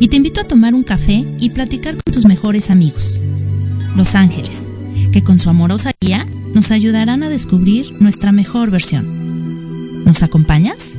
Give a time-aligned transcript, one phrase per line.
[0.00, 3.20] y te invito a tomar un café y platicar con tus mejores amigos,
[3.96, 4.68] los ángeles,
[5.12, 10.04] que con su amorosa guía nos ayudarán a descubrir nuestra mejor versión.
[10.04, 10.97] ¿Nos acompañas?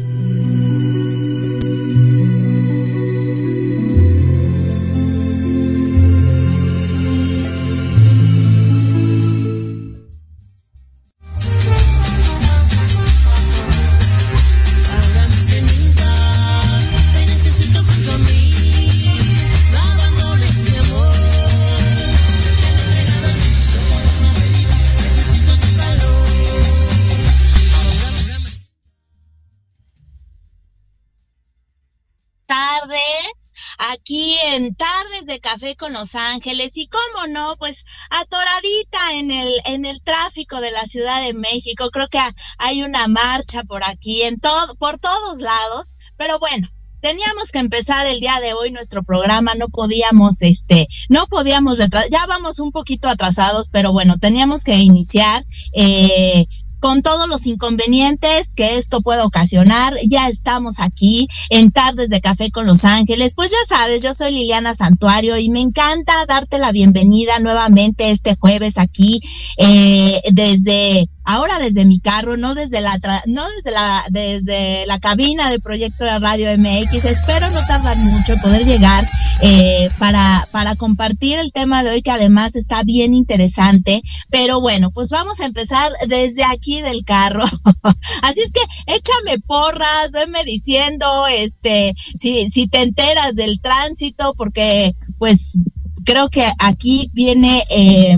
[35.99, 41.21] Los Ángeles y cómo no, pues atoradita en el en el tráfico de la Ciudad
[41.21, 41.89] de México.
[41.91, 42.19] Creo que
[42.57, 46.69] hay una marcha por aquí en todo por todos lados, pero bueno,
[47.01, 52.25] teníamos que empezar el día de hoy nuestro programa, no podíamos, este, no podíamos, ya
[52.27, 55.45] vamos un poquito atrasados, pero bueno, teníamos que iniciar.
[55.73, 56.45] Eh,
[56.79, 59.93] con todos los inconvenientes que esto puede ocasionar.
[60.07, 63.33] Ya estamos aquí en Tardes de Café con Los Ángeles.
[63.35, 68.35] Pues ya sabes, yo soy Liliana Santuario y me encanta darte la bienvenida nuevamente este
[68.35, 69.21] jueves aquí
[69.57, 75.51] eh, desde ahora desde mi carro, no desde la no desde la desde la cabina
[75.51, 77.05] de Proyecto de Radio MX.
[77.05, 79.07] Espero no tardar mucho en poder llegar
[79.43, 84.01] eh, para para compartir el tema de hoy que además está bien interesante.
[84.31, 87.43] Pero bueno, pues vamos a empezar desde aquí del carro.
[88.23, 94.95] Así es que échame porras, venme diciendo, este, si si te enteras del tránsito, porque
[95.19, 95.59] pues
[96.05, 98.17] creo que aquí viene eh,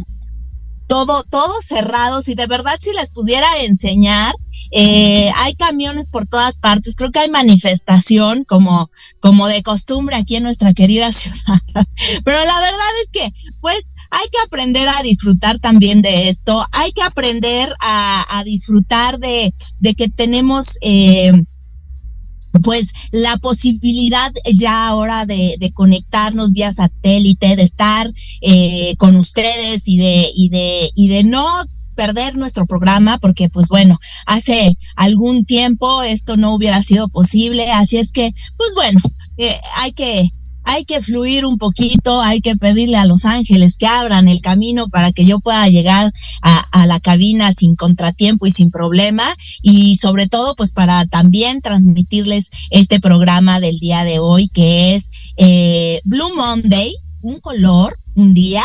[0.92, 2.22] todo, todo cerrado.
[2.22, 4.36] Si de verdad si les pudiera enseñar,
[4.72, 6.98] eh, hay camiones por todas partes.
[6.98, 11.62] Creo que hay manifestación como, como de costumbre aquí en nuestra querida ciudad.
[12.26, 13.78] Pero la verdad es que, pues,
[14.10, 16.62] hay que aprender a disfrutar también de esto.
[16.74, 21.32] Hay que aprender a, disfrutar de, de que tenemos, eh,
[22.64, 29.88] pues la posibilidad ya ahora de, de, conectarnos vía satélite, de estar eh, con ustedes
[29.88, 31.46] y de, y de, y de no
[31.96, 37.98] perder nuestro programa porque pues bueno, hace algún tiempo esto no hubiera sido posible, así
[37.98, 39.00] es que pues bueno,
[39.38, 40.30] eh, hay que
[40.64, 44.90] hay que fluir un poquito, hay que pedirle a los ángeles que abran el camino
[44.90, 49.24] para que yo pueda llegar a, la cabina sin contratiempo y sin problema
[49.62, 55.12] y sobre todo pues para también transmitirles este programa del día de hoy que es
[55.38, 58.64] eh, Blue Monday, un color, un día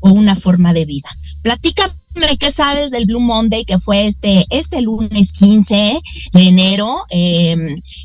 [0.00, 1.08] o una forma de vida.
[1.42, 1.92] Platícame
[2.38, 6.00] qué sabes del Blue Monday que fue este, este lunes 15
[6.32, 6.96] de enero.
[7.10, 7.56] Eh,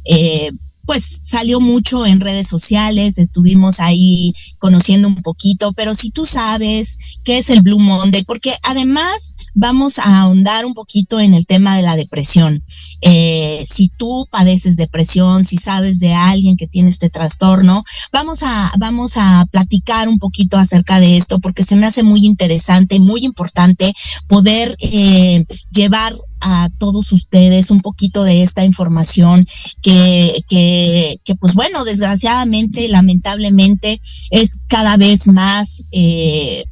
[0.05, 0.51] eh,
[0.85, 6.97] pues salió mucho en redes sociales, estuvimos ahí conociendo un poquito, pero si tú sabes
[7.23, 11.75] qué es el Blue Monday, porque además vamos a ahondar un poquito en el tema
[11.75, 12.63] de la depresión.
[13.01, 18.71] Eh, si tú padeces depresión, si sabes de alguien que tiene este trastorno, vamos a,
[18.77, 23.25] vamos a platicar un poquito acerca de esto, porque se me hace muy interesante, muy
[23.25, 23.93] importante
[24.27, 29.45] poder eh, llevar a todos ustedes un poquito de esta información
[29.81, 33.99] que, que, pues bueno, desgraciadamente, lamentablemente,
[34.29, 36.65] es cada vez más, eh,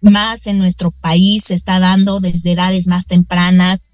[0.00, 3.86] más en nuestro país, se está dando desde edades más tempranas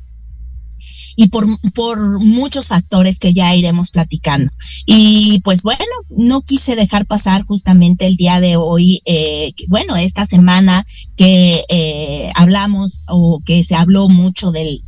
[1.16, 4.52] y por, por muchos factores que ya iremos platicando.
[4.84, 10.26] Y pues bueno, no quise dejar pasar justamente el día de hoy, eh, bueno, esta
[10.26, 10.84] semana
[11.16, 14.82] que eh, hablamos o que se habló mucho del,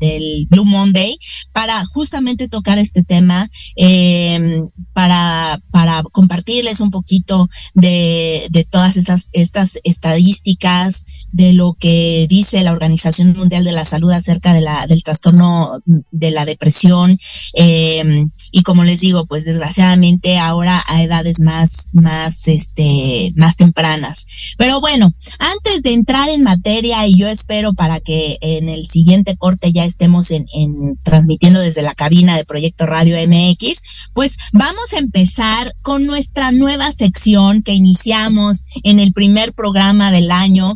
[0.50, 1.18] Blue Monday
[1.52, 9.28] para justamente tocar este tema, eh, para, para compartirles un poquito de, de todas esas,
[9.32, 14.86] estas estadísticas, de lo que dice la Organización Mundial de la Salud acerca de la,
[14.86, 15.70] del trastorno
[16.10, 17.18] de la depresión
[17.54, 24.26] eh, y como les digo, pues desgraciadamente ahora a edades más, más, este, más tempranas.
[24.56, 29.36] Pero bueno, antes de entrar en materia y yo espero para que en el siguiente
[29.36, 33.82] corte ya estemos en, en transmitiendo desde la cabina de Proyecto Radio MX,
[34.14, 40.32] pues vamos a empezar con nuestra nueva sección que iniciamos en el primer programa del
[40.32, 40.74] año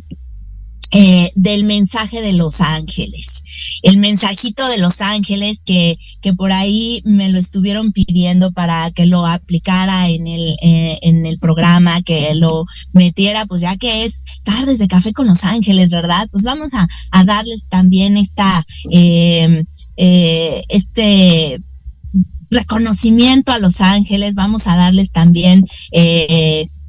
[0.95, 3.43] eh, del mensaje de los ángeles.
[3.83, 9.07] El mensajito de los ángeles que, que por ahí me lo estuvieron pidiendo para que
[9.07, 14.21] lo aplicara en el, eh, en el programa, que lo metiera, pues ya que es
[14.45, 16.29] tardes de café con los ángeles, ¿verdad?
[16.31, 19.65] Pues vamos a, a darles también esta, eh,
[19.97, 21.59] este
[22.51, 25.65] reconocimiento a los ángeles, vamos a darles también,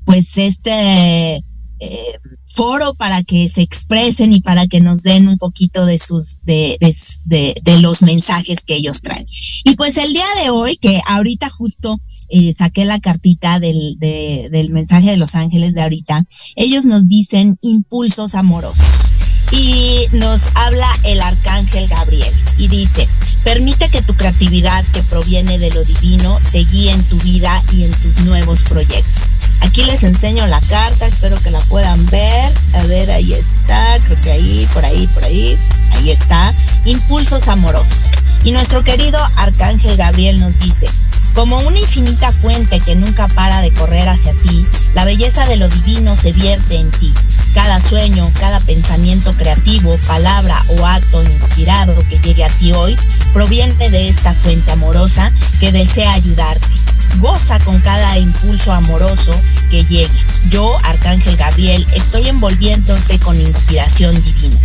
[0.06, 1.42] pues este
[1.84, 6.40] eh, foro para que se expresen y para que nos den un poquito de sus
[6.44, 6.78] de,
[7.26, 9.26] de, los mensajes que ellos traen.
[9.66, 12.00] Y pues el día de hoy, que ahorita justo
[12.30, 16.26] eh, saqué la cartita del, del mensaje de los ángeles de ahorita,
[16.56, 19.23] ellos nos dicen impulsos amorosos.
[19.56, 23.08] Y nos habla el arcángel Gabriel y dice,
[23.44, 27.84] permite que tu creatividad que proviene de lo divino te guíe en tu vida y
[27.84, 29.30] en tus nuevos proyectos.
[29.62, 32.52] Aquí les enseño la carta, espero que la puedan ver.
[32.74, 35.58] A ver, ahí está, creo que ahí, por ahí, por ahí,
[35.92, 36.54] ahí está.
[36.86, 38.10] Impulsos amorosos.
[38.44, 40.88] Y nuestro querido Arcángel Gabriel nos dice,
[41.36, 45.70] como una infinita fuente que nunca para de correr hacia ti, la belleza de lo
[45.70, 47.14] divino se vierte en ti.
[47.54, 52.96] Cada sueño, cada pensamiento creativo, palabra o acto inspirado que llegue a ti hoy
[53.34, 56.74] proviene de esta fuente amorosa que desea ayudarte
[57.20, 59.32] Goza con cada impulso amoroso
[59.70, 60.10] que llegue.
[60.50, 64.58] Yo, Arcángel Gabriel, estoy envolviéndote con inspiración divina.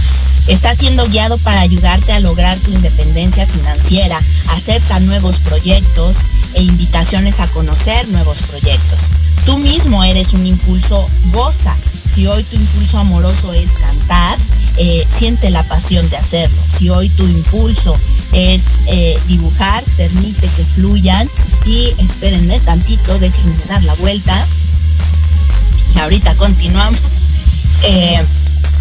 [0.49, 4.17] Estás siendo guiado para ayudarte a lograr tu independencia financiera.
[4.57, 6.17] Acepta nuevos proyectos
[6.55, 9.11] e invitaciones a conocer nuevos proyectos.
[9.45, 11.75] Tú mismo eres un impulso, goza.
[12.11, 14.37] Si hoy tu impulso amoroso es cantar,
[14.79, 16.57] eh, siente la pasión de hacerlo.
[16.67, 17.97] Si hoy tu impulso
[18.33, 21.29] es eh, dibujar, permite que fluyan
[21.67, 24.47] y espérenme tantito, déjenme dar la vuelta.
[25.95, 27.01] Y ahorita continuamos.
[27.85, 28.27] Eh,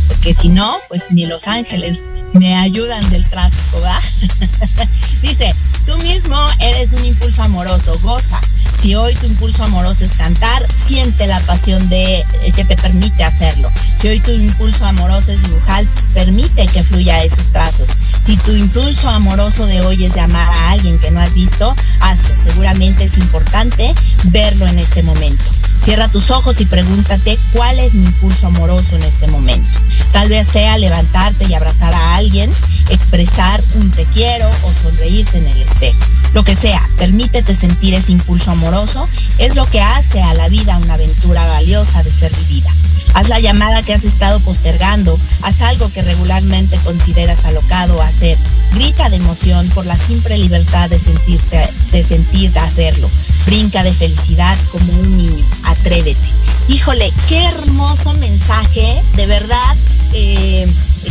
[0.07, 3.99] porque si no, pues ni los ángeles me ayudan del tráfico, ¿va?
[5.21, 5.53] Dice,
[5.85, 8.39] tú mismo eres un impulso amoroso, goza.
[8.81, 13.23] Si hoy tu impulso amoroso es cantar, siente la pasión de eh, que te permite
[13.23, 13.71] hacerlo.
[13.75, 15.83] Si hoy tu impulso amoroso es dibujar,
[16.13, 17.97] permite que fluya esos trazos.
[18.23, 22.37] Si tu impulso amoroso de hoy es llamar a alguien que no has visto, hazlo.
[22.37, 23.93] Seguramente es importante
[24.25, 25.45] verlo en este momento.
[25.81, 29.79] Cierra tus ojos y pregúntate cuál es mi impulso amoroso en este momento.
[30.17, 32.49] Tal vez sea levantarte y abrazar a alguien,
[32.89, 35.99] expresar un te quiero o sonreírte en el espejo.
[36.33, 39.05] Lo que sea, permítete sentir ese impulso amoroso,
[39.37, 42.71] es lo que hace a la vida una aventura valiosa de ser vivida.
[43.13, 48.37] Haz la llamada que has estado postergando, haz algo que regularmente consideras alocado hacer.
[48.73, 53.09] Grita de emoción por la simple libertad de sentirte, de sentir hacerlo.
[53.45, 55.45] Brinca de felicidad como un niño.
[55.65, 56.29] Atrévete.
[56.69, 59.77] Híjole, qué hermoso mensaje, de verdad.
[60.13, 60.67] Eh,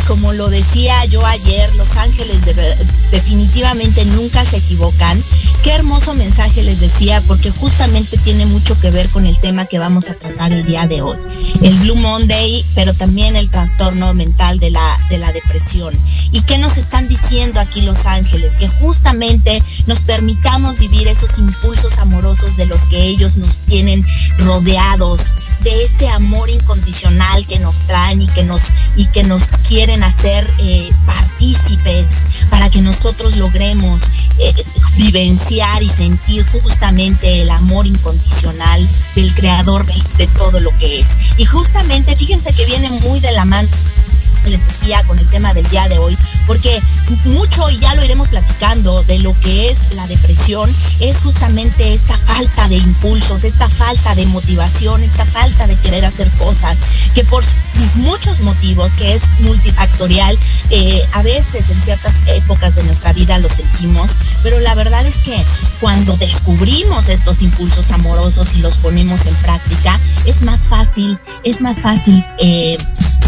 [0.07, 2.45] como lo decía yo ayer, los ángeles
[3.11, 5.21] definitivamente nunca se equivocan.
[5.63, 9.79] Qué hermoso mensaje les decía, porque justamente tiene mucho que ver con el tema que
[9.79, 11.17] vamos a tratar el día de hoy.
[11.87, 15.95] Blue Monday, pero también el trastorno mental de la, de la depresión.
[16.33, 18.57] ¿Y qué nos están diciendo aquí los ángeles?
[18.57, 24.05] Que justamente nos permitamos vivir esos impulsos amorosos de los que ellos nos tienen
[24.39, 28.63] rodeados, de ese amor incondicional que nos traen y que nos,
[28.97, 34.03] y que nos quieren hacer eh, partícipes para que nosotros logremos
[34.39, 34.55] eh,
[34.97, 41.17] vivenciar y sentir justamente el amor incondicional del creador de todo lo que es.
[41.37, 41.76] Y justamente,
[42.17, 43.69] fíjense que viene muy de la mano
[44.47, 46.83] les decía con el tema del día de hoy, porque
[47.27, 50.69] mucho, y ya lo iremos platicando, de lo que es la depresión,
[51.01, 56.31] es justamente esta falta de impulsos, esta falta de motivación, esta falta de querer hacer
[56.39, 56.77] cosas,
[57.15, 57.45] que por
[57.97, 60.37] muchos motivos, que es multifactorial,
[60.71, 65.19] eh, a veces en ciertas épocas de nuestra vida lo sentimos, pero la verdad es
[65.19, 65.37] que
[65.81, 71.81] cuando descubrimos estos impulsos amorosos y los ponemos en práctica, es más fácil, es más
[71.81, 72.77] fácil eh,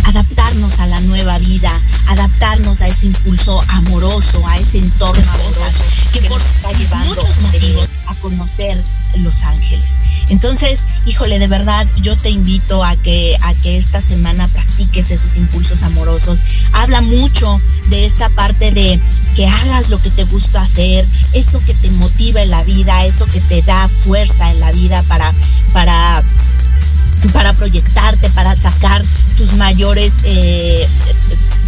[0.06, 1.70] adaptarnos a la nueva vida,
[2.08, 7.88] adaptarnos a ese impulso amoroso, a ese entorno amoroso que por está llevando muchos motivos
[8.06, 8.82] a conocer
[9.16, 9.98] Los Ángeles.
[10.30, 15.36] Entonces, híjole, de verdad, yo te invito a que, a que esta semana practiques esos
[15.36, 16.42] impulsos amorosos.
[16.72, 19.00] Habla mucho de esta parte de
[19.36, 23.26] que hagas lo que te gusta hacer, eso que te motiva en la vida, eso
[23.26, 25.32] que te da fuerza en la vida para,
[25.72, 26.22] para
[27.32, 29.02] para proyectarte, para sacar
[29.36, 30.86] tus mayores, eh,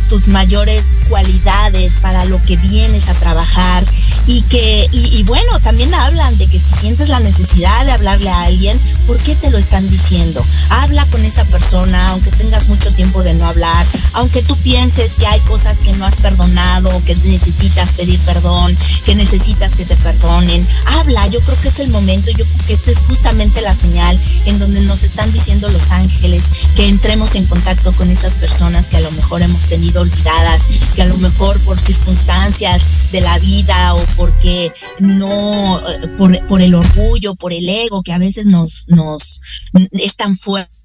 [0.08, 3.84] tus mayores cualidades para lo que vienes a trabajar
[4.26, 8.42] y que, y, bueno, también hablan de que si sientes la necesidad de hablarle a
[8.42, 10.44] alguien, ¿por qué te lo están diciendo?
[10.70, 15.26] Habla con esa persona, aunque tengas mucho tiempo de no hablar, aunque tú pienses que
[15.26, 20.66] hay cosas que no has perdonado, que necesitas pedir perdón, que necesitas que te perdonen,
[20.98, 24.18] habla, yo creo que es el momento, yo creo que esta es justamente la señal
[24.46, 28.96] en donde nos están diciendo los ángeles que entremos en contacto con esas personas que
[28.96, 33.94] a lo mejor hemos tenido olvidadas, que a lo mejor por circunstancias de la vida
[33.94, 38.86] o porque no, eh, por, por el orgullo, por el ego que a veces nos,
[38.88, 39.40] nos
[39.92, 40.79] es tan fuerte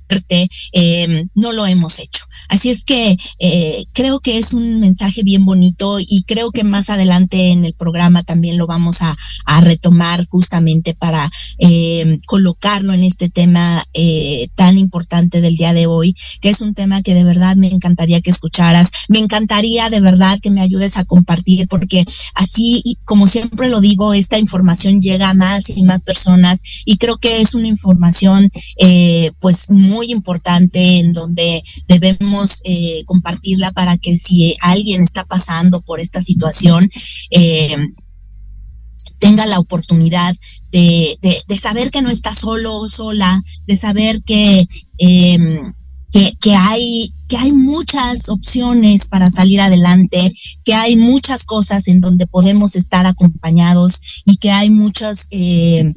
[0.72, 2.26] eh, no lo hemos hecho.
[2.50, 6.90] Así es que eh, creo que es un mensaje bien bonito y creo que más
[6.90, 9.16] adelante en el programa también lo vamos a,
[9.62, 13.84] retomar justamente para eh, colocarlo en este tema
[14.56, 18.22] tan importante del día de hoy, que es un tema que de verdad me encantaría
[18.22, 23.70] que escucharas, me encantaría de verdad que me ayudes a compartir porque así, como siempre
[23.70, 27.68] lo digo, esta información llega a más y más personas y creo que es una
[27.68, 28.52] información
[29.40, 35.82] pues muy muy importante en donde debemos eh, compartirla para que si alguien está pasando
[35.82, 36.90] por esta situación,
[37.32, 37.78] eh,
[39.20, 40.36] tenga la oportunidad
[40.72, 41.18] de,
[41.58, 45.74] saber que no está solo o sola, de saber que, em,
[46.12, 50.32] que, que, hay, que hay muchas opciones para salir adelante,
[50.66, 55.88] que hay muchas cosas en donde podemos estar acompañados y que hay muchas, eh,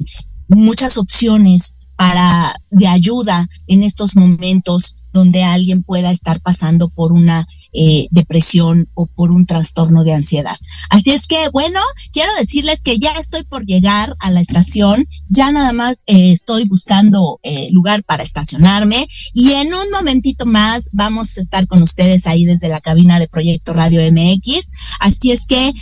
[0.47, 7.45] muchas opciones para de ayuda en estos momentos donde alguien pueda estar pasando por una
[7.73, 10.55] eh, depresión o por un trastorno de ansiedad.
[10.91, 11.81] Así es que, bueno,
[12.13, 16.65] quiero decirles que ya estoy por llegar a la estación, ya nada más eh, estoy
[16.69, 22.27] buscando eh, lugar para estacionarme y en un momentito más vamos a estar con ustedes
[22.27, 24.69] ahí desde la cabina de Proyecto Radio MX.
[25.01, 25.73] Así es que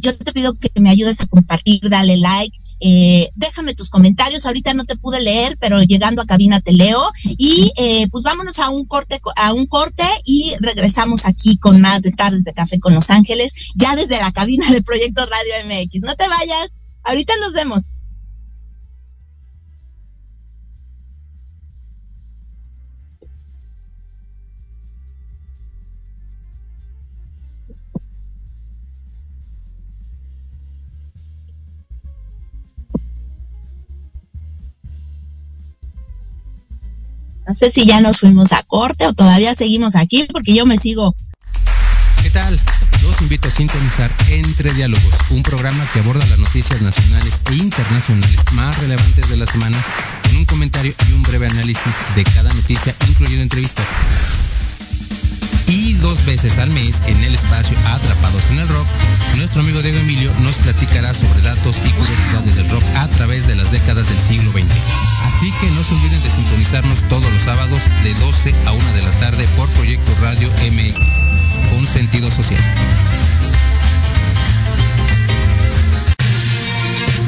[0.00, 4.46] yo te pido que me ayudes a compartir, dale like, eh, déjame tus comentarios.
[4.46, 7.02] Ahorita no te pude leer, pero llegando a cabina te leo.
[7.24, 12.02] Y eh, pues vámonos a un corte, a un corte y regresamos aquí con más
[12.02, 16.02] de tardes de café con Los Ángeles, ya desde la cabina de Proyecto Radio MX.
[16.02, 16.70] No te vayas.
[17.04, 17.92] Ahorita nos vemos.
[37.46, 40.76] No sé si ya nos fuimos a corte o todavía seguimos aquí porque yo me
[40.76, 41.14] sigo.
[42.22, 42.58] ¿Qué tal?
[43.02, 48.40] Los invito a sintonizar Entre Diálogos, un programa que aborda las noticias nacionales e internacionales
[48.52, 49.76] más relevantes de la semana
[50.24, 53.86] con un comentario y un breve análisis de cada noticia, incluyendo entrevistas
[55.66, 58.86] y dos veces al mes en el espacio Atrapados en el Rock,
[59.36, 63.54] nuestro amigo Diego Emilio nos platicará sobre datos y curiosidades del rock a través de
[63.56, 64.64] las décadas del siglo XX.
[65.24, 69.02] Así que no se olviden de sintonizarnos todos los sábados de 12 a 1 de
[69.02, 70.98] la tarde por Proyecto Radio MX,
[71.70, 72.62] con sentido social.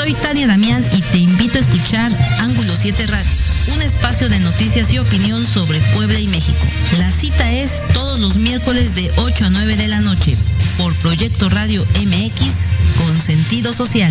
[0.08, 3.30] Soy Tania Damián y te invito a escuchar Ángulo 7 Radio,
[3.74, 6.64] un espacio de noticias y opinión sobre Puebla y México.
[6.96, 10.34] La cita es todos los miércoles de 8 a 9 de la noche
[10.78, 12.54] por Proyecto Radio MX
[12.96, 14.10] con sentido social.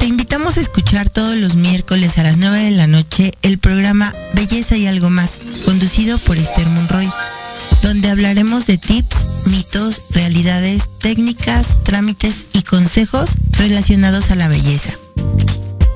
[0.00, 4.12] Te invitamos a escuchar todos los miércoles a las 9 de la noche el programa
[4.32, 7.08] Belleza y algo más, conducido por Esther Monroy
[7.84, 14.90] donde hablaremos de tips, mitos, realidades, técnicas, trámites y consejos relacionados a la belleza.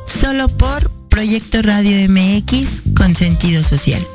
[0.06, 4.06] Solo por Proyecto Radio MX con sentido social.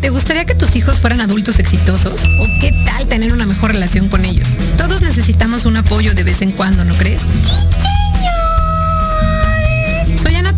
[0.00, 2.20] ¿Te gustaría que tus hijos fueran adultos exitosos?
[2.38, 4.48] ¿O qué tal tener una mejor relación con ellos?
[4.78, 7.22] Todos necesitamos un apoyo de vez en cuando, ¿no crees?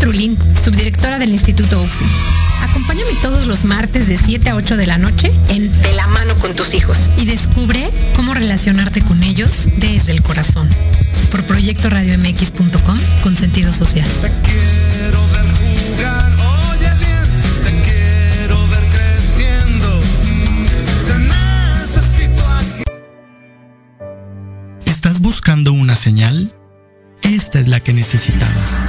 [0.09, 2.07] Trulín, subdirectora del Instituto UFI.
[2.63, 6.35] Acompáñame todos los martes de 7 a 8 de la noche en De la mano
[6.37, 10.67] con tus hijos y descubre cómo relacionarte con ellos desde el corazón.
[11.31, 14.09] Por proyectoradiomx.com con sentido social.
[14.23, 15.45] Te quiero ver
[15.93, 16.33] jugar,
[16.71, 17.27] oye bien,
[17.65, 20.01] te quiero ver creciendo.
[21.07, 22.83] Te necesito aquí.
[24.87, 26.55] ¿Estás buscando una señal?
[27.21, 28.89] Esta es la que necesitabas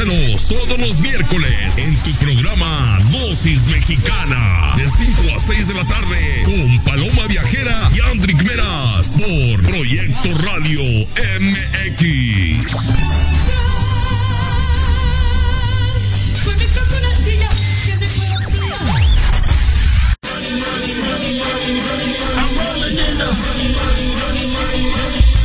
[0.00, 6.42] Todos los miércoles en tu programa Dosis Mexicana de 5 a 6 de la tarde
[6.46, 10.80] con Paloma Viajera y Andrick Meras por Proyecto Radio
[11.40, 12.80] MX.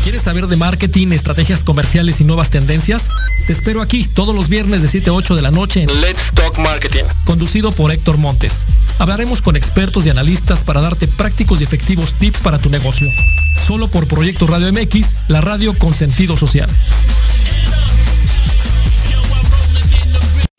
[0.04, 3.10] ¿Quieres saber de marketing, estrategias comerciales y nuevas tendencias?
[3.46, 6.32] Te espero aquí todos los viernes de 7 a 8 de la noche en Let's
[6.34, 8.66] Talk Marketing, conducido por Héctor Montes.
[8.98, 13.08] Hablaremos con expertos y analistas para darte prácticos y efectivos tips para tu negocio.
[13.68, 16.68] Solo por Proyecto Radio MX, la radio con sentido social.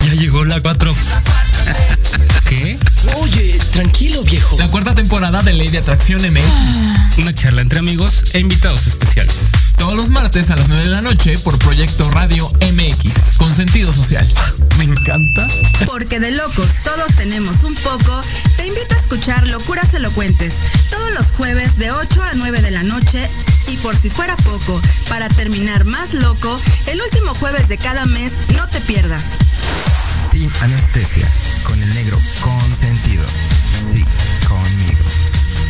[0.06, 0.94] Ya llegó la 4.
[2.48, 2.78] ¿Qué?
[3.16, 4.56] Oye, tranquilo, viejo.
[4.60, 7.18] La cuarta temporada de Ley de Atracción MX.
[7.18, 9.55] Una charla entre amigos e invitados especiales.
[9.86, 13.92] Todos los martes a las 9 de la noche por Proyecto Radio MX, con sentido
[13.92, 14.26] social.
[14.78, 15.46] Me encanta.
[15.86, 18.20] Porque de locos todos tenemos un poco,
[18.56, 20.52] te invito a escuchar Locuras Elocuentes,
[20.90, 23.30] todos los jueves de 8 a 9 de la noche
[23.68, 28.32] y por si fuera poco, para terminar más loco, el último jueves de cada mes,
[28.56, 29.22] no te pierdas.
[30.32, 31.30] Sin anestesia,
[31.62, 33.24] con el negro consentido.
[33.92, 34.04] Sí,
[34.48, 35.05] conmigo.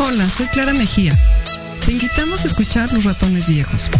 [0.00, 1.12] Hola, soy Clara Mejía.
[1.84, 3.90] Te invitamos a escuchar Los Ratones Viejos.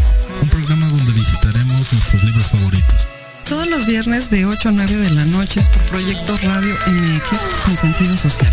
[0.40, 3.08] Un programa donde visitaremos nuestros libros favoritos.
[3.48, 7.76] Todos los viernes de 8 a 9 de la noche por Proyecto Radio MX con
[7.76, 8.52] sentido social.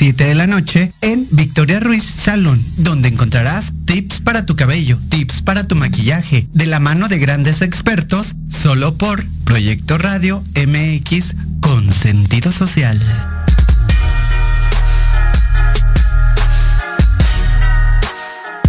[0.00, 5.42] 7 de la noche en Victoria Ruiz Salón, donde encontrarás tips para tu cabello, tips
[5.42, 11.92] para tu maquillaje, de la mano de grandes expertos, solo por Proyecto Radio MX con
[11.92, 12.98] sentido social.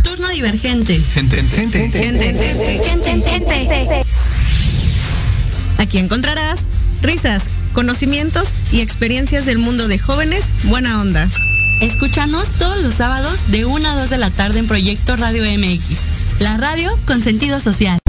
[0.03, 1.01] Turno divergente.
[1.13, 2.33] Gente, gente, gente, gente,
[3.23, 4.05] gente, gente.
[5.77, 6.65] Aquí encontrarás
[7.01, 7.49] risas,
[7.81, 11.27] conocimientos y experiencias del mundo de jóvenes buena onda.
[11.81, 15.97] Escúchanos todos los sábados de 1 a 2 de la tarde en Proyecto Radio MX,
[16.41, 18.00] la radio con sentido social.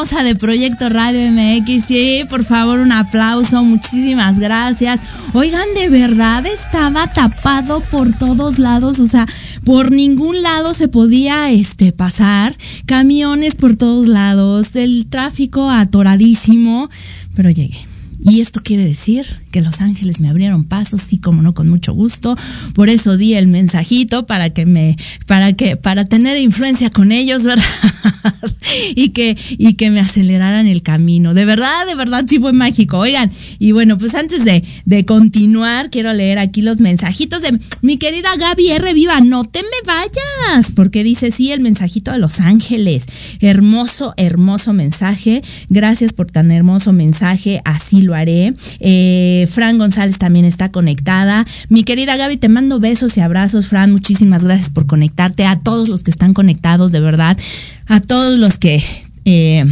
[0.00, 1.84] De Proyecto Radio MX.
[1.84, 3.62] Sí, por favor, un aplauso.
[3.62, 5.02] Muchísimas gracias.
[5.34, 8.98] Oigan, de verdad estaba tapado por todos lados.
[8.98, 9.26] O sea,
[9.62, 12.56] por ningún lado se podía este, pasar.
[12.86, 14.74] Camiones por todos lados.
[14.74, 16.88] El tráfico atoradísimo.
[17.34, 17.89] Pero llegué.
[18.22, 21.92] Y esto quiere decir que los ángeles me abrieron pasos, sí, como no, con mucho
[21.92, 22.36] gusto.
[22.74, 27.42] Por eso di el mensajito para que me, para que, para tener influencia con ellos,
[27.44, 27.64] ¿verdad?
[28.94, 31.34] y que, y que me aceleraran el camino.
[31.34, 32.98] De verdad, de verdad, sí fue mágico.
[32.98, 37.96] Oigan, y bueno, pues antes de, de continuar, quiero leer aquí los mensajitos de mi
[37.96, 38.94] querida Gaby R.
[38.94, 39.20] Viva.
[39.20, 43.06] No te me vayas, porque dice sí el mensajito de los ángeles.
[43.40, 45.42] Hermoso, hermoso mensaje.
[45.68, 47.60] Gracias por tan hermoso mensaje.
[47.64, 48.54] Así lo haré.
[48.80, 51.46] Eh, Fran González también está conectada.
[51.68, 53.92] Mi querida Gaby, te mando besos y abrazos, Fran.
[53.92, 55.46] Muchísimas gracias por conectarte.
[55.46, 57.36] A todos los que están conectados, de verdad.
[57.86, 58.82] A todos los que...
[59.24, 59.64] Eh,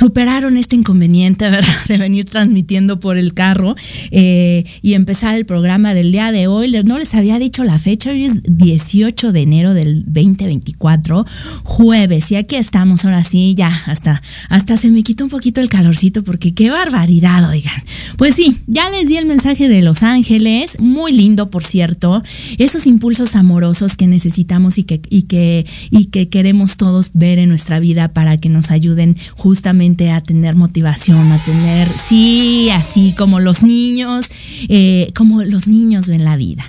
[0.00, 1.68] superaron este inconveniente, ¿verdad?
[1.86, 3.76] De venir transmitiendo por el carro
[4.10, 6.74] eh, y empezar el programa del día de hoy.
[6.84, 11.26] No les había dicho la fecha, hoy es 18 de enero del 2024,
[11.64, 15.68] jueves, y aquí estamos, ahora sí, ya, hasta, hasta se me quitó un poquito el
[15.68, 17.82] calorcito, porque qué barbaridad, oigan.
[18.16, 22.22] Pues sí, ya les di el mensaje de Los Ángeles, muy lindo, por cierto,
[22.56, 27.50] esos impulsos amorosos que necesitamos y que, y que, y que queremos todos ver en
[27.50, 33.40] nuestra vida para que nos ayuden justamente a tener motivación, a tener, sí, así como
[33.40, 34.30] los niños,
[34.68, 36.64] eh, como los niños ven la vida.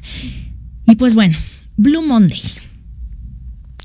[0.88, 1.38] Y pues bueno,
[1.78, 2.42] Blue Monday.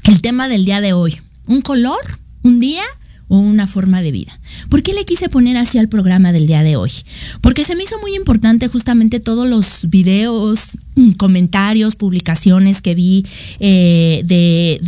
[0.05, 1.20] El tema del día de hoy.
[1.46, 1.99] ¿Un color?
[2.42, 2.83] ¿Un día?
[3.28, 4.38] O una forma de vida.
[4.68, 6.92] ¿Por qué le quise poner así al programa del día de hoy?
[7.40, 13.26] Porque se me hizo muy importante justamente todos los videos, mm, comentarios, publicaciones que vi
[13.58, 14.78] eh, de,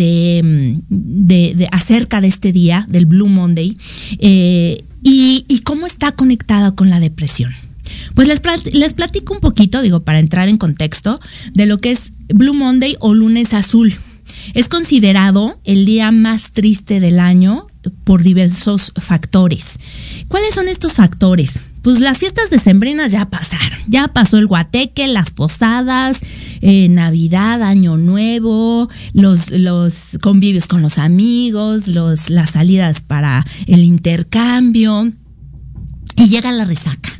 [0.88, 3.76] de, acerca de este día, del Blue Monday,
[4.18, 7.52] eh, y, cómo está conectada con la depresión.
[8.14, 11.20] Pues les platico un poquito, digo, para entrar en contexto,
[11.52, 13.94] de lo que es Blue Monday o lunes azul.
[14.54, 17.67] Es considerado el día más triste del año
[18.04, 19.78] por diversos factores.
[20.28, 21.62] ¿Cuáles son estos factores?
[21.82, 26.20] Pues las fiestas decembrinas ya pasaron, ya pasó el guateque, las posadas,
[26.60, 33.84] eh, Navidad, Año Nuevo, los, los convivios con los amigos, los, las salidas para el
[33.84, 35.10] intercambio
[36.16, 37.10] y llega la resaca.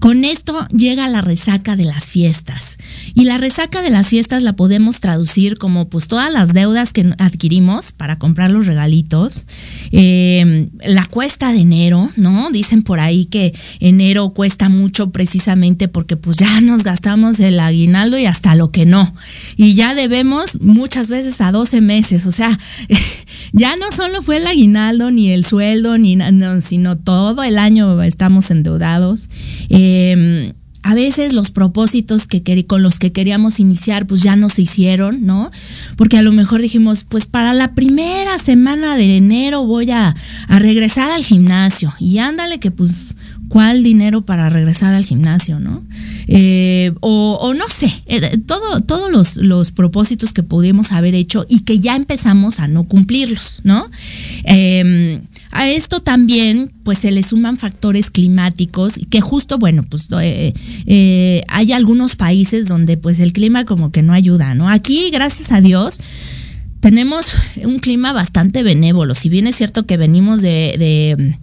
[0.00, 2.78] Con esto llega la resaca de las fiestas.
[3.14, 7.14] Y la resaca de las fiestas la podemos traducir como pues todas las deudas que
[7.18, 9.46] adquirimos para comprar los regalitos,
[9.92, 12.50] eh, la cuesta de enero, ¿no?
[12.50, 18.18] Dicen por ahí que enero cuesta mucho precisamente porque pues ya nos gastamos el aguinaldo
[18.18, 19.14] y hasta lo que no.
[19.56, 22.58] Y ya debemos muchas veces a 12 meses, o sea,
[23.52, 28.02] ya no solo fue el aguinaldo ni el sueldo, ni, no, sino todo el año
[28.02, 29.28] estamos endeudados.
[29.68, 34.62] Eh, a veces los propósitos que con los que queríamos iniciar pues ya no se
[34.62, 35.50] hicieron, ¿no?
[35.96, 40.14] Porque a lo mejor dijimos, pues para la primera semana de enero voy a,
[40.48, 43.14] regresar al gimnasio y ándale que pues
[43.50, 45.82] cuál dinero para regresar al gimnasio, ¿no?
[46.28, 51.60] Eh, o, no sé, eh, todo, todos los, los, propósitos que pudimos haber hecho y
[51.60, 53.90] que ya empezamos a no cumplirlos, ¿no?
[54.44, 55.20] Eh,
[55.52, 60.52] a esto también, pues se le suman factores climáticos, que justo, bueno, pues eh,
[60.86, 64.68] eh, hay algunos países donde pues el clima como que no ayuda, ¿no?
[64.68, 65.98] Aquí, gracias a Dios,
[66.78, 67.34] tenemos
[67.64, 69.14] un clima bastante benévolo.
[69.14, 71.36] Si bien es cierto que venimos de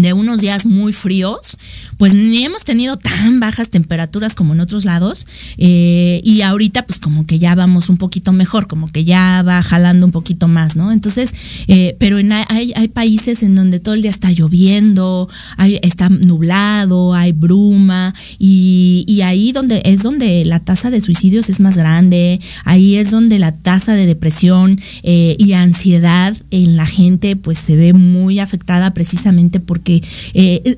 [0.00, 1.56] de unos días muy fríos,
[2.02, 5.24] pues ni hemos tenido tan bajas temperaturas como en otros lados
[5.56, 9.62] eh, y ahorita pues como que ya vamos un poquito mejor, como que ya va
[9.62, 10.90] jalando un poquito más, ¿no?
[10.90, 11.32] Entonces,
[11.68, 12.16] eh, pero
[12.48, 18.12] hay, hay, países en donde todo el día está lloviendo, hay, está nublado, hay bruma
[18.36, 23.12] y, y ahí donde es donde la tasa de suicidios es más grande, ahí es
[23.12, 28.40] donde la tasa de depresión eh, y ansiedad en la gente pues se ve muy
[28.40, 30.02] afectada precisamente porque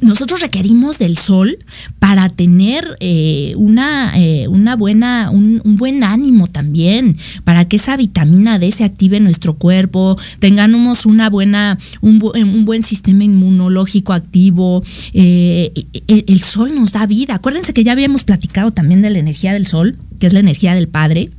[0.02, 1.58] nosotros requerimos del sol
[1.98, 8.58] para tener eh, una, eh, una buena, un, buen ánimo también, para que esa vitamina
[8.58, 12.18] D se active en nuestro cuerpo, tengamos una buena, un,
[12.64, 14.82] buen sistema inmunológico activo.
[15.12, 15.72] Eh,
[16.06, 17.34] el sol nos da vida.
[17.34, 20.74] Acuérdense que ya habíamos platicado también de la energía del sol, que es la energía
[20.74, 21.30] del Padre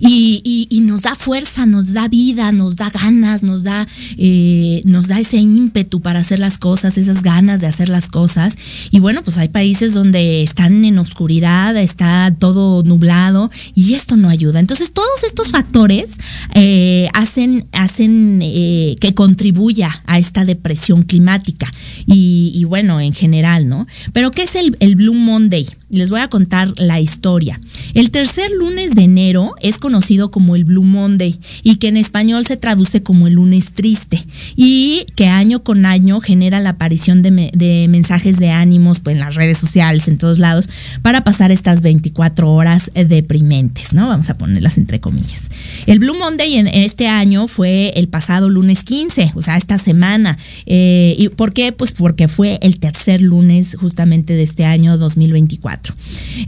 [0.00, 3.86] y, y, nos da fuerza, nos da vida, nos da ganas, nos da,
[4.16, 8.56] eh, nos da ese ímpetu para hacer las cosas, esas ganas de hacer las cosas.
[8.90, 14.28] Y bueno, pues hay países donde están en oscuridad, está todo nublado y esto no
[14.28, 14.60] ayuda.
[14.60, 16.18] Entonces todos estos factores
[16.54, 21.72] eh, hacen, hacen eh, que contribuya a esta depresión climática
[22.06, 23.86] y, y, bueno, en general, ¿no?
[24.12, 25.66] Pero ¿qué es el, el Blue Monday?
[25.90, 27.60] Les voy a contar la historia.
[27.94, 32.44] El tercer lunes de enero es conocido como el Blue Monday y que en español
[32.44, 34.26] se traduce como el lunes triste
[34.56, 39.36] y que año con año genera la aparición de, mensajes de ánimos pues, en las
[39.36, 40.68] redes sociales, en todos lados,
[41.02, 44.08] para pasar estas 24 horas deprimentes, ¿no?
[44.08, 45.50] Vamos a ponerlas entre comillas.
[45.86, 50.36] El Blue Monday en este año fue el pasado lunes 15, o sea, esta semana.
[50.66, 51.70] Eh, ¿Y por qué?
[51.70, 55.94] Pues porque fue el tercer lunes justamente de este año 2024.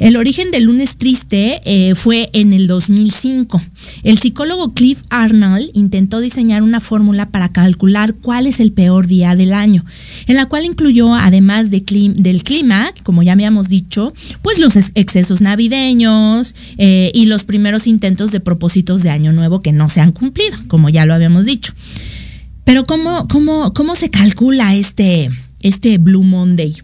[0.00, 3.27] El origen del lunes triste eh, fue en el 2005.
[4.02, 9.34] El psicólogo Cliff Arnold intentó diseñar una fórmula para calcular cuál es el peor día
[9.34, 9.84] del año,
[10.26, 11.84] en la cual incluyó, además de
[12.16, 14.12] del clima, como ya habíamos dicho,
[14.42, 19.72] pues los excesos navideños eh, y los primeros intentos de propósitos de año nuevo que
[19.72, 21.72] no se han cumplido, como ya lo habíamos dicho.
[22.64, 26.74] Pero ¿cómo, cómo, cómo se calcula este, este Blue Monday?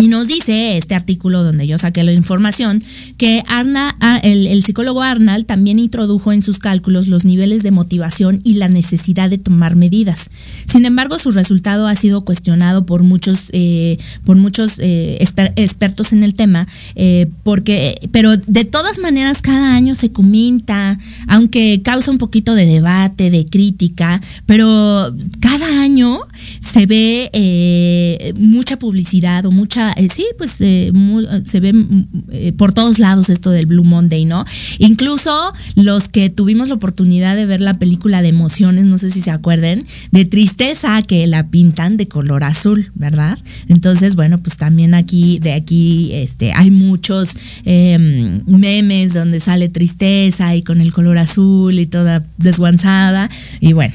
[0.00, 2.82] Y nos dice este artículo donde yo saqué la información
[3.16, 8.40] que Arna, ah, el, psicólogo Arnal también introdujo en sus cálculos los niveles de motivación
[8.44, 10.30] y la necesidad de tomar medidas.
[10.70, 15.18] Sin embargo, su resultado ha sido cuestionado por muchos, eh, por muchos eh,
[15.56, 20.96] expertos en el tema, eh, porque, pero de todas maneras cada año se comenta,
[21.26, 26.20] aunque causa un poquito de debate, de crítica, pero cada año
[26.60, 30.92] se ve mucha publicidad o mucha eh, sí, pues eh,
[31.44, 31.72] se ve
[32.30, 34.44] eh, por todos lados esto del Blue Monday, ¿no?
[34.78, 39.20] Incluso los que tuvimos la oportunidad de ver la película de emociones, no sé si
[39.20, 43.38] se acuerden, de tristeza que la pintan de color azul, ¿verdad?
[43.68, 50.54] Entonces, bueno, pues también aquí, de aquí, este, hay muchos em, memes donde sale tristeza
[50.54, 53.30] y con el color azul y toda desguanzada,
[53.60, 53.94] y bueno.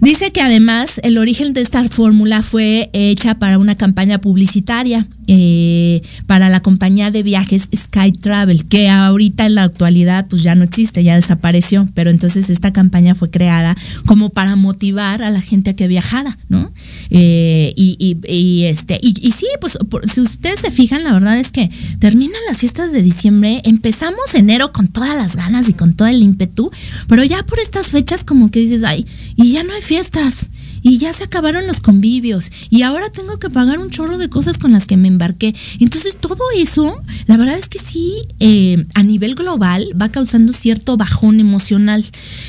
[0.00, 6.02] Dice que además el origen de esta fórmula fue hecha para una campaña publicitaria eh,
[6.26, 10.62] para la compañía de viajes Sky Travel, que ahorita en la actualidad pues ya no
[10.62, 15.70] existe, ya desapareció, pero entonces esta campaña fue creada como para motivar a la gente
[15.70, 16.70] a que viajara, ¿no?
[17.10, 22.40] Eh, y, este, y, sí, pues si ustedes se fijan, la verdad es que terminan
[22.48, 26.70] las fiestas de diciembre, empezamos enero con todas las ganas y con todo el ímpetu,
[27.08, 30.48] pero ya por estas fechas como que dices, ay, y ya no hay fiestas
[30.82, 34.58] y ya se acabaron los convivios y ahora tengo que pagar un chorro de cosas
[34.58, 35.54] con las que me embarqué.
[35.80, 40.96] Entonces todo eso, la verdad es que sí, eh, a nivel global va causando cierto
[40.96, 42.04] bajón emocional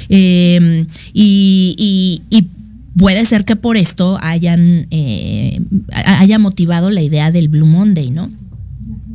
[0.09, 2.21] eh, y,
[2.95, 5.61] puede ser que por esto hayan eh,
[5.91, 8.27] haya motivado la idea del Blue Monday, ¿no?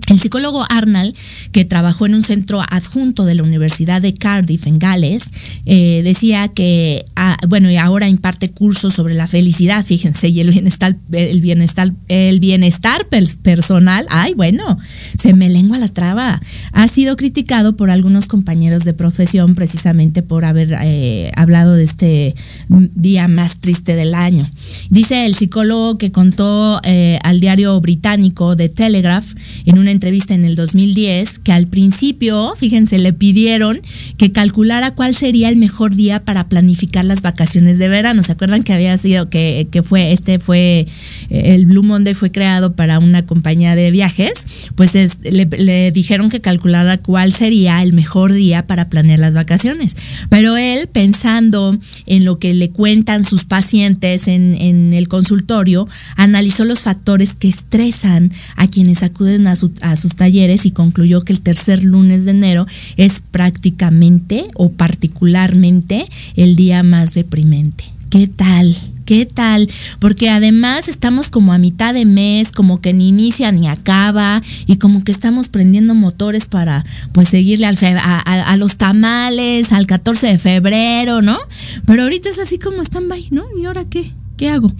[0.08, 1.14] El psicólogo Arnall,
[1.52, 5.30] que trabajó en un centro adjunto de la Universidad de Cardiff en Gales,
[5.64, 10.50] eh, decía que, ah, bueno, y ahora imparte cursos sobre la felicidad, fíjense, y el
[10.50, 14.06] bienestar, el bienestar, el bienestar personal.
[14.10, 14.76] Ay, bueno,
[15.18, 16.42] se me lengua la traba.
[16.72, 22.34] Ha sido criticado por algunos compañeros de profesión precisamente por haber eh, hablado de este
[22.68, 24.50] día más triste del año.
[24.90, 29.34] Dice el psicólogo que contó eh, al diario británico The Telegraph
[29.64, 33.80] en una entrevista en el 2010 que al principio, fíjense, le pidieron
[34.16, 38.20] que calculara cuál sería el mejor día para planificar las vacaciones de verano.
[38.22, 40.88] ¿Se acuerdan que había sido que, fue este fue
[41.30, 44.70] eh, el Blue Monday fue creado para una compañía de viajes?
[44.74, 49.96] Pues le, dijeron que calculara cuál sería el mejor día para planear las vacaciones.
[50.30, 56.64] Pero él pensando en lo que le cuentan sus pacientes en, en el consultorio, analizó
[56.64, 61.32] los factores que estresan a quienes acuden a su, a sus talleres y concluyó que
[61.32, 62.66] el tercer lunes de enero
[62.96, 66.06] es prácticamente o particularmente
[66.36, 67.84] el día más deprimente.
[68.10, 68.76] ¿Qué tal?
[69.04, 69.68] ¿Qué tal?
[69.98, 74.76] Porque además estamos como a mitad de mes, como que ni inicia ni acaba y
[74.76, 80.28] como que estamos prendiendo motores para pues seguirle al a, a, los tamales, al 14
[80.28, 81.38] de febrero, ¿no?
[81.86, 83.44] Pero ahorita es así como stand-by, ¿no?
[83.60, 84.12] ¿Y ahora qué?
[84.36, 84.72] ¿Qué hago?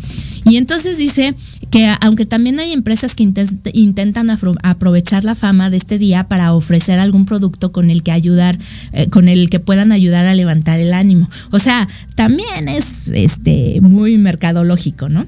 [0.44, 1.34] Y entonces dice
[1.72, 3.28] que aunque también hay empresas que
[3.72, 8.58] intentan aprovechar la fama de este día para ofrecer algún producto con el que ayudar,
[8.92, 11.30] eh, con el que puedan ayudar a levantar el ánimo.
[11.50, 15.26] O sea, también es este muy mercadológico, ¿no?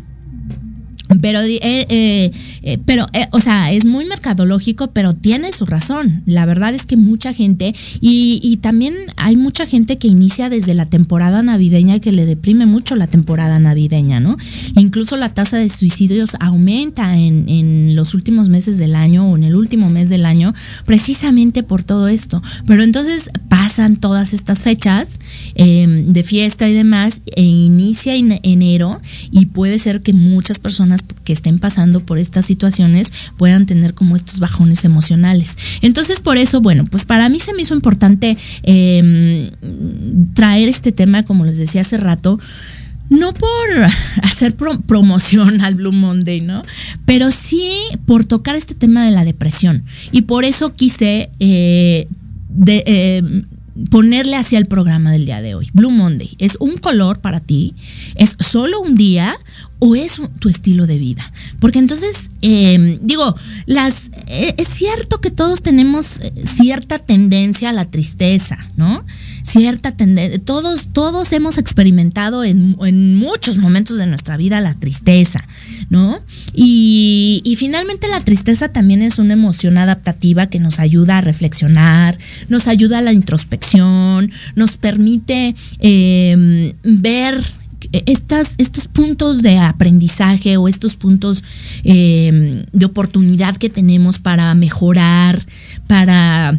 [1.21, 2.31] Pero, eh, eh,
[2.63, 6.23] eh, pero o sea, es muy mercadológico, pero tiene su razón.
[6.27, 10.75] La verdad es que mucha gente, y, y, también hay mucha gente que inicia desde
[10.75, 14.37] la temporada navideña que le deprime mucho la temporada navideña, ¿no?
[14.77, 19.45] Incluso la tasa de suicidios aumenta en, en los últimos meses del año o en
[19.45, 20.55] el último mes del año,
[20.87, 22.43] precisamente por todo esto.
[22.67, 25.19] Pero entonces pasan todas estas fechas
[25.55, 29.01] em, de fiesta y demás, e inicia en enero,
[29.31, 34.17] y puede ser que muchas personas que estén pasando por estas situaciones puedan tener como
[34.17, 35.57] estos bajones emocionales.
[35.83, 39.51] Entonces, por eso, bueno, pues para mí se me hizo importante em,
[40.35, 42.39] traer este tema, como les decía hace rato,
[43.11, 43.83] no por
[44.23, 46.63] hacer promoción al Blue Monday, ¿no?
[47.05, 47.73] Pero sí
[48.07, 49.85] por tocar este tema de la depresión.
[50.13, 52.09] Y por eso quise eh,
[52.67, 53.45] em,
[53.91, 55.69] ponerle hacia el programa del día de hoy.
[55.73, 57.75] Blue Monday es un color para ti,
[58.15, 59.37] es solo un día
[59.87, 61.31] o es tu estilo de vida.
[61.61, 67.85] Porque entonces, em, digo, e, es cierto que todos tenemos eh, cierta tendencia a la
[67.85, 69.05] tristeza, ¿no?
[69.43, 72.77] Cierta tendencia, todos, todos hemos experimentado en,
[73.15, 75.47] muchos momentos de nuestra vida la tristeza,
[75.91, 76.19] ¿no?
[76.55, 82.17] Y, y, finalmente la tristeza también es una emoción adaptativa que nos ayuda a reflexionar,
[82.49, 87.45] nos ayuda a la introspección, nos permite em, ver
[87.93, 91.43] estas, estos puntos de aprendizaje o estos puntos
[91.83, 95.41] em, de oportunidad que tenemos para mejorar,
[95.87, 96.59] para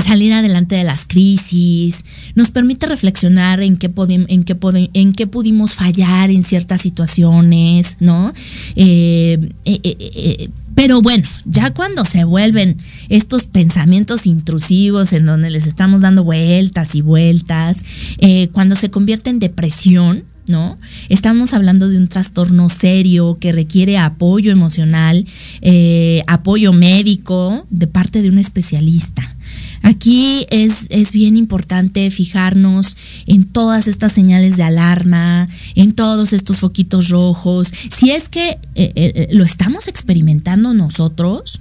[0.00, 2.04] salir adelante de las crisis,
[2.34, 3.90] nos permite reflexionar en qué,
[4.28, 4.56] en qué,
[4.92, 8.32] en qué pudimos fallar en ciertas situaciones, ¿no?
[8.74, 12.76] Eh, eh, eh, pero bueno, ya cuando se vuelven
[13.08, 17.82] estos pensamientos intrusivos en donde les estamos dando vueltas y vueltas,
[18.18, 20.78] eh, cuando se convierte en depresión, ¿no?
[21.08, 25.24] Estamos hablando de un trastorno serio que requiere apoyo emocional,
[25.62, 29.34] eh, apoyo médico de parte de un especialista.
[29.82, 32.96] Aquí es, es, bien importante fijarnos
[33.26, 37.72] en todas estas señales de alarma, en todos estos foquitos rojos.
[37.96, 41.60] Si es que eh, eh, lo estamos experimentando nosotros,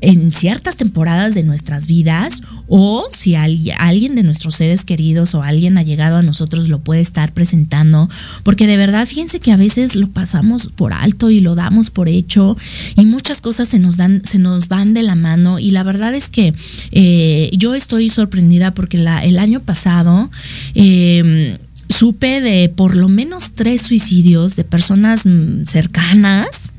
[0.00, 5.78] en ciertas temporadas de nuestras vidas o si alguien, de nuestros seres queridos o alguien
[5.78, 8.08] ha llegado a nosotros lo puede estar presentando,
[8.42, 12.08] porque de verdad fíjense que a veces lo pasamos por alto y lo damos por
[12.08, 12.56] hecho
[12.96, 15.58] y muchas cosas se nos dan, se nos van de la mano.
[15.58, 16.54] Y la verdad es que
[16.92, 20.30] eh, yo estoy sorprendida porque la, el año pasado
[20.74, 21.56] em,
[21.88, 25.24] supe de por lo menos tres suicidios de personas
[25.66, 26.72] cercanas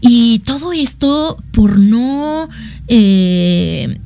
[0.00, 2.48] y todo esto por no
[2.88, 3.98] eh,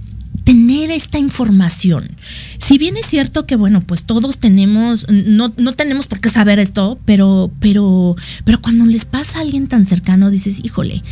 [0.45, 2.11] tener esta información.
[2.59, 6.59] Si bien es cierto que, bueno, pues todos tenemos, no, no tenemos por qué saber
[6.59, 11.03] esto, pero, pero, pero cuando les pasa a alguien tan cercano, dices, híjole,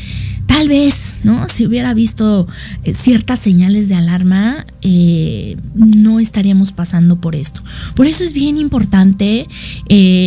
[0.47, 1.49] tal vez, ¿no?
[1.49, 2.49] Si hubiera visto
[2.83, 7.63] eh, ciertas señales de alarma, eh, no estaríamos pasando por esto.
[7.95, 9.47] Por eso es bien importante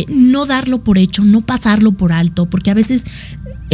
[0.08, 3.04] no darlo por hecho, no pasarlo por alto, porque a veces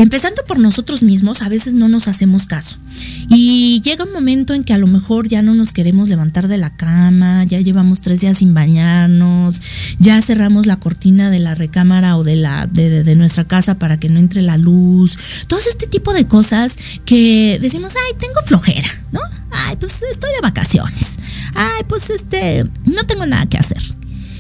[0.03, 2.78] empezando por nosotros mismos, a veces no nos hacemos caso.
[3.28, 6.59] Y llega un momento en que a lo mejor ya no nos queremos levantar de
[6.59, 9.61] la cama, ya llevamos tres días sin bañarnos,
[9.98, 14.09] ya cerramos la cortina de la recámara o de, la, de, nuestra casa para que
[14.09, 15.18] no entre la luz.
[15.46, 19.20] Todo este tipo de cosas que decimos, ay, tengo flojera, ¿no?
[19.51, 21.18] Ay, pues estoy de vacaciones.
[21.55, 23.82] Ay, pues este, no tengo nada que hacer.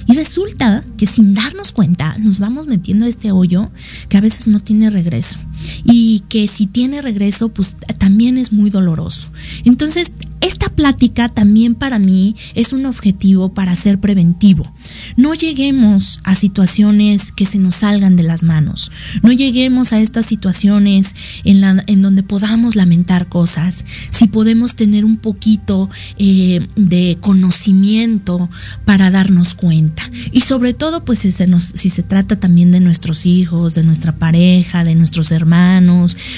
[0.06, 3.70] Y resulta que sin darnos cuenta nos vamos metiendo a este hoyo
[4.08, 5.38] que a veces no tiene regreso.
[5.84, 9.28] Y que si tiene regreso, pues también es muy doloroso.
[9.64, 14.72] Entonces, esta plática también para mí es un objetivo para ser preventivo.
[15.16, 18.90] No lleguemos a situaciones que se nos salgan de las manos.
[19.22, 23.84] No lleguemos a estas situaciones en, la, en donde podamos lamentar cosas.
[24.10, 28.48] Si podemos tener un poquito eh, de conocimiento
[28.86, 30.10] para darnos cuenta.
[30.32, 33.84] Y sobre todo, pues si se, nos, si se trata también de nuestros hijos, de
[33.84, 35.49] nuestra pareja, de nuestros hermanos,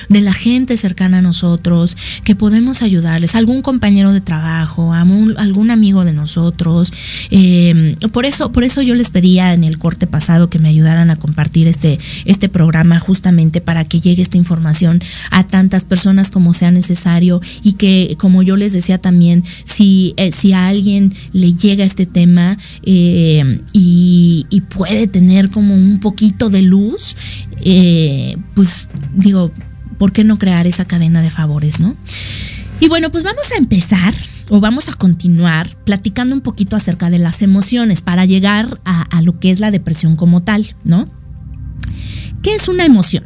[0.08, 3.34] de la gente cercana a nosotros, que podemos ayudarles.
[3.34, 6.92] Algún compañero de trabajo, algún amigo de nosotros.
[7.30, 11.10] Eh, por eso, por eso yo les pedía en el corte pasado que me ayudaran
[11.10, 16.52] a compartir este, este programa justamente para que llegue esta información a tantas personas como
[16.52, 21.52] sea necesario y que, como yo les decía también, si, eh, si a alguien le
[21.52, 27.16] llega este tema eh, y, puede tener como un poquito de luz,
[28.54, 29.52] pues digo,
[29.98, 31.94] ¿por qué no crear esa cadena de favores, no?
[32.80, 34.12] Y bueno, pues vamos a empezar
[34.50, 39.38] o vamos a continuar platicando un poquito acerca de las emociones para llegar a, lo
[39.38, 41.08] que es la depresión como tal, ¿no?
[42.42, 43.24] ¿Qué es una emoción?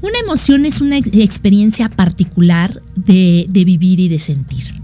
[0.00, 4.80] Una emoción es una experiencia particular de, vivir y de sentir,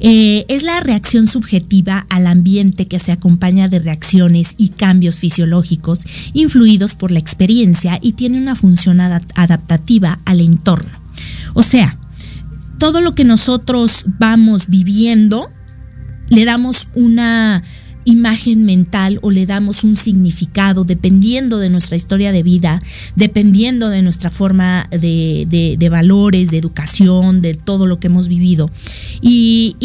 [0.00, 6.00] Eh, es la reacción subjetiva al ambiente que se acompaña de reacciones y cambios fisiológicos
[6.32, 10.90] influidos por la experiencia y tiene una función adaptativa al entorno.
[11.54, 11.98] O sea,
[12.78, 15.50] todo lo que nosotros vamos viviendo,
[16.28, 17.62] le damos una
[18.04, 22.80] imagen mental o le damos un significado dependiendo de nuestra historia de vida,
[23.16, 28.70] dependiendo de nuestra forma de, valores, de educación, de todo lo que hemos vivido.
[29.20, 29.76] Y,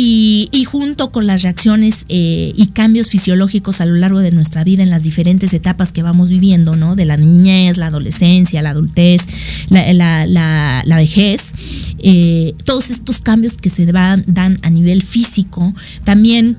[0.67, 4.89] junto con las reacciones eh, y cambios fisiológicos a lo largo de nuestra vida en
[4.89, 6.95] las diferentes etapas que vamos viviendo, ¿no?
[6.95, 9.27] De la niñez, la adolescencia, la adultez,
[9.69, 11.53] la, vejez,
[11.99, 16.57] eh, todos estos cambios que se dan, dan a nivel físico, también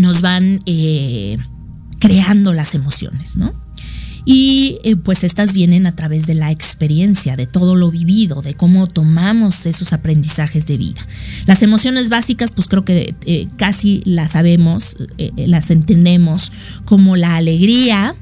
[0.00, 1.38] nos van eh,
[1.98, 3.52] creando las emociones, ¿no?
[4.24, 8.52] Y eh, pues estas vienen a través de la experiencia, de todo lo vivido, de
[8.54, 11.06] cómo tomamos esos aprendizajes de vida.
[11.46, 14.96] Las emociones básicas, pues creo que eh, casi las sabemos,
[15.36, 16.52] las entendemos
[16.84, 18.14] como la alegría,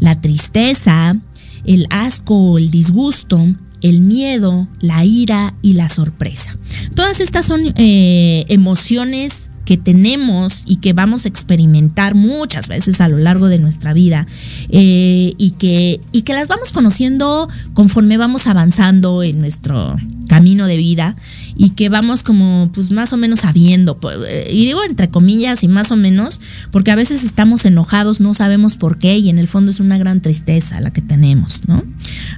[0.00, 1.16] la tristeza,
[1.64, 6.56] el asco el disgusto, el miedo, la ira y la sorpresa.
[6.96, 13.18] Todas estas son emociones que tenemos y que vamos a experimentar muchas veces a lo
[13.18, 14.26] largo de nuestra vida
[14.68, 19.96] eh, y, que, y que las vamos conociendo conforme vamos avanzando en nuestro
[20.28, 21.16] camino de vida
[21.56, 25.62] y que vamos como pues más o menos sabiendo, pues, eh, y digo entre comillas
[25.64, 26.40] y más o menos,
[26.70, 29.98] porque a veces estamos enojados, no sabemos por qué y en el fondo es una
[29.98, 31.82] gran tristeza la que tenemos, ¿no?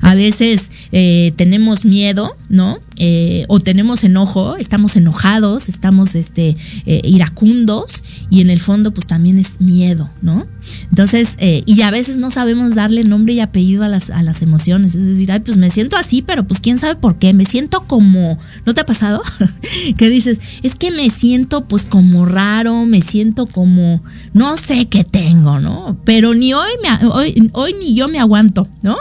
[0.00, 2.78] A veces eh, tenemos miedo, ¿no?
[2.96, 6.56] Eh, o tenemos enojo, estamos enojados, estamos este,
[6.86, 10.46] iracundos y en el fondo pues también es miedo, ¿no?
[10.90, 14.94] Entonces, y a veces no sabemos darle nombre y apellido a las, a las emociones,
[14.94, 17.84] es decir, ay, pues me siento así, pero pues quién sabe por qué, me siento
[17.86, 19.22] como, ¿no te ha pasado?
[19.96, 24.02] que dices, es que me siento pues como raro, me siento como,
[24.32, 25.96] no sé qué tengo, ¿no?
[26.04, 28.96] Pero ni hoy, me, hoy, hoy ni yo me aguanto, ¿no?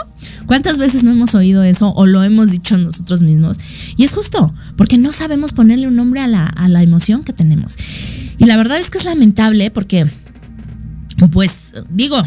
[0.46, 3.58] ¿Cuántas veces no hemos oído eso o lo hemos dicho nosotros mismos?
[3.96, 7.32] Y es justo, porque no sabemos ponerle un nombre a la, a la emoción que
[7.32, 7.76] tenemos.
[8.38, 10.06] Y la verdad es que es lamentable porque,
[11.30, 12.22] pues digo,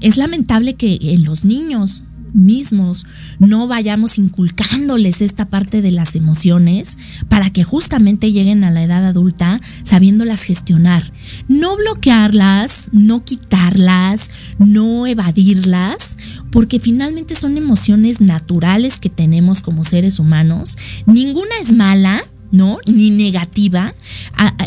[0.00, 3.06] es lamentable que en los niños mismos
[3.38, 6.96] no vayamos inculcándoles esta parte de las emociones
[7.28, 11.12] para que justamente lleguen a la edad adulta sabiéndolas gestionar.
[11.48, 16.16] No bloquearlas, no quitarlas, no evadirlas,
[16.50, 20.78] porque finalmente son emociones naturales que tenemos como seres humanos.
[21.06, 22.22] Ninguna es mala,
[22.52, 22.78] ¿no?
[22.86, 23.94] Ni negativa.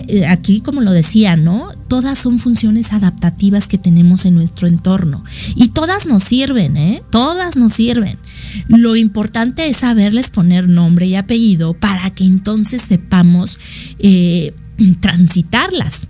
[0.07, 1.69] Eh, aquí, como lo decía, ¿no?
[1.87, 5.23] Todas son funciones adaptativas que tenemos en nuestro entorno.
[5.55, 7.01] Y todas nos sirven, ¿eh?
[7.11, 8.17] Todas nos sirven.
[8.67, 13.59] Lo importante es saberles poner nombre y apellido para que entonces sepamos
[13.99, 14.53] eh,
[14.99, 16.07] transitarlas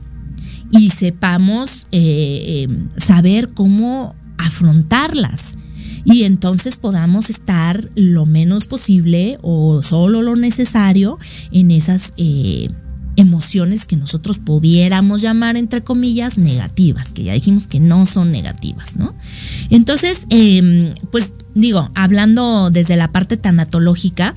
[0.72, 2.68] y sepamos eh,
[2.98, 5.58] saber cómo afrontarlas
[6.06, 11.18] y entonces podamos estar lo menos posible o solo lo necesario
[11.52, 12.70] en esas eh,
[13.16, 18.96] emociones que nosotros pudiéramos llamar entre comillas negativas, que ya dijimos que no son negativas,
[18.96, 19.16] ¿no?
[19.70, 24.36] Entonces, em, pues digo, hablando desde la parte tanatológica,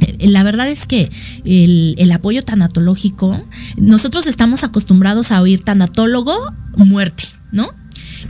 [0.00, 1.10] eh, la verdad es que
[1.44, 3.38] el, el, apoyo tanatológico,
[3.76, 6.34] nosotros estamos acostumbrados a oír tanatólogo,
[6.76, 7.68] muerte, ¿no?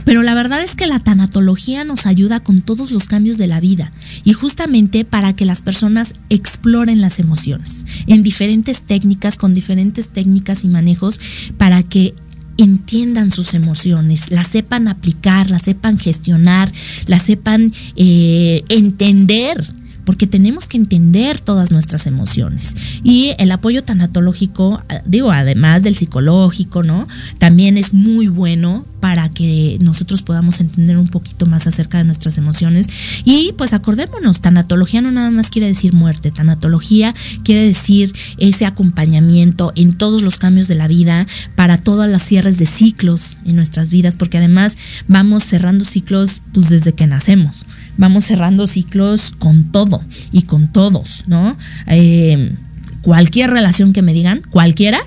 [0.05, 3.59] Pero la verdad es que la tanatología nos ayuda con todos los cambios de la
[3.59, 3.91] vida
[4.23, 10.63] y justamente para que las personas exploren las emociones en diferentes técnicas, con diferentes técnicas
[10.63, 11.19] y manejos
[11.57, 12.13] para que
[12.57, 16.71] entiendan sus emociones, las sepan aplicar, las sepan gestionar,
[17.07, 19.61] las sepan eh, entender
[20.05, 22.75] porque tenemos que entender todas nuestras emociones.
[23.03, 27.07] Y el apoyo tanatológico, eh, digo, además del psicológico, ¿no?
[27.39, 32.37] También es muy bueno para que nosotros podamos entender un poquito más acerca de nuestras
[32.37, 32.87] emociones.
[33.23, 39.73] Y pues acordémonos, tanatología no nada más quiere decir muerte, tanatología quiere decir ese acompañamiento
[39.75, 43.91] en todos los cambios de la vida, para todas las cierres de ciclos en nuestras
[43.91, 44.77] vidas, porque además
[45.07, 47.57] vamos cerrando ciclos pues desde que nacemos
[47.97, 51.57] vamos cerrando ciclos con todo y con todos, ¿no?
[51.87, 52.55] Eh,
[53.01, 54.99] cualquier relación que me digan, cualquiera,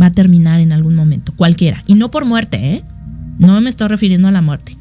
[0.00, 1.82] va a terminar en algún momento, cualquiera.
[1.86, 2.84] Y no por muerte, ¿eh?
[3.38, 4.76] No me estoy refiriendo a la muerte.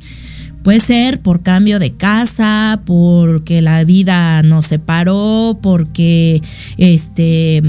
[0.64, 6.42] Puede ser por cambio de casa, porque la vida nos separó, porque
[6.78, 7.64] este,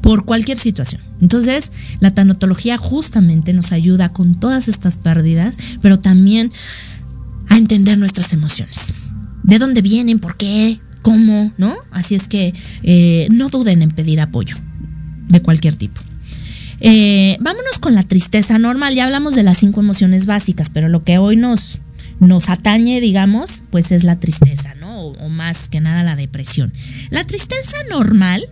[0.00, 1.02] por cualquier situación.
[1.20, 6.50] Entonces, la tanatología justamente nos ayuda con todas estas pérdidas, pero también
[7.48, 8.94] a entender nuestras emociones
[9.42, 11.76] de dónde vienen, por qué, cómo, ¿no?
[11.90, 14.56] Así es que eh, no duden en pedir apoyo
[15.28, 16.00] de cualquier tipo.
[16.80, 18.94] Eh, vámonos con la tristeza normal.
[18.94, 21.80] Ya hablamos de las cinco emociones básicas, pero lo que hoy nos,
[22.20, 24.92] nos atañe, digamos, pues es la tristeza, ¿no?
[25.06, 26.72] o más que nada la depresión.
[27.10, 28.42] La tristeza normal,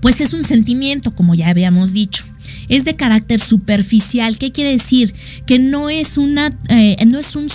[0.00, 2.24] pues es un sentimiento, como ya habíamos dicho
[2.72, 4.38] es de carácter superficial.
[4.38, 5.12] ¿Qué quiere decir?
[5.46, 7.50] Que no es una, eh, no es un,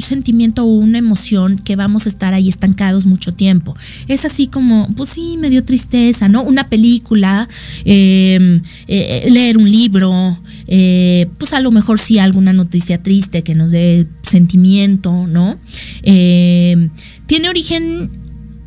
[0.00, 3.76] sentimiento o una emoción que vamos a estar ahí estancados mucho tiempo.
[4.06, 6.44] Es así como, pues sí, me dio tristeza, ¿no?
[6.44, 7.48] Una película,
[7.84, 13.56] em, eh, leer un libro, eh, pues a lo mejor sí alguna noticia triste que
[13.56, 15.58] nos dé sentimiento, ¿no?
[16.02, 16.90] Em,
[17.26, 18.08] tiene origen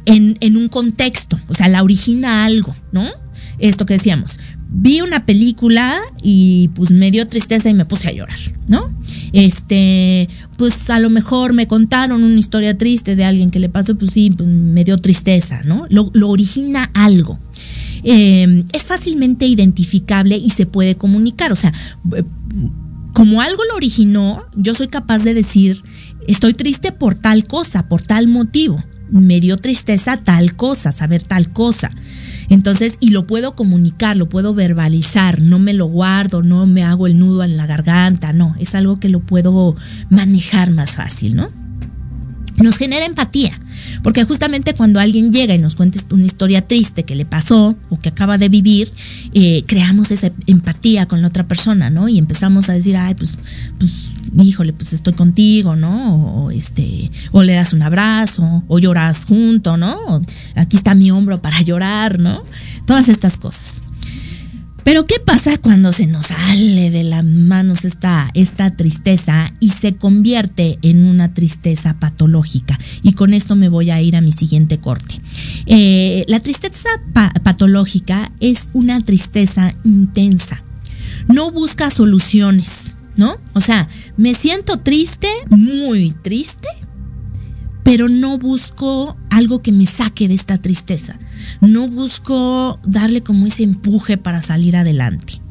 [0.06, 3.06] en, en, un contexto, o sea, la origina algo, ¿no?
[3.60, 4.38] Esto que decíamos,
[4.74, 8.92] vi una película y pues me dio tristeza y me puse a llorar, ¿no?
[9.32, 13.96] Este, pues a lo mejor me contaron una historia triste de alguien que le pasó,
[13.96, 15.86] pues sí, pues me dio tristeza, ¿no?
[15.90, 17.40] Lo, origina algo.
[18.04, 21.72] Em, es fácilmente identificable y se puede comunicar, o sea,
[23.14, 25.82] como algo lo originó, yo soy capaz de decir,
[26.28, 28.84] estoy triste por tal cosa, por tal motivo,
[29.14, 31.92] me dio tristeza tal cosa, saber tal cosa.
[32.50, 37.08] Entonces, y lo puedo comunicar, lo puedo verbalizar, no me lo guardo, no me hago
[37.08, 39.76] el nudo en la garganta, no, es algo que lo puedo
[40.10, 41.50] manejar más fácil, ¿no?
[42.58, 43.60] Nos genera empatía,
[44.04, 48.00] porque justamente cuando alguien llega y nos cuenta una historia triste que le pasó o
[48.00, 48.92] que acaba de vivir,
[49.34, 52.10] eh, creamos esa empatía con la otra persona, ¿no?
[52.10, 53.40] Y empezamos a decir, ay, pues,
[53.80, 56.16] pues híjole, pues estoy contigo, ¿no?
[56.16, 59.96] O, este, o le das un abrazo, o lloras junto, ¿no?
[60.56, 62.44] aquí está mi hombro para llorar, ¿no?
[62.86, 63.84] Todas estas cosas.
[64.84, 69.96] Pero ¿qué pasa cuando se nos sale de las manos esta, esta tristeza y se
[69.96, 72.78] convierte en una tristeza patológica?
[73.02, 75.22] Y con esto me voy a ir a mi siguiente corte.
[75.66, 76.90] Eh, la tristeza
[77.44, 80.62] patológica es una tristeza intensa.
[81.28, 83.36] No busca soluciones, ¿no?
[83.54, 86.68] O sea, me siento triste, muy triste,
[87.84, 91.20] pero no busco algo que me saque de esta tristeza.
[91.64, 95.42] No busco darle como ese empuje para salir adelante.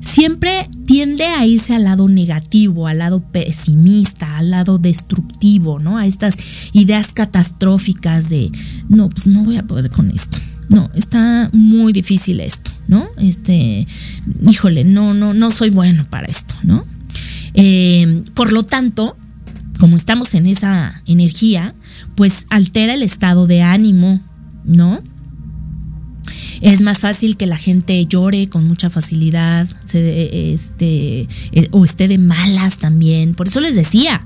[0.00, 5.96] Siempre tiende a irse al lado negativo, al lado pesimista, al lado destructivo, ¿no?
[5.96, 6.36] A estas
[6.72, 8.52] ideas catastróficas de,
[8.88, 10.38] no, pues no voy a poder con esto.
[10.68, 13.06] No, está muy difícil esto, ¿no?
[13.18, 13.86] Este,
[14.46, 16.84] híjole, no, no, no soy bueno para esto, ¿no?
[17.54, 19.16] Eh, por lo tanto,
[19.78, 21.74] como estamos en esa energía,
[22.14, 24.20] pues altera el estado de ánimo,
[24.64, 25.00] ¿no?
[26.64, 32.16] Es más fácil que la gente llore con mucha facilidad, este, eh, o esté de
[32.16, 33.34] malas también.
[33.34, 34.24] Por eso les decía,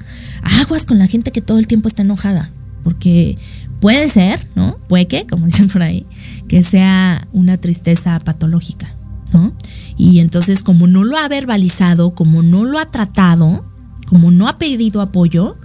[0.60, 2.48] aguas con la gente que todo el tiempo está enojada,
[2.84, 3.36] porque
[3.80, 4.78] puede ser, ¿no?
[4.86, 6.06] Puede que, como dicen por ahí,
[6.46, 8.94] que sea una tristeza patológica,
[9.32, 9.52] ¿no?
[9.96, 13.68] Y entonces, como no lo ha verbalizado, como no lo ha tratado,
[14.06, 15.58] como no ha pedido apoyo,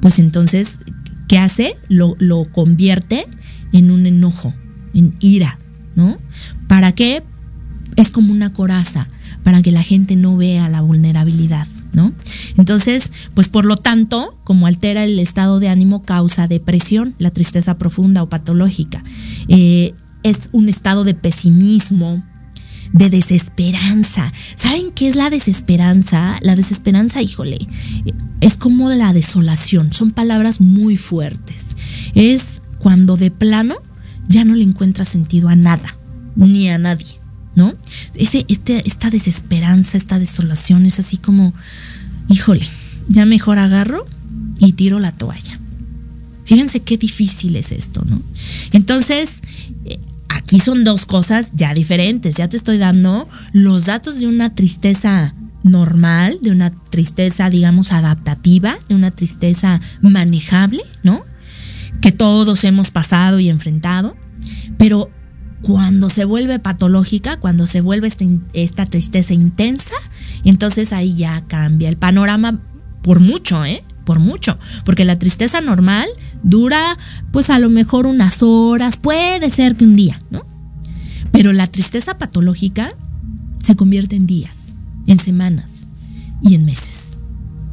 [0.00, 0.78] pues entonces,
[1.26, 1.74] ¿qué hace?
[1.88, 3.26] Lo, lo convierte
[3.72, 4.54] en un enojo,
[4.94, 5.58] en ira,
[5.96, 6.18] ¿no?
[6.68, 7.22] ¿Para qué?
[7.96, 9.08] Es como una coraza
[9.44, 12.12] para que la gente no vea la vulnerabilidad, ¿no?
[12.56, 17.76] Entonces, pues por lo tanto, como altera el estado de ánimo, causa depresión, la tristeza
[17.76, 19.04] profunda o patológica.
[19.48, 22.24] Eh, es un estado de pesimismo,
[22.94, 24.32] de desesperanza.
[24.56, 26.38] ¿Saben qué es la desesperanza?
[26.40, 27.58] La desesperanza, híjole,
[28.40, 29.92] es como la desolación.
[29.92, 31.76] Son palabras muy fuertes.
[32.14, 33.76] Es cuando de plano
[34.28, 35.96] ya no le encuentra sentido a nada,
[36.36, 37.18] ni a nadie,
[37.54, 37.74] ¿no?
[38.14, 41.54] Ese, este, esta desesperanza, esta desolación es así como,
[42.28, 42.66] híjole,
[43.08, 44.06] ya mejor agarro
[44.58, 45.60] y tiro la toalla.
[46.44, 48.20] Fíjense qué difícil es esto, ¿no?
[48.72, 49.42] Entonces,
[49.86, 49.98] eh,
[50.28, 52.36] aquí son dos cosas ya diferentes.
[52.36, 58.76] Ya te estoy dando los datos de una tristeza normal, de una tristeza, digamos, adaptativa,
[58.88, 61.24] de una tristeza manejable, ¿no?
[62.04, 64.14] Que todos hemos pasado y enfrentado.
[64.76, 65.10] Pero
[65.62, 68.12] cuando se vuelve patológica, cuando se vuelve
[68.52, 69.94] esta tristeza intensa,
[70.44, 72.60] entonces ahí ya cambia el panorama
[73.02, 73.82] por mucho, ¿eh?
[74.04, 74.58] Por mucho.
[74.84, 76.06] Porque la tristeza normal
[76.42, 76.98] dura
[77.32, 80.44] pues a lo mejor unas horas, puede ser que un día, ¿no?
[81.32, 82.92] Pero la tristeza patológica
[83.62, 84.74] se convierte en días,
[85.06, 85.86] en semanas
[86.42, 87.16] y en meses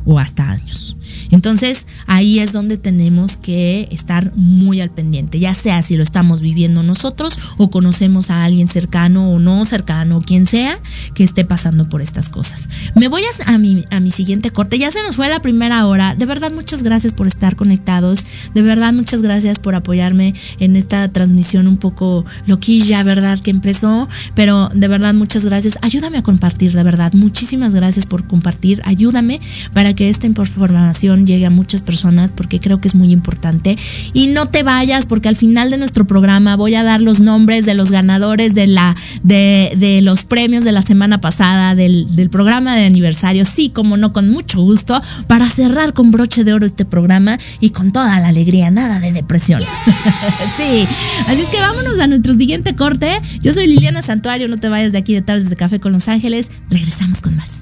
[0.06, 0.96] o hasta años.
[1.32, 6.42] Entonces ahí es donde tenemos que estar muy al pendiente, ya sea si lo estamos
[6.42, 10.78] viviendo nosotros o conocemos a alguien cercano o no cercano, quien sea,
[11.14, 12.70] que esté pasando por estas cosas.
[12.96, 16.16] Me voy a, mi, a mi siguiente corte, ya se nos fue la primera hora,
[16.16, 21.08] de verdad muchas gracias por estar conectados, de verdad muchas gracias por apoyarme en esta
[21.10, 23.40] transmisión un poco loquilla, ¿verdad?
[23.40, 28.28] Que empezó, pero de verdad muchas gracias, ayúdame a compartir, de verdad, muchísimas gracias por
[28.28, 29.40] compartir, ayúdame
[29.74, 33.78] para que esta información llegue a muchas personas porque creo que es muy importante.
[34.14, 37.66] Y no te vayas porque al final de nuestro programa voy a dar los nombres
[37.66, 42.76] de los ganadores de, la, de, los premios de la semana pasada del, del programa
[42.76, 43.46] de aniversario.
[43.46, 47.72] Sí, como no, con mucho gusto para cerrar con broche de oro este programa y
[47.72, 49.62] con toda la alegría, nada de depresión.
[50.58, 50.88] sí,
[51.28, 53.12] así es que vámonos a nuestro siguiente corte.
[53.42, 56.08] Yo soy Liliana Santuario, no te vayas de aquí de tardes de café con Los
[56.08, 56.52] Ángeles.
[56.70, 57.62] Regresamos con más.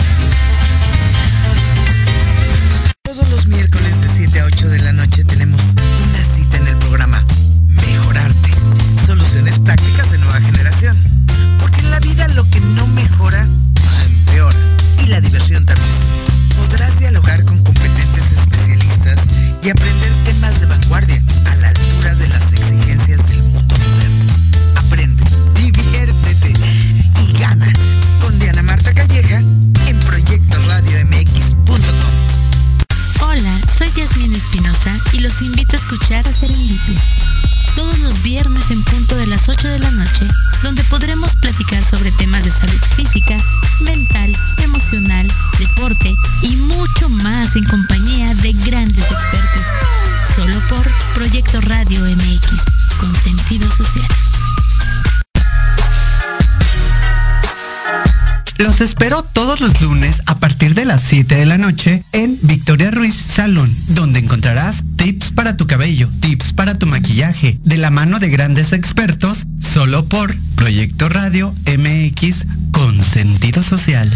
[13.21, 13.47] Mejora,
[14.03, 14.57] empeora.
[15.03, 15.95] Y la diversión también.
[16.57, 19.27] Podrás dialogar con competentes especialistas
[19.61, 24.33] y aprender temas de vanguardia a la altura de las exigencias del mundo moderno.
[24.75, 25.23] Aprende,
[25.55, 26.53] diviértete
[27.21, 27.71] y gana
[28.21, 32.15] con Diana Marta Calleja en proyectoradiomx.com.
[33.21, 36.99] Hola, soy Yasmin Espinosa y los invito a escuchar a Serendipia.
[37.81, 40.27] Todos los viernes en punto de las 8 de la noche,
[40.61, 43.35] donde podremos platicar sobre temas de salud física,
[43.79, 45.27] mental, emocional,
[45.57, 46.13] deporte
[46.43, 49.65] y mucho más en compañía de grandes expertos.
[50.35, 52.61] Solo por Proyecto Radio MX,
[52.99, 54.07] con sentido social.
[58.59, 62.91] Los espero todos los lunes a partir de las 7 de la noche en Victoria
[62.91, 68.19] Ruiz Salón, donde encontrarás tips para tu cabello, tips para tu maquillaje, de la mano
[68.19, 74.07] de grandes expertos, solo por Proyecto Radio MX con sentido social.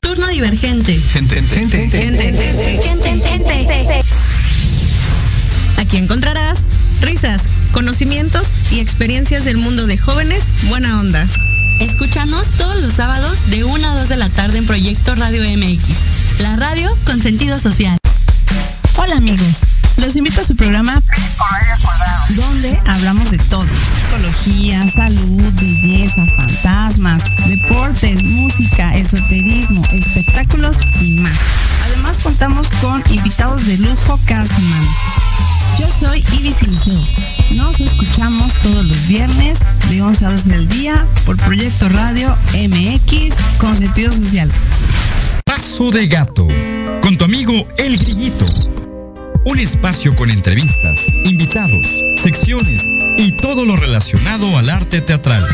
[0.00, 0.98] Turno divergente.
[0.98, 2.32] Gente, gente, gente.
[5.76, 6.64] Aquí encontrarás
[7.02, 11.28] risas, conocimientos y experiencias del mundo de jóvenes buena onda.
[11.82, 15.82] Escúchanos todos los sábados de 1 a 2 de la tarde en Proyecto Radio MX,
[16.38, 17.98] la radio con sentido social.
[18.98, 19.62] Hola amigos,
[19.96, 21.02] los invito a su programa
[22.36, 23.66] donde hablamos de todo.
[23.96, 31.36] Psicología, salud, belleza, fantasmas, deportes, música, esoterismo, espectáculos y más.
[31.82, 34.86] Además contamos con invitados de lujo cada semana.
[35.80, 37.31] Yo soy Ibis Liceo.
[37.54, 43.34] Nos escuchamos todos los viernes de 11 a 12 del día por Proyecto Radio MX
[43.58, 44.50] con sentido social.
[45.44, 46.48] Paso de gato
[47.02, 48.46] con tu amigo El Grillito.
[49.44, 51.86] Un espacio con entrevistas, invitados,
[52.22, 52.82] secciones
[53.18, 55.44] y todo lo relacionado al arte teatral.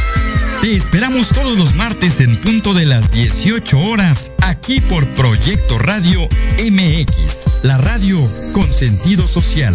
[0.61, 6.29] Te esperamos todos los martes en punto de las 18 horas aquí por Proyecto Radio
[6.59, 8.21] MX, la radio
[8.53, 9.75] con sentido social.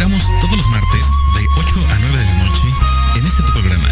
[0.00, 2.74] Esperamos todos los martes de 8 a 9 de la noche
[3.16, 3.86] en este tu programa,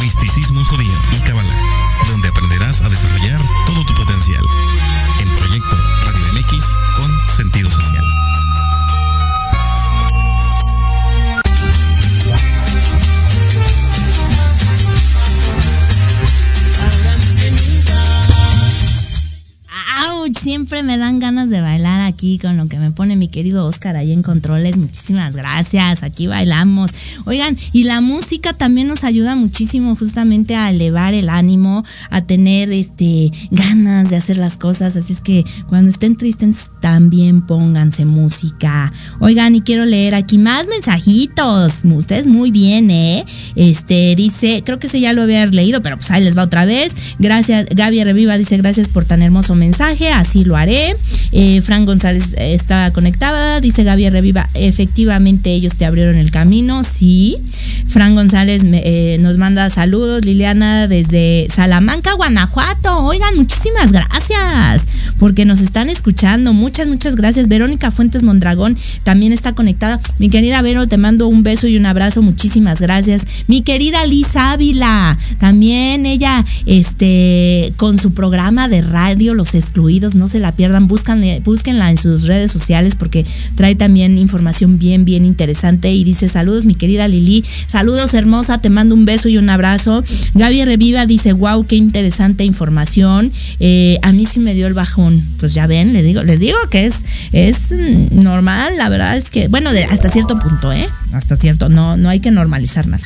[0.00, 1.54] Misticismo Judío y Kabbalah,
[2.08, 4.42] donde aprenderás a desarrollar todo tu potencial.
[5.20, 5.76] En Proyecto
[6.06, 6.66] Radio MX
[6.96, 8.03] con sentido social.
[20.34, 23.96] Siempre me dan ganas de bailar aquí con lo que me pone mi querido Oscar
[23.96, 24.76] ahí en controles.
[24.76, 26.02] Muchísimas gracias.
[26.02, 26.90] Aquí bailamos.
[27.24, 32.72] Oigan, y la música también nos ayuda muchísimo justamente a elevar el ánimo, a tener
[32.72, 34.96] este ganas de hacer las cosas.
[34.96, 38.92] Así es que cuando estén tristes también pónganse música.
[39.20, 41.84] Oigan, y quiero leer aquí más mensajitos.
[41.84, 43.24] Ustedes muy bien, ¿eh?
[43.56, 46.64] Este dice, creo que ese ya lo había leído, pero pues ahí les va otra
[46.64, 46.94] vez.
[47.18, 50.96] Gracias, Gaby Reviva dice gracias por tan hermoso mensaje, así lo haré.
[51.32, 56.82] Eh, Fran González eh, está conectada, dice Gaby Reviva, efectivamente ellos te abrieron el camino,
[56.82, 57.36] sí.
[57.86, 63.04] Fran González eh, nos manda saludos, Liliana desde Salamanca, Guanajuato.
[63.04, 64.86] Oigan, muchísimas gracias
[65.18, 66.52] porque nos están escuchando.
[66.52, 67.48] Muchas, muchas gracias.
[67.48, 70.00] Verónica Fuentes Mondragón también está conectada.
[70.18, 72.22] Mi querida Vero, te mando un beso y un abrazo.
[72.22, 73.22] Muchísimas gracias.
[73.46, 80.28] Mi querida Liz Ávila, también ella, este, con su programa de radio, Los Excluidos, no
[80.28, 80.88] se la pierdan.
[80.88, 83.24] Búsquenla en sus redes sociales porque
[83.56, 85.92] trae también información bien, bien interesante.
[85.92, 87.44] Y dice: Saludos, mi querida Lili.
[87.66, 88.58] Saludos, hermosa.
[88.58, 90.04] Te mando un beso y un abrazo.
[90.34, 93.32] Gaby Reviva dice: Wow, qué interesante información.
[93.60, 95.22] Eh, a mí sí me dio el bajón.
[95.38, 97.72] Pues ya ven, les digo, les digo que es, es
[98.10, 100.88] normal, la verdad es que, bueno, hasta cierto punto, ¿eh?
[101.12, 103.04] Hasta cierto, no, no hay que normalizar nada.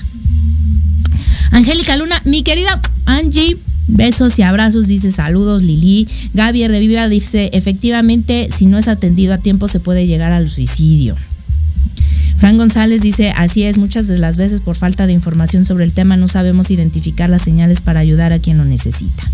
[1.51, 3.57] Angélica Luna, mi querida Angie,
[3.89, 6.07] Besos y abrazos, dice saludos Lili.
[6.34, 11.16] Gaby Reviva dice, efectivamente, si no es atendido a tiempo se puede llegar al suicidio.
[12.39, 15.93] Fran González dice, así es, muchas de las veces por falta de información sobre el
[15.93, 19.24] tema no sabemos identificar las señales para ayudar a quien lo necesita.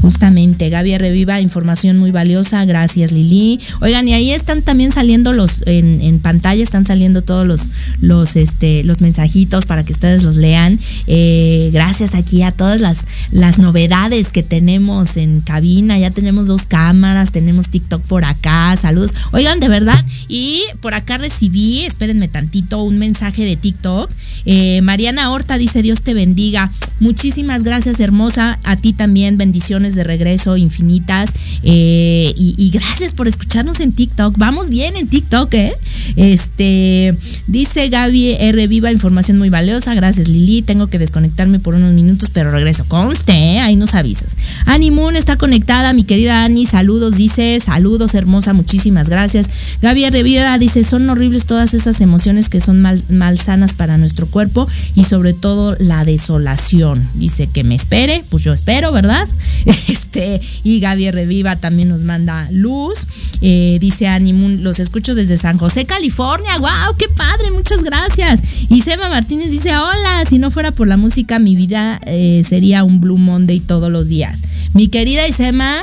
[0.00, 3.60] Justamente, Gaby Reviva, información muy valiosa, gracias Lili.
[3.80, 7.68] Oigan, y ahí están también saliendo los, en, en pantalla están saliendo todos los,
[8.00, 10.78] los, este, los mensajitos para que ustedes los lean.
[11.06, 16.62] Eh, gracias aquí a todas las, las novedades que tenemos en cabina, ya tenemos dos
[16.62, 19.14] cámaras, tenemos TikTok por acá, saludos.
[19.32, 22.51] Oigan, de verdad, y por acá recibí, espérenme tantito,
[22.82, 24.10] un mensaje de TikTok.
[24.44, 26.70] Eh, Mariana Horta dice, Dios te bendiga.
[27.00, 28.58] Muchísimas gracias, hermosa.
[28.62, 31.30] A ti también, bendiciones de regreso infinitas.
[31.62, 34.36] Eh, y, gracias por escucharnos en TikTok.
[34.38, 35.72] Vamos bien en TikTok, ¿eh?
[36.16, 37.14] Este,
[37.46, 38.66] dice Gaby R.
[38.66, 39.94] Viva, información muy valiosa.
[39.94, 40.62] Gracias, Lili.
[40.62, 42.84] Tengo que desconectarme por unos minutos, pero regreso.
[42.86, 43.60] Conste, ¿eh?
[43.60, 44.36] ahí nos avisas.
[44.64, 46.66] Annie Moon está conectada, mi querida Annie.
[46.66, 47.60] Saludos, dice.
[47.64, 48.52] Saludos, hermosa.
[48.52, 49.48] Muchísimas gracias.
[49.82, 50.22] Gaby R.
[50.22, 55.04] Viva dice, son horribles todas esas emociones que son mal, malsanas para nuestro cuerpo y
[55.04, 57.08] sobre todo la desolación.
[57.14, 59.28] Dice que me espere, pues yo espero, ¿verdad?
[60.12, 63.06] Este, y Gaby Reviva también nos manda luz.
[63.40, 66.58] Eh, dice Animun, los escucho desde San José, California.
[66.58, 66.96] ¡Wow!
[66.98, 67.50] ¡Qué padre!
[67.50, 68.42] Muchas gracias.
[68.68, 72.84] Y Sema Martínez dice: Hola, si no fuera por la música, mi vida eh, sería
[72.84, 74.42] un Blue Monday todos los días.
[74.74, 75.82] Mi querida Isema,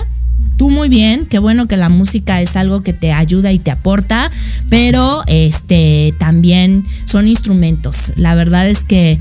[0.58, 3.72] tú muy bien, qué bueno que la música es algo que te ayuda y te
[3.72, 4.30] aporta,
[4.70, 8.12] pero este también son instrumentos.
[8.16, 9.20] La verdad es que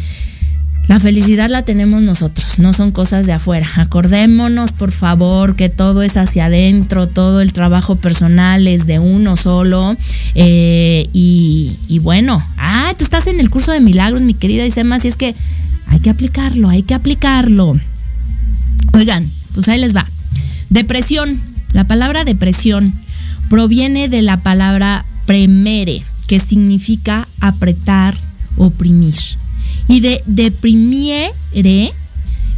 [0.88, 3.68] La felicidad la tenemos nosotros, no son cosas de afuera.
[3.76, 9.36] Acordémonos, por favor, que todo es hacia adentro, todo el trabajo personal es de uno
[9.36, 9.94] solo.
[10.34, 15.08] Eh, y, bueno, ah, tú estás en el curso de milagros, mi querida Isema, así
[15.08, 15.34] es que
[15.88, 17.78] hay que aplicarlo, hay que aplicarlo.
[18.94, 20.06] Oigan, pues ahí les va.
[20.70, 21.40] Depresión.
[21.72, 22.94] La palabra depresión
[23.50, 28.16] proviene de la palabra premere, que significa apretar,
[28.56, 29.14] oprimir
[29.88, 31.32] y de deprimire,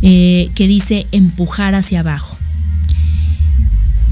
[0.02, 2.36] eh, que dice empujar hacia abajo.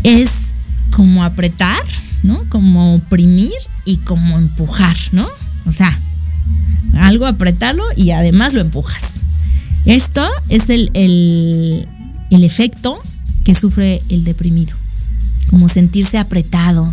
[0.04, 0.54] Es
[0.92, 1.82] como apretar,
[2.22, 2.42] ¿no?
[2.48, 3.52] Como oprimir
[3.84, 5.28] y como empujar, ¿no?
[5.66, 5.98] O sea,
[6.94, 9.20] algo apretarlo y además lo empujas.
[9.84, 11.88] Esto es el, el,
[12.30, 13.00] el efecto
[13.48, 14.76] que sufre el deprimido.
[15.48, 16.92] Como sentirse apretado,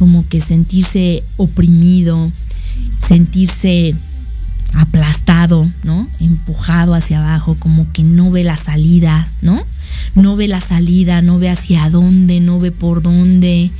[0.00, 2.32] como que sentirse oprimido,
[3.06, 3.94] sentirse
[4.74, 6.08] aplastado, ¿no?
[6.18, 9.62] Empujado hacia abajo, como que no ve la salida, ¿no?
[10.16, 13.70] No ve la salida, no ve hacia dónde, no ve por dónde,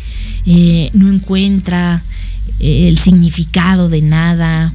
[0.46, 2.04] eh, no encuentra
[2.60, 4.72] eh, el significado de nada.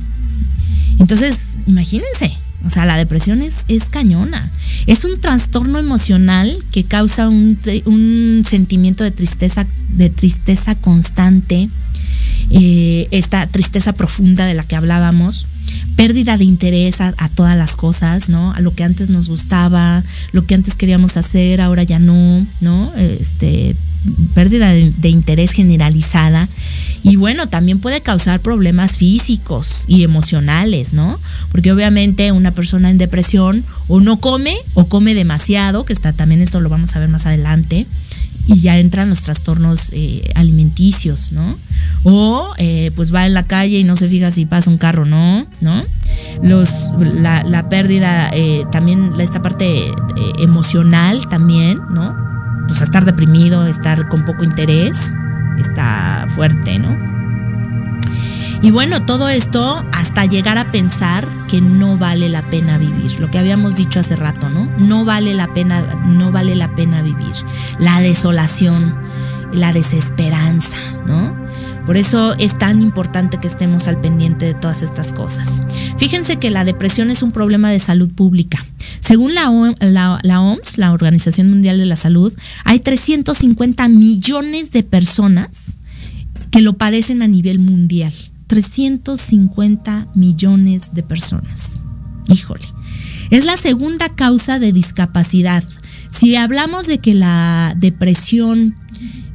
[0.99, 2.37] Entonces, imagínense,
[2.67, 4.49] o sea, la depresión es, es cañona.
[4.87, 11.69] Es un trastorno emocional que causa un, un sentimiento de tristeza, de tristeza constante,
[12.51, 15.47] eh, esta tristeza profunda de la que hablábamos,
[15.95, 18.51] pérdida de interés a, todas las cosas, ¿no?
[18.53, 20.03] A lo que antes nos gustaba,
[20.33, 22.91] lo que antes queríamos hacer, ahora ya no, ¿no?
[22.95, 23.75] Este,
[24.33, 26.47] pérdida de, de interés generalizada.
[27.03, 31.19] Y bueno, también puede causar problemas físicos y emocionales, ¿no?
[31.51, 36.41] Porque obviamente una persona en depresión o no come o come demasiado, que está también
[36.41, 37.85] esto lo vamos a ver más adelante,
[38.47, 41.57] y ya entran los trastornos eh, alimenticios, ¿no?
[42.03, 45.05] O eh, pues va en la calle y no se fija si pasa un carro,
[45.05, 45.45] ¿no?
[45.59, 45.81] ¿No?
[46.41, 49.83] Los, la, la pérdida, eh, también esta parte
[50.39, 52.15] emocional también, ¿no?
[52.67, 55.11] Pues estar deprimido, estar con poco interés,
[55.57, 57.17] está fuerte, ¿no?
[58.61, 63.29] Y bueno, todo esto hasta llegar a pensar que no vale la pena vivir, lo
[63.29, 64.67] que habíamos dicho hace rato, ¿no?
[64.79, 67.33] No vale la pena, no vale la pena vivir.
[67.77, 68.95] La desolación,
[69.53, 71.35] la desesperanza, ¿no?
[71.85, 75.61] Por eso es tan importante que estemos al pendiente de todas estas cosas.
[75.97, 78.65] Fíjense que la depresión es un problema de salud pública.
[78.99, 82.33] Según la, OMS, la Organización Mundial de la Salud,
[82.63, 85.75] hay 350 millones de personas
[86.51, 88.13] que lo padecen a nivel mundial.
[88.47, 91.79] 350 millones de personas.
[92.29, 92.65] Híjole.
[93.29, 95.63] Es la segunda causa de discapacidad.
[96.09, 98.75] Si hablamos de que la depresión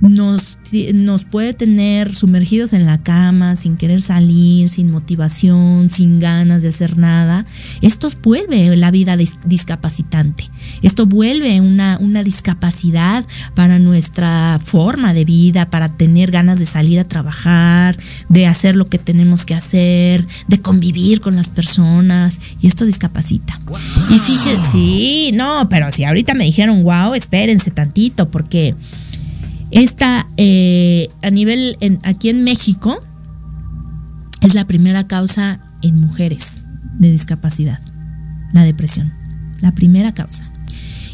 [0.00, 0.56] nos
[0.94, 6.68] nos puede tener sumergidos en la cama, sin querer salir, sin motivación, sin ganas de
[6.68, 7.44] hacer nada.
[7.82, 10.50] Esto vuelve la vida discapacitante.
[10.80, 16.98] Esto vuelve una, una discapacidad para nuestra forma de vida, para tener ganas de salir
[16.98, 17.96] a trabajar,
[18.28, 22.40] de hacer lo que tenemos que hacer, de convivir con las personas.
[22.60, 23.60] Y esto discapacita.
[24.10, 28.74] Y fíjense, sí, no, pero si ahorita me dijeron, wow, espérense tantito, porque
[29.72, 33.02] esta, eh, a nivel, aquí en México,
[34.42, 36.62] es la primera causa en mujeres
[36.98, 37.80] de discapacidad,
[38.52, 39.12] la depresión.
[39.62, 40.46] La primera causa.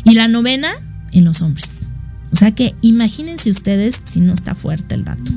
[0.05, 0.71] Y la novena
[1.13, 1.87] en los hombres.
[2.33, 5.33] O sea que imagínense ustedes si no está fuerte el dato.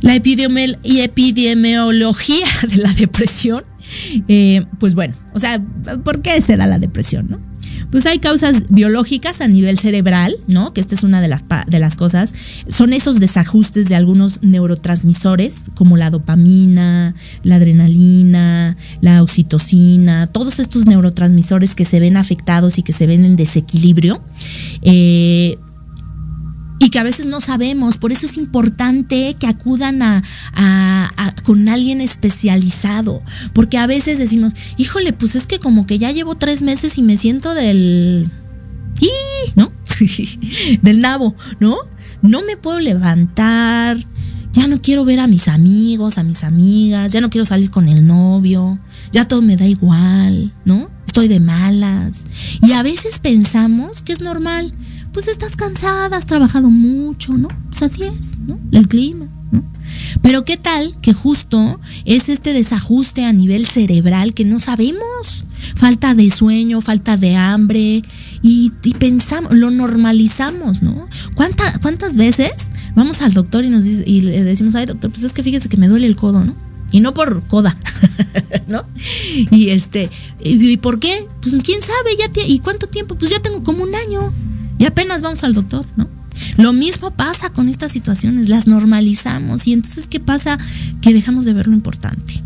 [0.00, 3.64] La epidemiología de la depresión,
[4.28, 5.60] eh, pues bueno, o sea,
[6.04, 7.26] ¿por qué se da la depresión?
[7.30, 7.40] No?
[7.94, 10.72] Pues hay causas biológicas a nivel cerebral, ¿no?
[10.72, 12.34] Que esta es una de las, de las cosas.
[12.66, 17.14] Son esos desajustes de algunos neurotransmisores, como la dopamina,
[17.44, 23.24] la adrenalina, la oxitocina, todos estos neurotransmisores que se ven afectados y que se ven
[23.24, 24.20] en desequilibrio.
[24.82, 25.56] Eh,
[26.84, 27.96] y que a veces no sabemos.
[27.96, 30.22] Por eso es importante que acudan a,
[31.42, 33.22] con alguien especializado.
[33.54, 37.02] Porque a veces decimos, híjole, pues es que como que ya llevo tres meses y
[37.02, 38.30] me siento del...
[39.56, 39.72] ¿No?
[40.82, 41.76] del nabo, ¿no?
[42.20, 43.96] No me puedo levantar.
[44.52, 47.12] Ya no quiero ver a mis amigos, a mis amigas.
[47.12, 48.78] Ya no quiero salir con el novio.
[49.10, 50.90] Ya todo me da igual, ¿no?
[51.06, 52.24] Estoy de malas.
[52.60, 54.74] Y a veces pensamos que es normal
[55.14, 57.48] pues estás cansada, has trabajado mucho, ¿no?
[57.68, 58.58] Pues así es, ¿no?
[58.72, 59.62] El clima, ¿no?
[60.22, 65.44] Pero qué tal que justo es este desajuste a nivel cerebral que no sabemos,
[65.76, 68.02] falta de sueño, falta de hambre
[68.42, 71.06] y, pensamos, lo normalizamos, ¿no?
[71.34, 75.32] ¿Cuántas veces vamos al doctor y nos dice, y le decimos, ay doctor, pues es
[75.32, 76.54] que fíjese que me duele el codo, ¿no?
[76.90, 77.76] y no por coda,
[78.68, 78.84] ¿no?
[79.50, 80.10] Y este,
[80.40, 81.26] ¿y por qué?
[81.40, 83.16] Pues quién sabe, ya ¿y cuánto tiempo?
[83.16, 84.32] Pues ya tengo como un año
[84.78, 86.08] y apenas vamos al doctor, ¿no?
[86.56, 90.58] Lo mismo pasa con estas situaciones, las normalizamos y entonces ¿qué pasa?
[91.00, 92.42] Que dejamos de ver lo importante.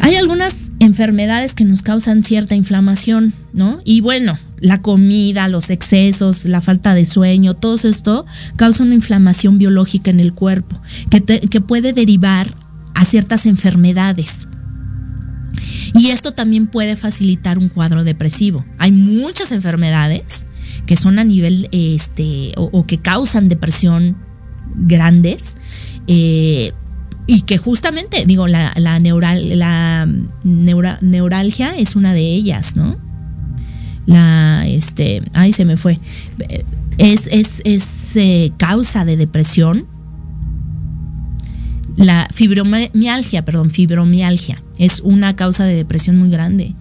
[0.00, 3.80] Hay algunas enfermedades que nos causan cierta inflamación, ¿no?
[3.84, 8.26] Y bueno, la comida, los excesos, la falta de sueño, todo esto
[8.56, 12.52] causa una inflamación biológica en el cuerpo que, que puede derivar
[12.94, 14.48] a ciertas enfermedades.
[15.94, 18.64] Y esto también puede facilitar un cuadro depresivo.
[18.78, 20.46] Hay muchas enfermedades
[20.86, 24.16] que son a nivel, este, o, que causan depresión
[24.74, 25.56] grandes,
[26.06, 26.72] eh,
[27.26, 30.08] y que justamente, digo, la, la, neural, la
[30.42, 32.96] neuralgia es una de ellas, ¿no?
[34.06, 36.00] La, este, ay, se me fue.
[36.98, 39.86] Es, es, es eh, causa de depresión.
[41.96, 46.74] La fibromialgia, perdón, fibromialgia es una causa de depresión muy grande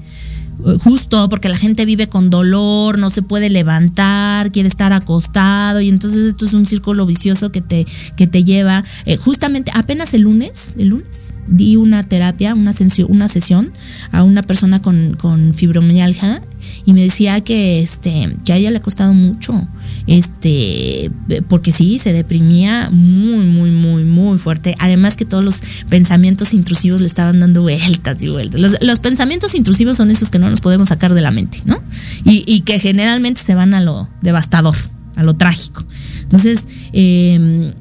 [0.83, 5.89] justo porque la gente vive con dolor, no se puede levantar, quiere estar acostado y
[5.89, 7.85] entonces esto es un círculo vicioso que te,
[8.15, 8.83] que te lleva.
[9.05, 13.71] Eh, justamente apenas el lunes, el lunes, di una terapia, una, sesión, una sesión
[14.11, 16.41] a una persona con, con fibromialgia
[16.85, 19.67] y me decía que, este, que a ella le ha costado mucho
[20.07, 21.11] este,
[21.48, 24.76] porque sí, se deprimía muy, muy, muy, muy fuerte.
[24.80, 28.78] Además que todos los pensamientos intrusivos le estaban dando vueltas y vueltas.
[28.82, 31.80] Los, pensamientos intrusivos son esos que no nos podemos sacar de la mente, ¿no?
[32.23, 34.76] Y, que generalmente se van a lo devastador,
[35.15, 35.84] a lo trágico.
[36.22, 37.72] Entonces, em,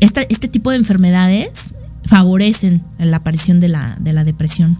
[0.00, 1.74] este tipo de enfermedades
[2.04, 4.78] favorecen la aparición de la, de la depresión.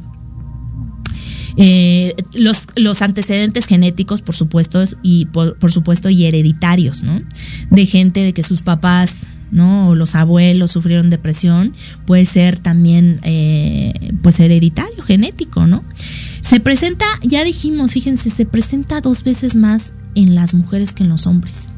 [1.56, 7.20] Eh, los, los, antecedentes genéticos, por supuesto, y por, supuesto, y hereditarios, ¿no?
[7.70, 9.88] De gente de que sus papás, ¿no?
[9.88, 11.74] O los abuelos sufrieron depresión,
[12.06, 15.84] puede ser también, eh, pues, hereditario, genético, ¿no?
[16.40, 21.10] Se presenta, ya dijimos, fíjense, se presenta dos veces más en las mujeres que en
[21.10, 21.70] los hombres.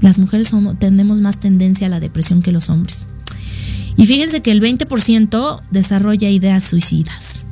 [0.00, 3.06] Las mujeres somos, tenemos más tendencia a la depresión que los hombres.
[3.96, 7.44] Y fíjense que el 20% desarrolla ideas suicidas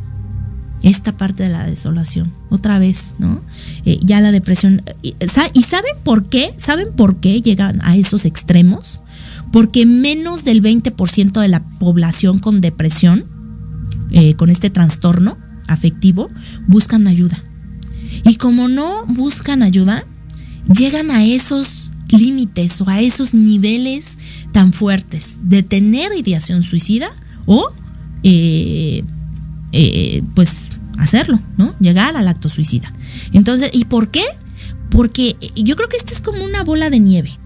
[0.88, 2.32] esta parte de la desolación.
[2.50, 3.40] Otra vez, ¿no?
[3.84, 4.82] Eh, ya la depresión.
[5.02, 6.52] ¿Y saben por qué?
[6.56, 9.02] ¿Saben por qué llegan a esos extremos?
[9.52, 13.24] Porque menos del 20% de la población con depresión,
[14.10, 15.36] eh, con este trastorno
[15.66, 16.30] afectivo,
[16.66, 17.42] buscan ayuda.
[18.24, 20.04] Y como no buscan ayuda,
[20.72, 24.18] llegan a esos límites o a esos niveles
[24.52, 27.10] tan fuertes de tener ideación suicida
[27.46, 27.70] o
[28.22, 29.04] eh,
[29.72, 31.74] eh, pues hacerlo, ¿no?
[31.80, 32.92] Llegar al acto suicida.
[33.32, 34.24] Entonces, ¿y por qué?
[34.90, 37.38] Porque yo creo que esta es como una bola de nieve.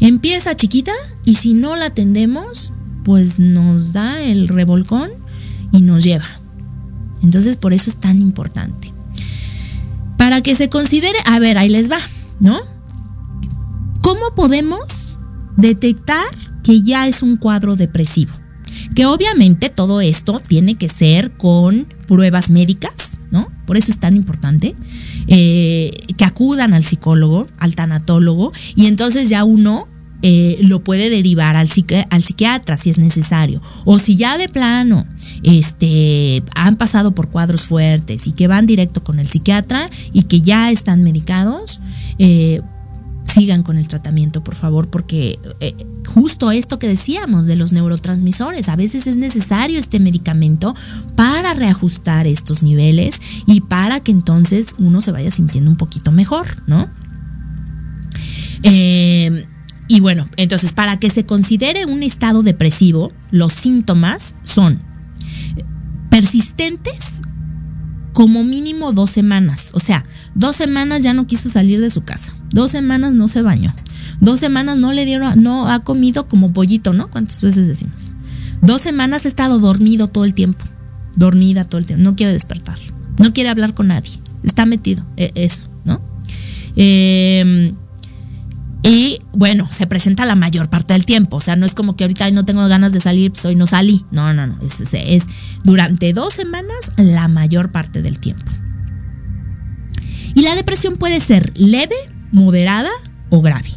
[0.00, 0.92] Empieza chiquita
[1.24, 2.72] y si no la atendemos,
[3.04, 5.10] pues nos da el revolcón
[5.72, 6.26] y nos lleva.
[7.22, 8.92] Entonces, por eso es tan importante.
[10.16, 12.00] Para que se considere, a ver, ahí les va,
[12.40, 12.58] ¿no?
[14.02, 15.18] ¿Cómo podemos
[15.56, 16.24] detectar
[16.62, 18.32] que ya es un cuadro depresivo?
[18.98, 23.46] Que obviamente todo esto tiene que ser con pruebas médicas, ¿no?
[23.64, 24.74] Por eso es tan importante.
[25.28, 29.86] Eh, que acudan al psicólogo, al tanatólogo, y entonces ya uno
[30.22, 33.62] eh, lo puede derivar al, psiquiatra si es necesario.
[33.84, 35.06] O si ya de plano
[35.44, 40.40] este, han pasado por cuadros fuertes y que van directo con el psiquiatra y que
[40.40, 41.80] ya están medicados,
[42.18, 42.62] eh,
[43.22, 45.76] sigan con el tratamiento, por favor, porque eh,
[46.14, 50.74] justo esto que decíamos de los neurotransmisores, a veces es necesario este medicamento
[51.14, 56.46] para reajustar estos niveles y para que entonces uno se vaya sintiendo un poquito mejor,
[56.66, 56.88] ¿no?
[58.62, 59.46] Eh,
[59.86, 64.82] y bueno, entonces para que se considere un estado depresivo, los síntomas son
[66.10, 67.20] persistentes
[68.12, 69.70] como mínimo dos semanas.
[69.74, 70.04] O sea,
[70.34, 72.32] dos semanas ya no quiso salir de su casa.
[72.50, 73.74] Dos semanas no se bañó.
[74.20, 77.08] Dos semanas no le dieron, no ha comido como pollito, ¿no?
[77.08, 78.14] ¿Cuántas veces decimos?
[78.62, 80.64] Dos semanas ha estado dormido todo el tiempo.
[81.16, 82.02] Dormida todo el tiempo.
[82.02, 82.78] No quiere despertar.
[83.18, 84.12] No quiere hablar con nadie.
[84.42, 85.04] Está metido.
[85.16, 86.00] E, eso, ¿no?
[86.76, 87.72] Eh,
[88.82, 91.36] y bueno, se presenta la mayor parte del tiempo.
[91.36, 93.66] O sea, no es como que ahorita no tengo ganas de salir, pues hoy no
[93.66, 94.04] salí.
[94.10, 94.56] No, no, no.
[94.62, 95.26] Es,
[95.64, 98.50] durante dos semanas la mayor parte del tiempo.
[100.34, 101.96] Y la depresión puede ser leve,
[102.30, 102.90] moderada
[103.30, 103.70] o grave.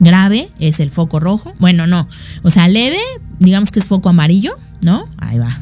[0.00, 1.54] Grave es el foco rojo.
[1.58, 2.08] Bueno, no.
[2.42, 2.98] O sea, leve,
[3.38, 5.08] digamos que es foco amarillo, ¿no?
[5.18, 5.58] Ahí va.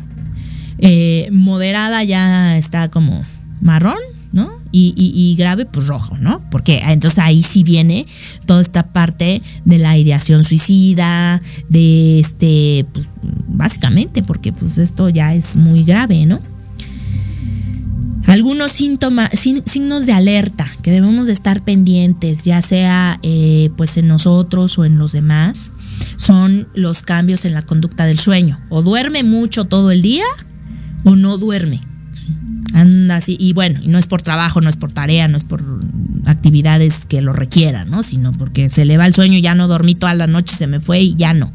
[0.78, 3.24] Eh, moderada ya está como
[3.60, 3.98] marrón,
[4.32, 4.50] ¿no?
[4.78, 6.42] y, grave, pues rojo, ¿no?
[6.50, 8.06] Porque entonces ahí sí viene
[8.44, 11.40] toda esta parte de la ideación suicida,
[11.70, 13.08] de este, pues
[13.48, 16.40] básicamente, porque pues esto ya es muy grave, ¿no?
[18.26, 24.08] Algunos síntomas, signos de alerta que debemos de estar pendientes, ya sea eh, pues en
[24.08, 25.72] nosotros o en los demás,
[26.16, 28.58] son los cambios en la conducta del sueño.
[28.68, 30.24] O duerme mucho todo el día
[31.04, 31.80] o no duerme.
[32.74, 35.44] Anda así, y bueno, y no es por trabajo, no es por tarea, no es
[35.44, 35.62] por
[36.26, 38.02] actividades que lo requieran, ¿no?
[38.02, 40.80] Sino porque se le va el sueño, ya no dormí toda la noche, se me
[40.80, 41.52] fue y ya no.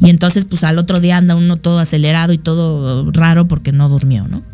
[0.00, 3.88] Y entonces, pues al otro día anda uno todo acelerado y todo raro porque no
[3.88, 4.53] durmió, ¿no?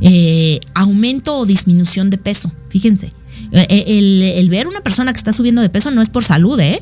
[0.00, 2.50] Eh, aumento o disminución de peso.
[2.70, 3.08] Fíjense,
[3.52, 6.58] eh, eh, el, ver una persona que está subiendo de peso no es por salud,
[6.58, 6.80] ¿eh?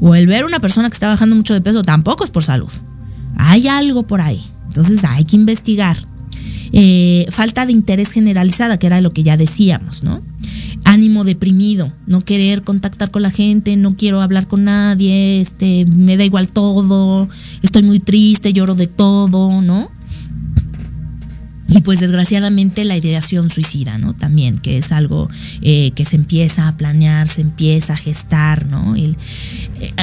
[0.00, 2.70] O el ver una persona que está bajando mucho de peso tampoco es por salud.
[3.36, 4.42] Hay algo por ahí.
[4.68, 5.96] Entonces hay que investigar.
[7.30, 10.22] falta de interés generalizada, que era lo que ya decíamos, ¿no?
[10.84, 16.16] Ánimo deprimido, no querer contactar con la gente, no quiero hablar con nadie, este, me
[16.16, 17.28] da igual todo,
[17.62, 19.90] estoy muy triste, lloro de todo, ¿no?
[21.70, 24.14] Y pues desgraciadamente la ideación suicida, ¿no?
[24.14, 25.28] También, que es algo
[25.60, 28.96] eh, que se empieza a planear, se empieza a gestar, ¿no?
[28.96, 29.14] Eh,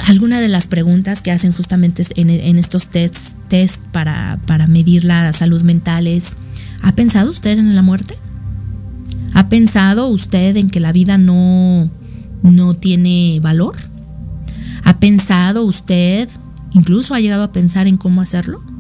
[0.07, 5.63] alguna de las preguntas que hacen justamente en, estos test para, para medir la salud
[5.63, 6.37] mental es,
[6.83, 8.15] ¿ha pensado usted en la muerte?
[9.33, 11.89] ¿Ha pensado usted en que la vida no,
[12.43, 13.75] no tiene valor?
[14.83, 16.29] ¿Ha pensado usted,
[16.73, 18.74] incluso ha llegado a pensar en cómo hacerlo?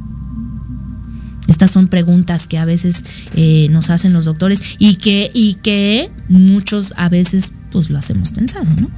[1.47, 3.03] Estas son preguntas que a veces
[3.35, 8.31] eh, nos hacen los doctores y que, y que muchos a veces pues lo hacemos
[8.31, 8.89] pensado, ¿no?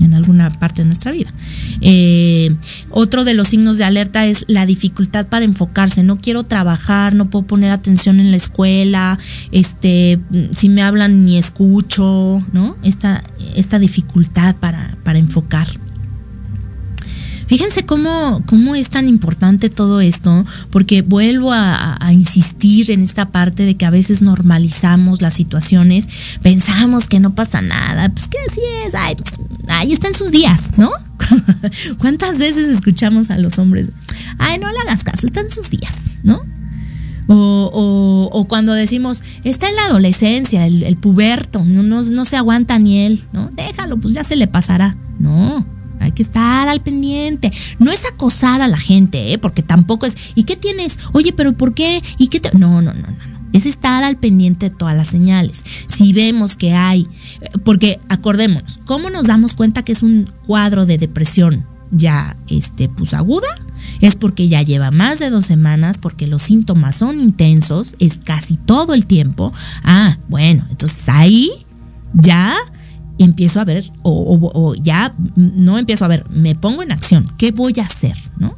[0.00, 1.32] en alguna parte de nuestra vida.
[1.80, 2.54] Eh,
[2.90, 6.02] otro de los signos de alerta es la dificultad para enfocarse.
[6.02, 9.18] No quiero trabajar, no puedo poner atención en la escuela,
[9.52, 10.18] este,
[10.54, 12.76] si me hablan ni escucho, ¿no?
[12.82, 13.22] Esta,
[13.54, 15.66] esta dificultad para, para enfocar.
[17.46, 23.64] Fíjense cómo, cómo es tan importante todo esto, porque vuelvo a, insistir en esta parte
[23.64, 26.08] de que a veces normalizamos las situaciones,
[26.42, 29.16] pensamos que no pasa nada, pues que así es, ay,
[29.68, 30.90] ahí está en sus días, ¿no?
[31.98, 33.88] ¿Cuántas veces escuchamos a los hombres?
[34.38, 36.40] Ay, no le hagas caso, está en sus días, ¿no?
[37.28, 43.24] O, cuando decimos, está en la adolescencia, el, puberto, no, no, se aguanta ni él,
[43.32, 43.50] ¿no?
[43.52, 44.96] Déjalo, pues ya se le pasará.
[45.18, 45.66] No,
[46.00, 47.52] hay que estar al pendiente.
[47.78, 49.38] No es acosar a la gente, ¿eh?
[49.38, 50.98] porque tampoco es, ¿y qué tienes?
[51.12, 52.02] Oye, pero ¿por qué?
[52.18, 52.56] ¿Y qué te.?
[52.56, 53.36] No, no, no, no.
[53.52, 55.64] Es estar al pendiente de todas las señales.
[55.88, 57.06] Si vemos que hay,
[57.64, 63.14] porque acordémonos, ¿cómo nos damos cuenta que es un cuadro de depresión ya este, pues
[63.14, 63.48] aguda?
[64.00, 68.56] Es porque ya lleva más de dos semanas, porque los síntomas son intensos, es casi
[68.56, 69.52] todo el tiempo.
[69.82, 71.50] Ah, bueno, entonces ahí
[72.12, 72.54] ya
[73.18, 77.26] empiezo a ver, o, ya no empiezo a ver, me pongo en acción.
[77.38, 78.16] ¿Qué voy a hacer?
[78.38, 78.54] ¿No?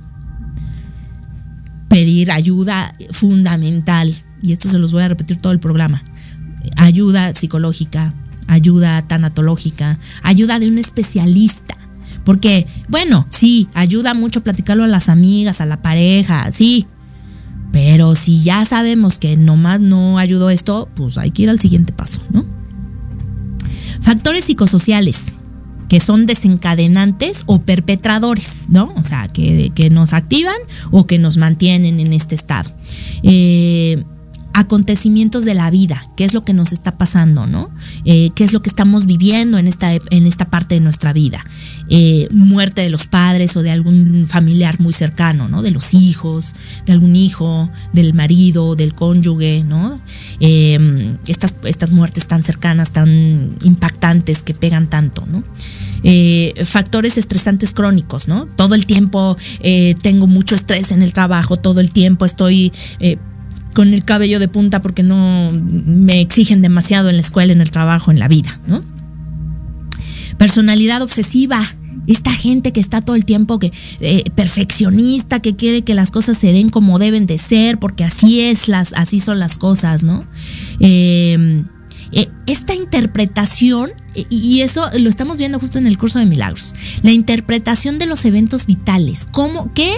[1.89, 6.03] Pedir ayuda fundamental, y esto se los voy a repetir todo el programa.
[6.77, 8.13] Ayuda psicológica,
[8.47, 11.77] ayuda tanatológica, ayuda de un especialista.
[12.25, 16.87] Porque, bueno, sí, ayuda mucho platicarlo a las amigas, a la pareja, sí.
[17.73, 21.93] Pero si ya sabemos que nomás no ayudó esto, pues hay que ir al siguiente
[21.93, 22.58] paso, ¿no?
[24.09, 25.35] Factores psicosociales
[25.91, 28.91] que son desencadenantes o perpetradores, ¿no?
[28.97, 30.57] O sea, que, nos activan
[30.91, 32.71] o que nos mantienen en este estado.
[33.23, 34.03] Eh,
[34.59, 37.71] acontecimientos de la vida, qué es lo que nos está pasando, ¿no?
[38.05, 41.47] Eh, qué es lo que estamos viviendo en esta, en esta parte de nuestra vida.
[41.89, 45.63] Eh, muerte de los padres o de algún familiar muy cercano, ¿no?
[45.63, 46.57] De los hijos,
[46.87, 50.01] de algún hijo, del marido, del cónyuge, ¿no?
[50.41, 55.45] Em, estas, estas muertes tan cercanas, tan impactantes que pegan tanto, ¿no?
[56.03, 58.47] Eh, factores estresantes crónicos, ¿no?
[58.47, 59.37] Todo el tiempo
[60.03, 62.73] tengo mucho estrés en el trabajo, todo el tiempo estoy
[63.75, 67.71] con el cabello de punta porque no me exigen demasiado en la escuela, en el
[67.71, 68.83] trabajo, en la vida, ¿no?
[70.37, 71.65] Personalidad obsesiva,
[72.07, 76.39] esta gente que está todo el tiempo que eh, perfeccionista, que quiere que las cosas
[76.39, 80.25] se den como deben de ser, porque así es las, así son las cosas, ¿no?
[80.81, 81.67] Em,
[82.13, 83.91] eh, esta interpretación,
[84.31, 88.25] y eso lo estamos viendo justo en el curso de milagros, la interpretación de los
[88.25, 89.93] eventos vitales, ¿cómo, qué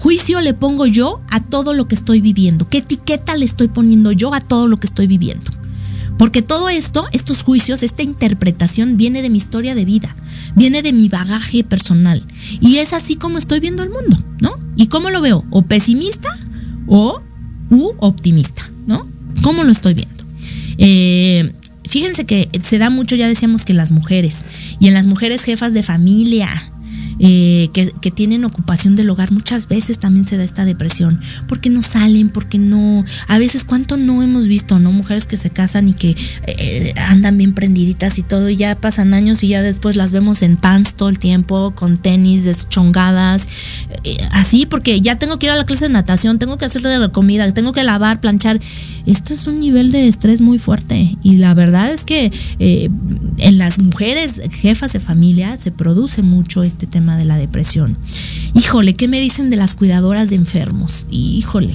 [0.00, 2.66] juicio le pongo yo a todo lo que estoy viviendo?
[2.66, 5.50] ¿Qué etiqueta le estoy poniendo yo a todo lo que estoy viviendo?
[6.16, 10.16] Porque todo esto, estos juicios, esta interpretación viene de mi historia de vida,
[10.56, 12.24] viene de mi bagaje personal.
[12.60, 14.58] Y es así como estoy viendo el mundo, ¿no?
[14.74, 15.44] ¿Y cómo lo veo?
[15.50, 16.34] ¿O pesimista
[16.86, 17.22] o
[17.70, 19.06] u optimista, ¿no?
[19.42, 20.24] ¿Cómo lo estoy viendo?
[20.78, 21.52] Eh,
[21.84, 24.46] fíjense que se da mucho, ya decíamos que en las mujeres,
[24.78, 26.48] y en las mujeres jefas de familia,
[27.22, 31.82] eh, que, tienen ocupación del hogar, muchas veces también se da esta depresión, porque no
[31.82, 34.90] salen, porque no, a veces cuánto no hemos visto, ¿no?
[34.90, 36.16] Mujeres que se casan y que
[36.46, 40.40] eh, andan bien prendiditas y todo, y ya pasan años y ya después las vemos
[40.40, 43.48] en pants todo el tiempo, con tenis, deschongadas,
[44.02, 46.80] eh, así, porque ya tengo que ir a la clase de natación, tengo que hacer
[46.80, 48.60] de la comida, tengo que lavar, planchar.
[49.04, 53.78] Esto es un nivel de estrés muy fuerte y la verdad es que en las
[53.78, 57.96] mujeres jefas de familia se produce mucho este tema de la depresión.
[58.54, 61.06] Híjole, ¿qué me dicen de las cuidadoras de enfermos?
[61.10, 61.74] Híjole,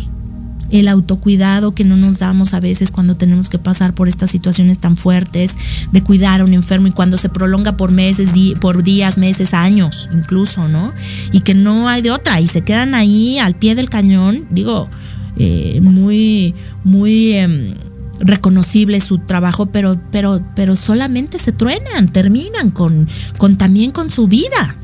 [0.72, 4.80] el autocuidado que no nos damos a veces cuando tenemos que pasar por estas situaciones
[4.80, 5.56] tan fuertes
[5.92, 10.10] de cuidar a un enfermo y cuando se prolonga por meses, por días, meses, años
[10.14, 10.94] incluso, ¿no?
[11.32, 14.90] Y que no hay de otra y se quedan ahí al pie del cañón, digo,
[15.38, 16.54] eh, muy,
[16.84, 17.34] muy...
[17.34, 17.74] Em,
[18.20, 24.28] reconocible su trabajo, pero, pero, pero solamente se truenan, terminan con, con también con su
[24.28, 24.78] vida.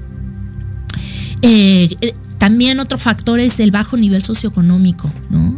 [1.41, 5.55] Eh, eh, también otro factor es el bajo nivel socioeconómico, ¿no?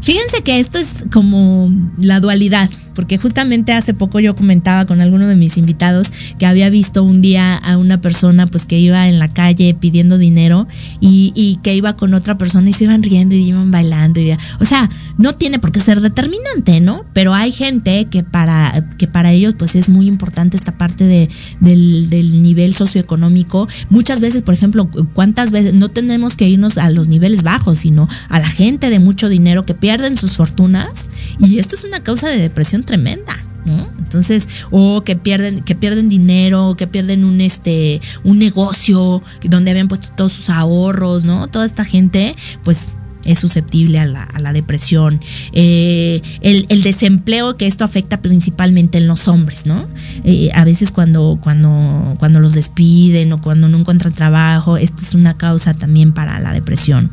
[0.00, 5.26] Fíjense que esto es como la dualidad, porque justamente hace poco yo comentaba con alguno
[5.26, 9.18] de mis invitados que había visto un día a una persona pues que iba en
[9.18, 10.66] la calle pidiendo dinero
[11.00, 14.20] y, que iba con otra persona y se iban riendo y iban bailando.
[14.20, 14.88] Y, o sea,
[15.18, 17.04] no tiene por qué ser determinante, ¿no?
[17.12, 21.28] Pero hay gente que para, que para ellos pues es muy importante esta parte de,
[21.60, 23.68] del, del nivel socioeconómico.
[23.90, 28.08] Muchas veces, por ejemplo, ¿cuántas veces no tenemos que irnos a los niveles bajos, sino
[28.28, 31.08] a la gente de mucho dinero que pierden sus fortunas?
[31.38, 33.36] Y esto es una causa de depresión tremenda.
[33.64, 33.88] ¿no?
[33.98, 39.88] Entonces, o que pierden, que pierden dinero, que pierden un este, un negocio donde habían
[39.88, 41.46] puesto todos sus ahorros, ¿no?
[41.48, 42.34] Toda esta gente,
[42.64, 42.88] pues
[43.24, 45.20] es susceptible a la, depresión.
[45.52, 49.86] Eh, el, desempleo, que esto afecta principalmente en los hombres, ¿no?
[50.24, 55.14] Eh, a veces cuando, cuando, cuando los despiden o cuando no encuentran trabajo, esto es
[55.14, 57.10] una causa también para la depresión.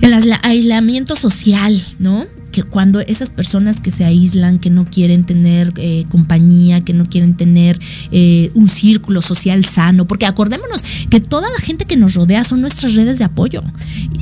[0.00, 2.26] El aislamiento social, ¿no?
[2.50, 7.08] Que cuando esas personas que se aíslan, que no quieren tener eh, compañía, que no
[7.08, 7.78] quieren tener
[8.10, 12.60] eh, un círculo social sano, porque acordémonos que toda la gente que nos rodea son
[12.60, 13.62] nuestras redes de apoyo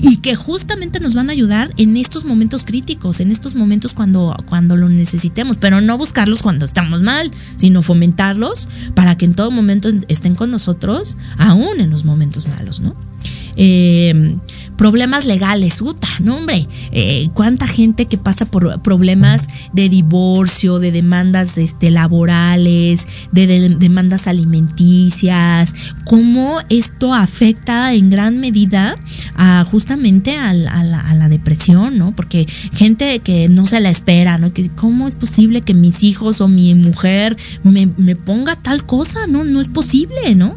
[0.00, 4.36] y que justamente nos van a ayudar en estos momentos críticos, en estos momentos cuando,
[4.46, 9.50] cuando lo necesitemos, pero no buscarlos cuando estamos mal, sino fomentarlos para que en todo
[9.50, 12.94] momento estén con nosotros, aún en los momentos malos, ¿no?
[13.56, 14.36] Eh,
[14.78, 20.92] problemas legales, puta, no hombre, eh, cuánta gente que pasa por problemas de divorcio, de
[20.92, 25.74] demandas este, laborales, de, demandas alimenticias,
[26.04, 28.96] cómo esto afecta en gran medida
[29.34, 32.16] a, justamente a, la, depresión, ¿no?
[32.16, 34.54] Porque gente que no se la espera, ¿no?
[34.54, 39.26] Que cómo es posible que mis hijos o mi mujer me, me ponga tal cosa,
[39.26, 39.44] ¿no?
[39.44, 40.54] No es posible, ¿no?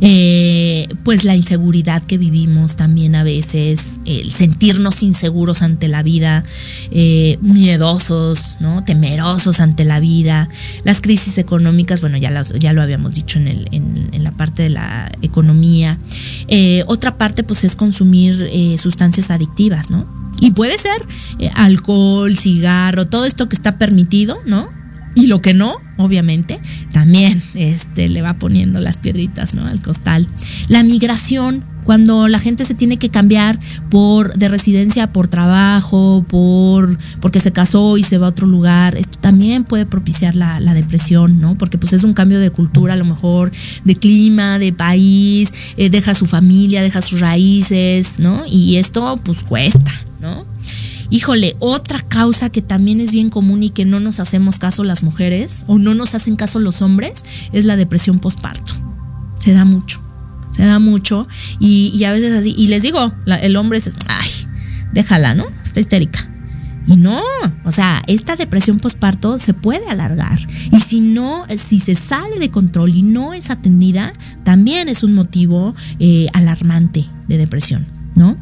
[0.00, 6.44] Eh, pues la inseguridad que vivimos también a veces, el sentirnos inseguros ante la vida,
[6.90, 8.84] eh, miedosos, ¿no?
[8.84, 10.48] temerosos ante la vida,
[10.84, 14.70] las crisis económicas, bueno, ya, ya lo habíamos dicho en, el, en, la parte de
[14.70, 15.98] la economía.
[16.48, 20.06] Eh, otra parte pues es consumir sustancias adictivas, ¿no?
[20.40, 21.06] Y puede ser
[21.54, 24.68] alcohol, cigarro, todo esto que está permitido, ¿no?
[25.14, 26.58] Y lo que no, obviamente,
[26.92, 29.66] también este, le va poniendo las piedritas ¿no?
[29.66, 30.26] al costal.
[30.68, 33.60] La migración, cuando la gente se tiene que cambiar
[33.90, 38.96] por de residencia por trabajo, por porque se casó y se va a otro lugar,
[38.96, 41.56] esto también puede propiciar la, depresión, ¿no?
[41.56, 43.52] Porque pues es un cambio de cultura, a lo mejor,
[43.84, 48.42] de clima, de país, eh, deja su familia, deja sus raíces, ¿no?
[48.48, 50.53] Y esto pues cuesta, ¿no?
[51.14, 55.04] Híjole, otra causa que también es bien común y que no nos hacemos caso las
[55.04, 58.72] mujeres o no nos hacen caso los hombres es la depresión postparto.
[59.38, 60.00] Se da mucho,
[60.50, 61.28] se da mucho
[61.60, 62.52] y, a veces así.
[62.58, 64.28] Y les digo, el hombre es, ay,
[64.92, 65.46] déjala, ¿no?
[65.64, 66.28] Está histérica.
[66.88, 67.22] Y no,
[67.64, 70.40] o sea, esta depresión postparto se puede alargar.
[70.72, 75.14] Y si no, si se sale de control y no es atendida, también es un
[75.14, 77.86] motivo eh, alarmante de depresión,
[78.16, 78.36] ¿no?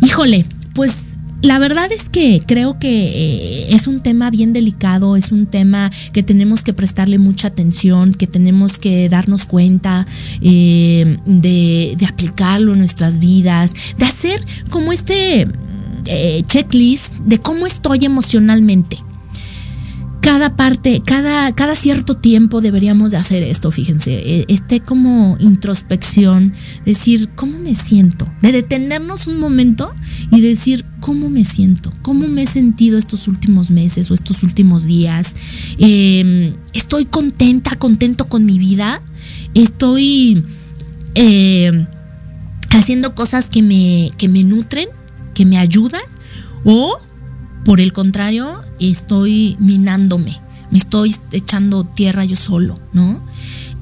[0.00, 1.09] Híjole, pues
[1.42, 5.90] la verdad es que creo que eh, es un tema bien delicado, es un tema
[6.12, 10.06] que tenemos que prestarle mucha atención, que tenemos que darnos cuenta
[10.42, 15.46] eh, de, aplicarlo en nuestras vidas, de hacer como este
[16.06, 18.98] eh, checklist de cómo estoy emocionalmente.
[20.20, 26.52] Cada parte, cada, cada cierto tiempo deberíamos de hacer esto, fíjense, e, este como introspección,
[26.84, 29.92] decir cómo me siento, de detenernos un momento
[30.30, 34.84] y decir cómo me siento, cómo me he sentido estos últimos meses o estos últimos
[34.84, 35.34] días,
[35.78, 39.00] em, estoy contenta, contento con mi vida,
[39.54, 40.44] estoy
[41.14, 41.86] em,
[42.70, 44.88] haciendo cosas que me, que me nutren,
[45.34, 46.02] que me ayudan,
[46.64, 47.00] o
[47.64, 50.38] por el contrario, estoy minándome,
[50.70, 53.20] me estoy echando tierra yo solo, ¿no?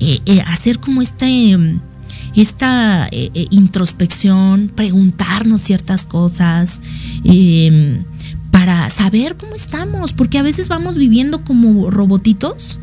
[0.00, 1.56] Eh, eh, hacer como este,
[2.36, 6.80] esta eh, introspección, preguntarnos ciertas cosas,
[7.24, 8.04] em,
[8.50, 12.78] para saber cómo estamos, porque a veces vamos viviendo como robotitos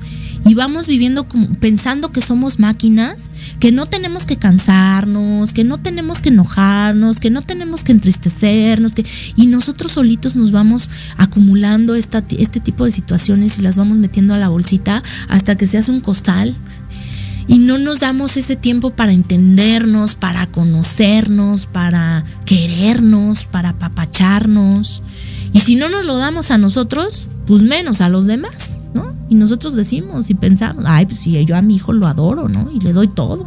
[0.46, 5.80] y vamos viviendo como pensando que somos máquinas, que no tenemos que cansarnos, que no
[5.80, 9.06] tenemos que enojarnos, que no tenemos que entristecernos, que
[9.36, 14.36] y nosotros solitos nos vamos acumulando esta, este tipo de situaciones y las vamos metiendo
[14.36, 16.56] a la bolsita hasta que se hace un costal
[17.48, 25.04] y no nos damos ese tiempo para entendernos, para conocernos, para querernos, para apapacharnos.
[25.56, 29.14] Y si no nos lo damos a nosotros, pues menos a los demás, ¿no?
[29.30, 32.70] Y nosotros decimos y pensamos, ay, pues sí, yo a mi hijo lo adoro, ¿no?
[32.74, 33.46] Y le doy todo.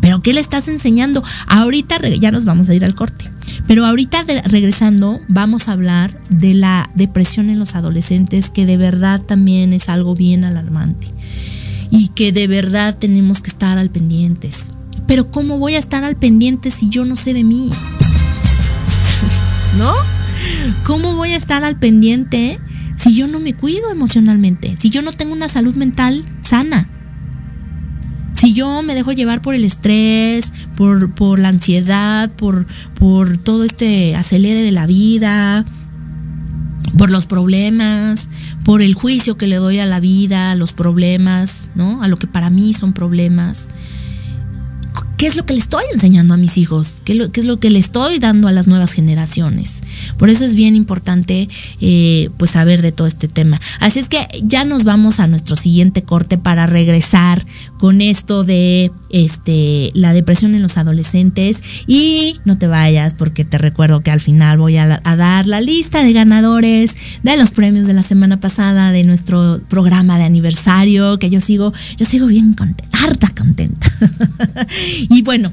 [0.00, 1.22] Pero ¿qué le estás enseñando?
[1.48, 3.30] Ahorita ya nos vamos a ir al corte.
[3.66, 9.20] Pero ahorita regresando vamos a hablar de la depresión en los adolescentes, que de verdad
[9.20, 11.08] también es algo bien alarmante.
[11.90, 14.72] Y que de verdad tenemos que estar al pendientes.
[15.06, 17.70] Pero ¿cómo voy a estar al pendiente si yo no sé de mí?
[19.76, 20.19] ¿No?
[20.84, 22.58] ¿Cómo voy a estar al pendiente
[22.96, 24.76] si yo no me cuido emocionalmente?
[24.78, 26.88] Si yo no tengo una salud mental sana.
[28.32, 33.64] Si yo me dejo llevar por el estrés, por, por la ansiedad, por, por todo
[33.64, 35.66] este acelere de la vida,
[36.96, 38.28] por los problemas,
[38.64, 42.02] por el juicio que le doy a la vida, a los problemas, ¿no?
[42.02, 43.68] A lo que para mí son problemas.
[45.20, 47.02] ¿Qué es lo que le estoy enseñando a mis hijos?
[47.04, 49.82] ¿Qué, es lo que le estoy dando a las nuevas generaciones?
[50.16, 51.50] Por eso es bien importante
[51.82, 53.60] eh, pues saber de todo este tema.
[53.80, 57.44] Así es que ya nos vamos a nuestro siguiente corte para regresar
[57.78, 61.62] con esto de este, la depresión en los adolescentes.
[61.86, 66.02] Y no te vayas porque te recuerdo que al final voy a, dar la lista
[66.02, 71.28] de ganadores de los premios de la semana pasada de nuestro programa de aniversario, que
[71.28, 73.92] yo sigo, yo sigo bien contenta, harta contenta.
[75.10, 75.52] y bueno,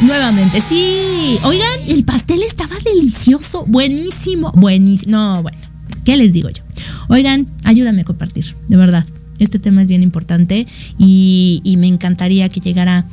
[0.00, 5.12] nuevamente, sí, oigan, el pastel estaba delicioso, buenísimo, buenísimo.
[5.12, 5.58] No, bueno,
[6.06, 6.62] ¿qué les digo yo?
[7.08, 9.04] Oigan, ayúdame a compartir, de verdad.
[9.38, 10.66] Este tema es bien importante
[10.96, 13.04] y, me encantaría que llegara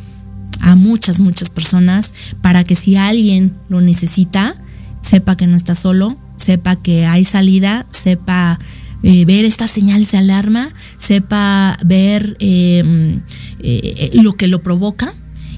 [0.62, 4.56] a muchas, muchas personas para que si alguien lo necesita,
[5.02, 8.58] sepa que no está solo, sepa que hay salida, sepa
[9.04, 13.20] eh, ver estas señales de alarma, sepa ver em,
[13.60, 15.14] eh, lo que lo provoca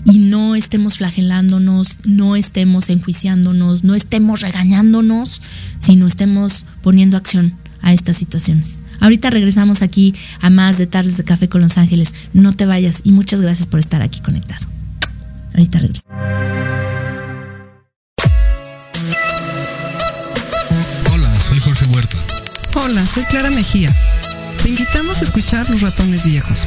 [0.06, 5.42] y no estemos flagelándonos, no estemos enjuiciándonos, no estemos regañándonos,
[5.80, 8.80] sino estemos poniendo acción a estas situaciones.
[9.00, 12.14] Ahorita regresamos aquí a más de Tardes de Café con Los Ángeles.
[12.34, 14.66] No te vayas y muchas gracias por estar aquí conectado.
[15.54, 16.16] Ahorita regresamos.
[21.14, 22.18] Hola, soy Jorge Huerta.
[22.76, 23.94] Hola, soy Clara Mejía.
[24.62, 26.60] Te invitamos a escuchar Los Ratones Viejos.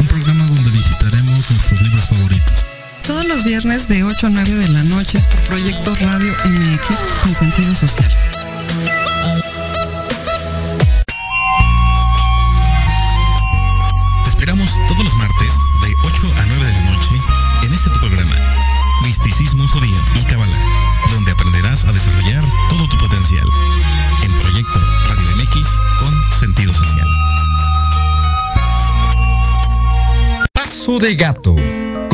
[0.00, 2.75] Un programa donde visitaremos nuestros libros favoritos.
[3.06, 7.34] Todos los viernes de 8 a 9 de la noche por Proyecto Radio MX con
[7.36, 8.10] sentido social.
[14.24, 15.54] Te esperamos todos los martes
[15.84, 17.08] de 8 a 9 de la noche
[17.62, 18.34] en este tu programa,
[19.04, 20.58] Misticismo Judío y Kabbalah,
[21.12, 23.46] donde aprenderás a desarrollar todo tu potencial
[24.24, 25.68] en Proyecto Radio MX
[26.00, 27.06] con sentido social.
[30.52, 31.54] Paso de gato,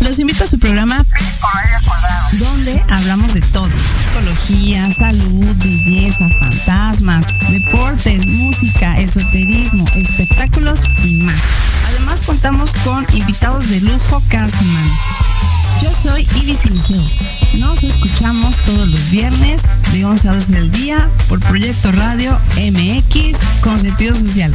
[0.00, 1.04] los invito a su programa
[2.32, 3.68] donde hablamos de todo.
[3.68, 11.40] Psicología, salud, belleza, fantasmas, deportes, música, esoterismo, espectáculos y más.
[11.88, 14.94] Además contamos con invitados de lujo cada semana.
[15.82, 17.02] Yo soy Ibis Liceo.
[17.58, 19.62] Nos escuchamos todos los viernes
[19.92, 24.54] de 11 a 12 del día por Proyecto Radio MX con sentido social.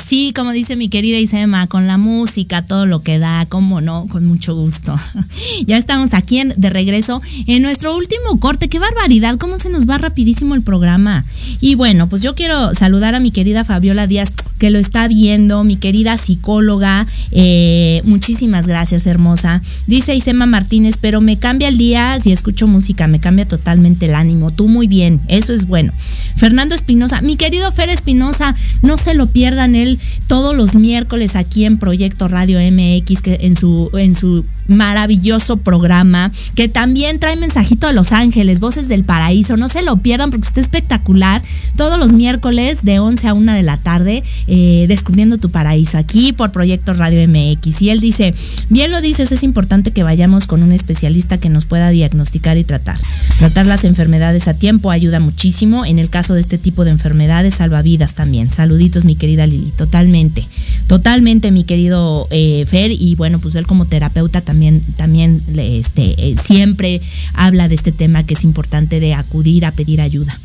[0.00, 4.06] Así como dice mi querida Isema, con la música, todo lo que da, como no,
[4.08, 4.98] con mucho gusto.
[5.66, 8.68] ya estamos aquí en, de regreso en nuestro último corte.
[8.68, 11.24] Qué barbaridad, cómo se nos va rapidísimo el programa.
[11.60, 15.64] Y bueno, pues yo quiero saludar a mi querida Fabiola Díaz, que lo está viendo,
[15.64, 17.06] mi querida psicóloga.
[17.30, 19.60] Eh, muchísimas gracias, hermosa.
[19.86, 24.14] Dice Isema Martínez, pero me cambia el día si escucho música, me cambia totalmente el
[24.14, 24.50] ánimo.
[24.50, 25.92] Tú muy bien, eso es bueno.
[26.36, 29.89] Fernando Espinosa, mi querido Fer Espinosa, no se lo pierdan él
[30.26, 36.30] todos los miércoles aquí en Proyecto Radio MX, que en su, en su maravilloso programa,
[36.54, 39.56] que también trae mensajito de Los Ángeles, Voces del Paraíso.
[39.56, 41.42] No se lo pierdan porque está espectacular.
[41.76, 46.32] Todos los miércoles de 11 a 1 de la tarde, eh, descubriendo tu paraíso aquí
[46.32, 47.82] por Proyecto Radio MX.
[47.82, 48.34] Y él dice,
[48.68, 52.64] bien lo dices, es importante que vayamos con un especialista que nos pueda diagnosticar y
[52.64, 52.98] tratar.
[53.38, 55.84] Tratar las enfermedades a tiempo ayuda muchísimo.
[55.84, 58.48] En el caso de este tipo de enfermedades, salva vidas también.
[58.48, 60.44] Saluditos, mi querida Lili, totalmente.
[60.88, 62.90] Totalmente, mi querido eh, Fer.
[62.90, 67.00] Y bueno, pues él como terapeuta también, también este, eh, siempre
[67.32, 70.38] habla de este tema que es importante de acudir a pedir ayuda.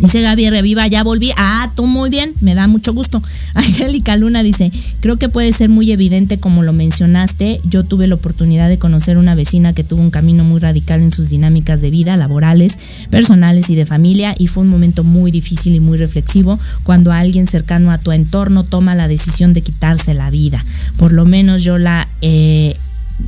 [0.00, 1.32] Dice Gaby Reviva, ya volví.
[1.36, 3.20] Ah, tú muy bien, me da mucho gusto.
[3.54, 4.70] Angélica Luna dice,
[5.00, 7.60] creo que puede ser muy evidente como lo mencionaste.
[7.64, 11.10] Yo tuve la oportunidad de conocer una vecina que tuvo un camino muy radical en
[11.10, 12.78] sus dinámicas de vida, laborales,
[13.10, 17.46] personales y de familia, y fue un momento muy difícil y muy reflexivo cuando alguien
[17.46, 20.64] cercano a tu entorno toma la decisión de quitarse la vida.
[20.96, 22.06] Por lo menos yo la...
[22.22, 22.76] Eh,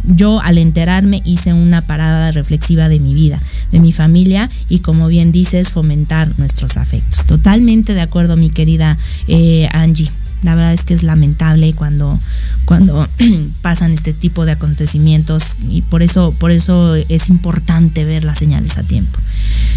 [0.05, 3.41] yo al enterarme hice una parada reflexiva de mi vida,
[3.73, 7.27] de mi familia y como bien dices, fomentar nuestros afectos.
[7.27, 8.99] Totalmente de acuerdo, mi querida
[9.29, 10.11] eh, Angie.
[10.43, 12.19] La verdad es que es lamentable cuando,
[12.65, 13.07] cuando
[13.63, 18.79] pasan este tipo de acontecimientos y por eso, por eso es importante ver las señales
[18.79, 19.19] a tiempo.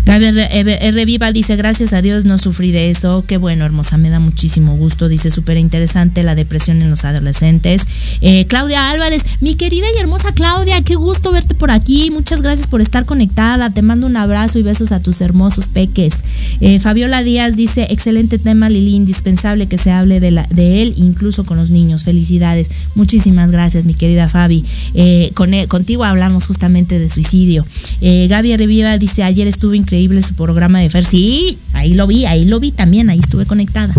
[0.05, 1.33] Gabriel R.
[1.33, 3.23] Dice, gracias a Dios no sufrí de eso.
[3.25, 5.07] Qué bueno, hermosa, me da muchísimo gusto.
[5.07, 7.83] Dice, súper interesante la depresión en los adolescentes.
[8.19, 12.11] Eh, Claudia Álvarez, mi querida y hermosa Claudia, qué gusto verte por aquí.
[12.11, 13.69] Muchas gracias por estar conectada.
[13.69, 16.15] Te mando un abrazo y besos a tus hermosos peques.
[16.59, 20.93] Eh, Fabiola Díaz dice, excelente tema, Lili, indispensable que se hable de, la, de él,
[20.97, 22.03] incluso con los niños.
[22.03, 22.69] Felicidades.
[22.95, 24.63] Muchísimas gracias, mi querida Fabi.
[24.93, 27.65] Eh, con, contigo hablamos justamente de suicidio.
[28.01, 31.05] Gaby Reviva dice, ayer estuve increíble su programa de Fer.
[31.05, 33.93] Sí, ahí lo vi, ahí lo vi también, ahí estuve conectada.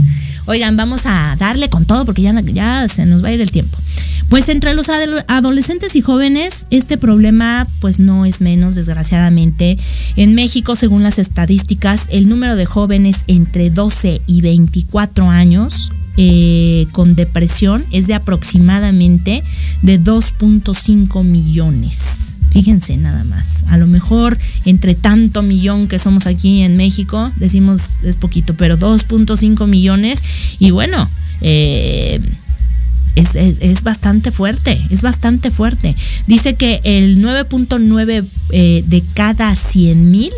[0.46, 3.50] Oigan, vamos a darle con todo porque ya, ya se nos va a ir el
[3.50, 3.78] tiempo.
[4.28, 9.78] Pues entre los adolescentes y jóvenes, este problema pues no es menos, desgraciadamente.
[10.16, 16.86] En México, según las estadísticas, el número de jóvenes entre 12 y 24 años eh,
[16.92, 19.42] con depresión es de aproximadamente
[19.82, 22.24] de 2.5 millones.
[22.50, 23.64] Fíjense nada más.
[23.68, 28.78] A lo mejor entre tanto millón que somos aquí en México, decimos es poquito, pero
[28.78, 30.22] 2.5 millones.
[30.60, 31.08] Y bueno,
[31.40, 32.20] eh,
[33.16, 35.94] es, bastante fuerte, es bastante fuerte.
[36.26, 40.32] Dice que el 9.9 eh, de cada 100 mil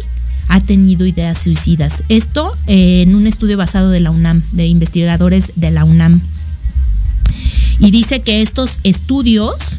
[0.49, 2.03] ha tenido ideas suicidas.
[2.09, 6.21] Esto eh, en un estudio basado de la UNAM, de investigadores de la UNAM.
[7.79, 9.79] Y dice que estos estudios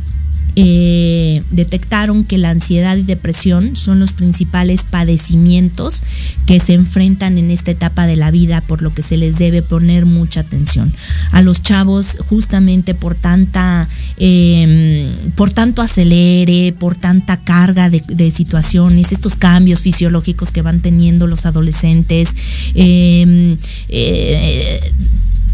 [0.59, 6.01] eh, detectaron que la ansiedad y depresión son los principales padecimientos
[6.47, 9.61] que se enfrentan en esta etapa de la vida, por lo que se les debe
[9.61, 10.91] poner mucha atención.
[11.31, 19.11] A los chavos, justamente por tanta, em, por tanto acelere, por tanta carga de, situaciones,
[19.11, 22.29] estos cambios fisiológicos que van teniendo los adolescentes,
[22.73, 23.57] em,
[23.89, 24.79] eh,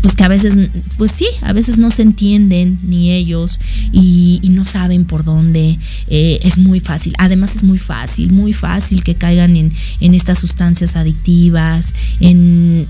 [0.03, 0.57] pues que a veces,
[0.97, 3.61] pues sí, a veces no se entienden ni ellos
[3.93, 5.79] y, no saben por dónde.
[6.09, 9.71] Eh, es muy fácil, además es muy fácil, muy fácil que caigan en,
[10.13, 12.85] estas sustancias adictivas, en,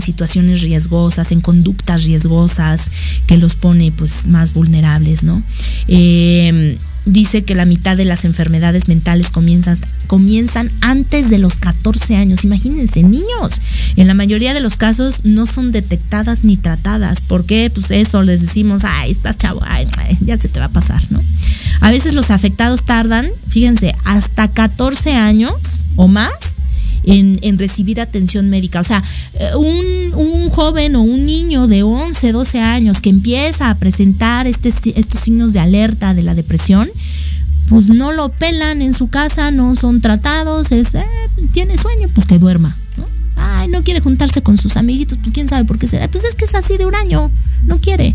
[0.00, 2.90] situaciones riesgosas, en conductas riesgosas
[3.26, 5.42] que los pone pues más vulnerables, ¿no?
[5.86, 12.16] Eh, dice que la mitad de las enfermedades mentales comienzan, comienzan antes de los 14
[12.16, 12.44] años.
[12.44, 13.60] Imagínense, niños.
[13.96, 17.20] En la mayoría de los casos no son detectadas ni tratadas.
[17.20, 17.70] ¿Por qué?
[17.72, 19.86] Pues eso les decimos, ay, estás chavo, ay,
[20.20, 21.20] ya se te va a pasar, ¿no?
[21.80, 26.32] A veces los afectados tardan, fíjense, hasta 14 años o más
[27.06, 28.80] en, recibir atención médica.
[28.80, 29.02] O sea,
[29.34, 34.72] eh, un, joven o un niño de 11, 12 años que empieza a presentar este,
[34.98, 36.88] estos signos de alerta de la depresión,
[37.68, 41.04] pues no lo pelan en su casa, no son tratados, es, eh,
[41.52, 42.76] tiene sueño, pues que duerma.
[42.96, 43.04] ¿no?
[43.36, 46.08] Ay, no quiere juntarse con sus amiguitos, pues quién sabe por qué será.
[46.08, 47.30] Pues es que es así de un año,
[47.64, 48.14] no quiere.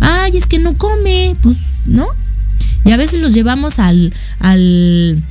[0.00, 1.56] Ay, es que no come, pues,
[1.86, 2.06] ¿no?
[2.84, 5.22] Y a veces los llevamos al, al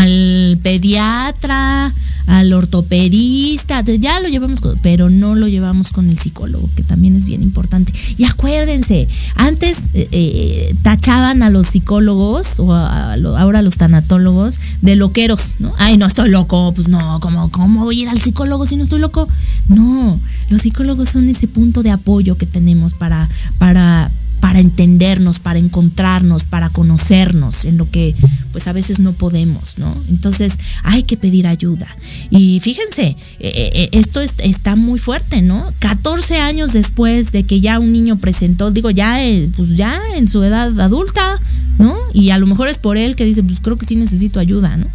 [0.00, 1.92] al pediatra,
[2.26, 7.26] al ortopedista, ya lo llevamos, pero no lo llevamos con el psicólogo, que también es
[7.26, 7.92] bien importante.
[8.18, 14.94] Y acuérdense, antes eh, eh, tachaban a los psicólogos o ahora a los tanatólogos de
[14.96, 15.72] loqueros, ¿no?
[15.76, 18.84] Ay, no estoy loco, pues no, ¿cómo, ¿cómo voy a ir al psicólogo si no
[18.84, 19.28] estoy loco?
[19.68, 20.18] No,
[20.50, 23.28] los psicólogos son ese punto de apoyo que tenemos para,
[23.58, 24.10] para,
[24.40, 28.14] para entendernos, para encontrarnos, para conocernos en lo que
[28.52, 29.94] pues a veces no podemos, ¿no?
[30.08, 31.86] Entonces hay que pedir ayuda.
[32.30, 35.72] Y fíjense, eh, eh, eh, esto está muy fuerte, ¿no?
[35.78, 39.18] 14 años después de que ya un niño presentó, digo, ya,
[39.56, 41.40] pues ya en su edad adulta,
[41.78, 41.94] ¿no?
[42.12, 44.76] Y a lo mejor es por él que dice, pues creo que sí necesito ayuda,
[44.76, 44.86] ¿no?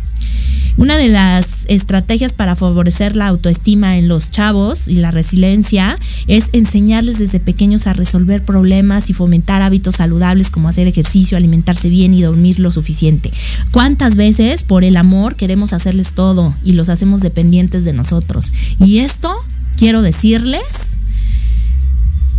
[0.78, 5.98] Una de las estrategias para favorecer la autoestima en los chavos y la resiliencia
[6.28, 11.90] es enseñarles desde pequeños a resolver problemas y fomentar hábitos saludables como hacer ejercicio, alimentarse
[11.90, 13.32] bien y dormir lo suficiente.
[13.72, 18.52] ¿Cuántas veces por el amor queremos hacerles todo y los hacemos dependientes de nosotros?
[18.80, 19.34] Y esto
[19.78, 20.98] quiero decirles,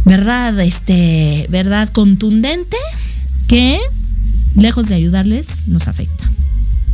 [0.04, 2.76] verdad, este, verdad contundente
[3.48, 3.78] que
[4.54, 6.24] lejos de ayudarles nos afecta.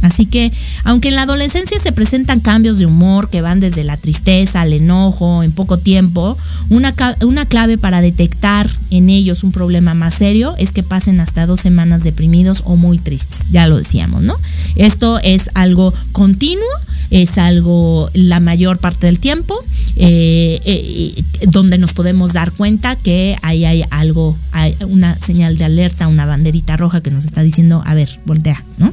[0.03, 0.53] Así que,
[0.85, 4.73] aunque en la adolescencia se presentan cambios de humor que van desde la tristeza al
[4.73, 6.37] enojo en poco tiempo,
[6.69, 11.47] una, una, clave para detectar en ellos un problema más serio es que pasen hasta
[11.47, 14.35] dos semanas deprimidos o muy tristes, ya lo decíamos, ¿no?
[14.77, 16.67] Esto es algo continuo
[17.13, 19.55] es algo la mayor parte del tiempo,
[19.97, 25.65] eh, eh, donde nos podemos dar cuenta que ahí hay algo, hay una señal de
[25.65, 28.91] alerta, una banderita roja que nos está diciendo, a ver, voltea, ¿no?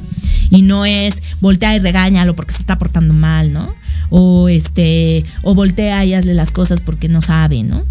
[0.50, 0.99] Y no es
[1.40, 3.72] voltea y regáñalo porque se está portando mal, ¿no?
[4.10, 7.82] O este, o voltea y hazle las cosas porque no sabe, ¿no?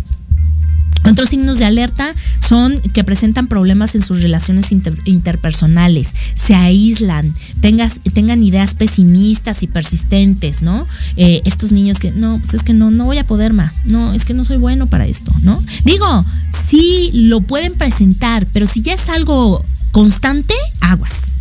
[1.06, 4.72] Otros signos de alerta son que presentan problemas en sus relaciones
[5.06, 10.86] interpersonales, se aíslan, tengan ideas pesimistas y persistentes, ¿no?
[11.16, 14.14] Eh, estos niños que, no, pues es que no, no voy a poder más, no,
[14.14, 15.64] es que no soy bueno para esto, ¿no?
[15.86, 16.26] Digo,
[16.68, 21.32] sí lo pueden presentar, pero si ya es algo constante, aguas.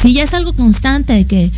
[0.00, 1.50] Si ya es algo constante de que,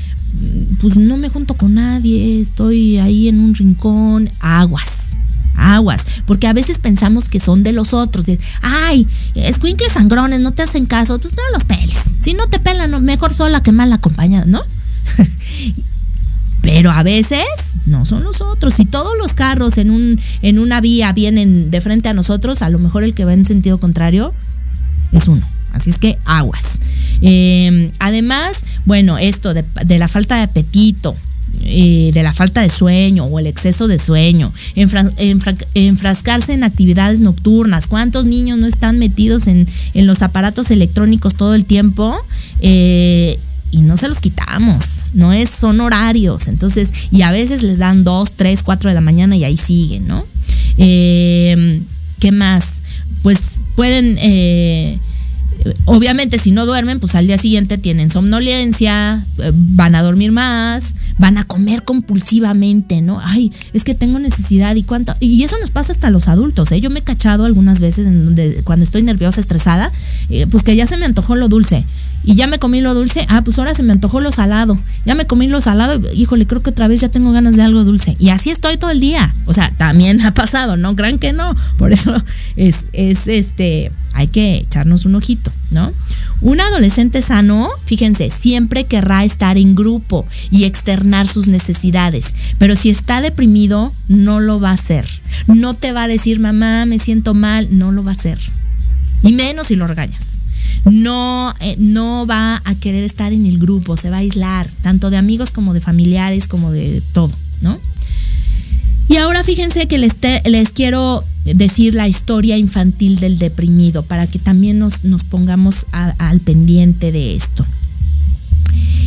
[0.81, 5.03] pues no me junto con nadie, estoy ahí en un rincón, aguas
[5.57, 8.27] aguas, porque a veces pensamos que son de los otros.
[8.27, 11.99] De, Ay, escuincles sangrones, no te hacen caso, pues no los peles.
[12.21, 14.63] Si no te pelan, mejor sola que mal acompañada, ¿no?
[16.63, 17.45] Pero a veces
[17.87, 18.75] no son los otros.
[18.75, 22.71] Si todos los carros en, un, en una vía vienen de frente a nosotros, a
[22.71, 24.33] lo mejor el que va en sentido contrario
[25.13, 25.47] es uno.
[25.73, 26.79] Así es que aguas.
[27.21, 29.65] Em, además, bueno, esto de,
[29.99, 31.17] la falta de apetito,
[31.63, 37.87] eh, de la falta de sueño o el exceso de sueño, enfrascarse en actividades nocturnas.
[37.87, 42.17] ¿Cuántos niños no están metidos en, los aparatos electrónicos todo el tiempo?
[42.61, 43.39] Eh,
[43.71, 48.05] y no se los quitamos, no es, son horarios, entonces, y a veces les dan
[48.05, 50.23] dos, tres, cuatro de la mañana y ahí siguen, ¿no?
[50.77, 51.81] Eh,
[52.21, 52.83] ¿Qué más?
[53.23, 54.19] Pues pueden
[55.85, 60.95] obviamente si no duermen, pues al día siguiente tienen somnolencia, eh, van a dormir más,
[61.19, 63.21] van a comer compulsivamente, ¿no?
[63.23, 65.15] Ay, es que tengo necesidad y cuánto.
[65.21, 66.81] Y eso nos pasa hasta los adultos, ¿eh?
[66.81, 69.91] Yo me he cachado algunas veces en donde cuando estoy nerviosa, estresada,
[70.31, 71.85] eh, pues que ya se me antojó lo dulce
[72.25, 75.15] y ya me comí lo dulce, ah, pues ahora se me antojó lo salado, ya
[75.15, 78.17] me comí lo salado, híjole, creo que otra vez ya tengo ganas de algo dulce.
[78.19, 79.33] Y así estoy todo el día.
[79.47, 80.95] O sea, también ha pasado, ¿no?
[80.95, 81.57] Crean que no.
[81.79, 82.15] Por eso
[82.57, 85.91] es, es este, hay que echarnos un ojito, ¿no?
[86.41, 92.91] Un adolescente sano, fíjense, siempre querrá estar en grupo y externar sus necesidades, pero si
[92.91, 95.07] está deprimido, no lo va a hacer.
[95.47, 98.39] No te va a decir, mamá, me siento mal, no lo va a hacer.
[99.23, 100.39] Y menos si lo regañas
[100.85, 105.11] no, eh, no va a querer estar en el grupo, se va a aislar, tanto
[105.11, 107.79] de amigos como de familiares, como de todo, ¿no?
[109.09, 114.39] Y ahora fíjense que les, les quiero decir la historia infantil del deprimido para que
[114.39, 117.67] también nos, nos pongamos al pendiente de esto.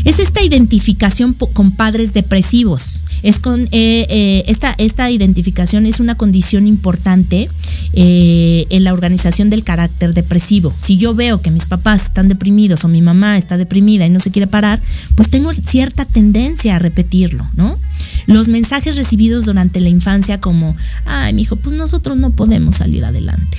[0.03, 3.03] Es esta identificación con padres depresivos.
[3.25, 7.49] Es con eh, eh, esta, esta identificación es una condición importante
[7.93, 10.71] eh, en la organización del carácter depresivo.
[10.71, 14.19] Si yo veo que mis papás están deprimidos o mi mamá está deprimida y no
[14.19, 14.79] se quiere parar,
[15.15, 17.79] pues tengo cierta tendencia a repetirlo, ¿no?
[18.27, 20.75] Los mensajes recibidos durante la infancia como,
[21.05, 23.57] ay, mi hijo, pues nosotros no podemos salir adelante.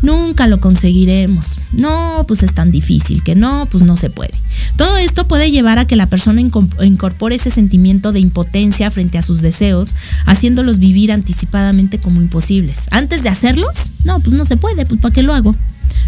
[0.00, 1.58] Nunca lo conseguiremos.
[1.72, 4.34] No, pues es tan difícil que no, pues no se puede.
[4.76, 9.22] Todo esto puede llevar a que la persona incorpore ese sentimiento de impotencia frente a
[9.22, 9.94] sus deseos,
[10.24, 12.86] haciéndolos vivir anticipadamente como imposibles.
[12.90, 15.56] Antes de hacerlos, no, pues no se puede, pues ¿para qué lo hago?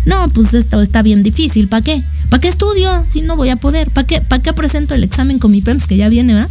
[0.06, 2.02] No, pues esto está bien difícil, ¿para qué?
[2.28, 3.90] ¿Para qué estudio si no voy a poder?
[3.90, 6.50] ¿Para qué, ¿Para qué presento el examen con mi PEMS que ya viene, ¿verdad?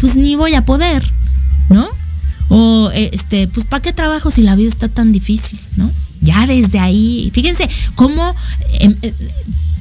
[0.00, 1.02] Pues ni voy a poder,
[1.70, 1.88] ¿no?
[2.48, 5.90] O este, pues ¿para qué trabajo si la vida está tan difícil, ¿no?
[6.20, 8.34] Ya desde ahí, fíjense cómo
[8.80, 9.14] em, eh,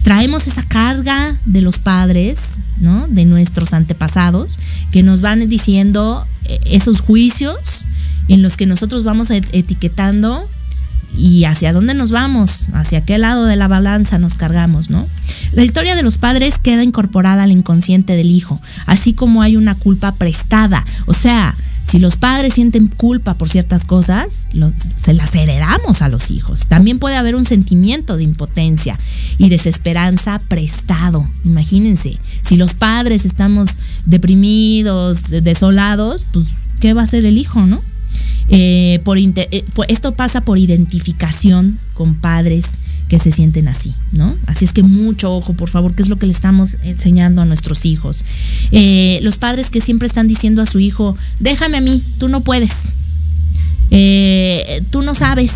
[0.03, 2.39] traemos esa carga de los padres,
[2.79, 3.07] ¿no?
[3.07, 4.59] De nuestros antepasados,
[4.91, 7.85] que nos van diciendo eh, esos juicios
[8.27, 10.47] en los que nosotros vamos etiquetando
[11.17, 15.05] y hacia dónde nos vamos, hacia qué lado de la balanza nos cargamos, ¿no?
[15.53, 19.75] La historia de los padres queda incorporada al inconsciente del hijo, así como hay una
[19.75, 24.47] culpa prestada, o sea, si los padres sienten culpa por ciertas cosas,
[25.03, 26.65] se las heredamos a los hijos.
[26.67, 28.99] También puede haber un sentimiento de impotencia
[29.37, 31.27] y desesperanza prestado.
[31.43, 37.81] Imagínense, si los padres estamos deprimidos, desolados, pues ¿qué va a hacer el hijo, no?
[38.49, 42.65] Eh, por eh, esto pasa por identificación con padres
[43.13, 44.35] que se sienten así, ¿no?
[44.47, 47.45] Así es que mucho ojo, por favor, que es lo que le estamos enseñando a
[47.45, 48.23] nuestros hijos.
[48.71, 52.41] Eh, los padres que siempre están diciendo a su hijo, déjame a mí, tú no
[52.41, 52.71] puedes,
[53.91, 55.51] eh, tú no sabes,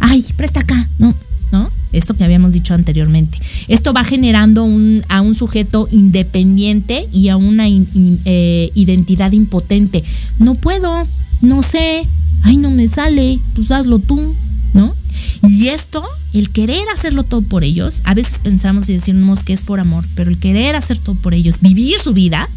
[0.00, 1.14] ay, presta acá, ¿no?
[1.52, 1.70] ¿No?
[1.92, 3.38] Esto que habíamos dicho anteriormente.
[3.68, 10.02] Esto va generando un, a un sujeto independiente y a una eh, identidad impotente.
[10.40, 11.06] No puedo,
[11.44, 12.06] no sé,
[12.42, 14.34] ay, no me sale, pues hazlo tú,
[14.72, 14.94] ¿no?
[15.42, 16.02] Y esto,
[16.32, 20.04] el querer hacerlo todo por ellos, a veces pensamos y decimos que es por amor,
[20.14, 22.48] pero el querer hacer todo por ellos, vivir su vida,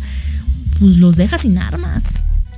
[0.79, 2.03] pues los deja sin armas,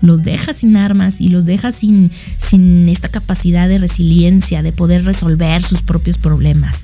[0.01, 5.03] los deja sin armas y los deja sin, sin esta capacidad de resiliencia, de poder
[5.03, 6.83] resolver sus propios problemas.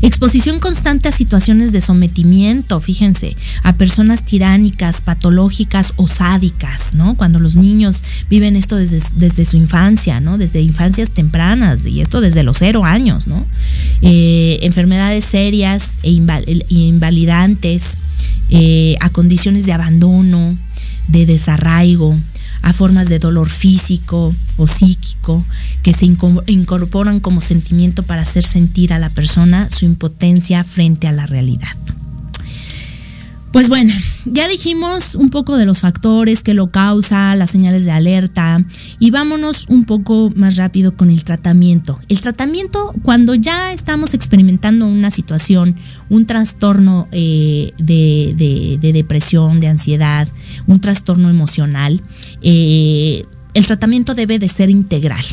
[0.00, 7.16] Exposición constante a situaciones de sometimiento, fíjense, a personas tiránicas, patológicas o sádicas, ¿no?
[7.16, 10.38] Cuando los niños viven esto desde, su infancia, ¿no?
[10.38, 13.44] Desde infancias tempranas y esto desde los cero años, ¿no?
[14.02, 17.96] Eh, enfermedades serias e invalidantes,
[18.50, 20.54] eh, a condiciones de abandono,
[21.08, 22.16] de desarraigo,
[22.62, 25.44] a formas de dolor físico o psíquico
[25.82, 31.12] que se incorporan como sentimiento para hacer sentir a la persona su impotencia frente a
[31.12, 31.68] la realidad.
[33.52, 33.94] Pues bueno,
[34.26, 38.62] ya dijimos un poco de los factores que lo causa, las señales de alerta
[38.98, 41.98] y vámonos un poco más rápido con el tratamiento.
[42.10, 45.76] El tratamiento cuando ya estamos experimentando una situación,
[46.10, 50.28] un trastorno eh, de, depresión, de ansiedad,
[50.66, 52.02] un trastorno emocional,
[52.42, 55.24] eh, el tratamiento debe de ser integral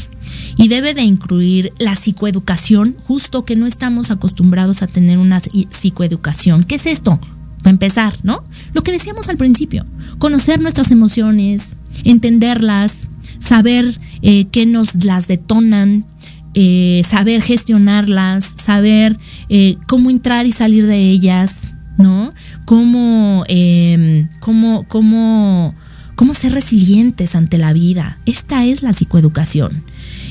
[0.56, 6.64] y debe de incluir la psicoeducación, justo que no estamos acostumbrados a tener una psicoeducación.
[6.64, 7.20] ¿Qué es esto?
[7.66, 8.44] Para empezar, ¿no?
[8.76, 9.88] Lo que decíamos al principio,
[10.20, 13.10] conocer nuestras emociones, entenderlas,
[13.40, 16.06] saber eh, qué nos las detonan,
[16.54, 19.18] eh, saber gestionarlas, saber
[19.50, 22.32] eh, cómo entrar y salir de ellas, ¿no?
[22.66, 25.74] Cómo, em, cómo, cómo,
[26.16, 28.20] cómo ser resilientes ante la vida.
[28.28, 29.84] Esta es la psicoeducación.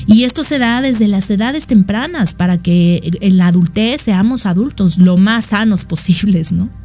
[0.07, 4.99] Y esto se da desde las edades tempranas para que en la adultez seamos adultos
[4.99, 6.84] lo más sanos posibles, ¿no?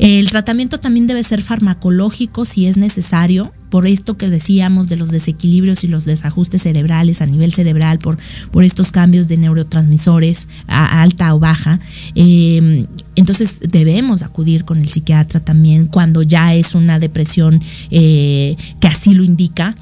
[0.00, 5.10] El tratamiento también debe ser farmacológico si es necesario, por esto que decíamos de los
[5.10, 8.16] desequilibrios y los desajustes cerebrales a nivel cerebral, por,
[8.50, 11.80] por estos cambios de neurotransmisores a alta o baja.
[12.14, 17.60] Em, entonces debemos acudir con el psiquiatra también cuando ya es una depresión
[17.90, 19.76] eh, que así lo indica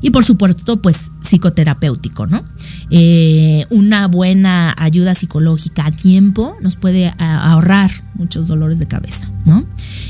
[0.00, 2.44] y por supuesto, pues psicoterapéutico, ¿no?
[2.90, 9.66] Eh, una buena ayuda psicológica a tiempo nos puede ahorrar muchos dolores de cabeza, ¿no?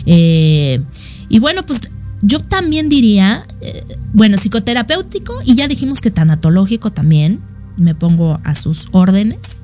[0.07, 0.81] Eh,
[1.29, 1.81] y bueno, pues
[2.23, 7.41] yo también diría, eh, bueno, psicoterapéutico y ya dijimos que tanatológico también,
[7.77, 9.61] me pongo a sus órdenes.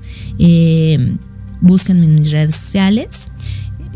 [1.61, 3.31] búsquenme en mis redes sociales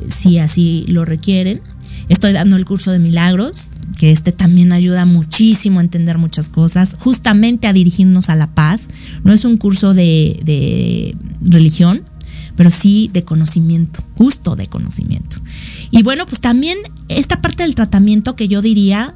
[0.09, 1.61] si así lo requieren.
[2.09, 6.97] Estoy dando el curso de milagros, que este también ayuda muchísimo a entender muchas cosas,
[6.99, 8.89] justamente a dirigirnos a la paz.
[9.25, 12.03] No es un curso de, religión,
[12.57, 15.39] pero sí de conocimiento, justo de conocimiento.
[15.91, 16.79] Y bueno, pues también
[17.09, 19.15] esta parte del tratamiento que yo diría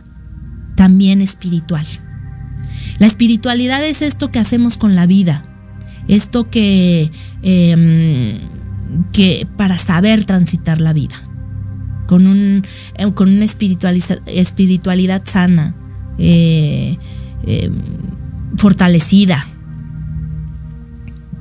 [0.76, 1.86] también espiritual.
[2.98, 5.46] La espiritualidad es esto que hacemos con la vida,
[6.08, 7.10] esto que,
[7.42, 8.38] em,
[9.12, 11.20] que para saber transitar la vida,
[12.12, 12.62] con, un,
[12.98, 15.74] eh, con una espiritualidad sana,
[16.18, 16.98] eh,
[17.46, 17.72] em,
[18.58, 19.48] fortalecida,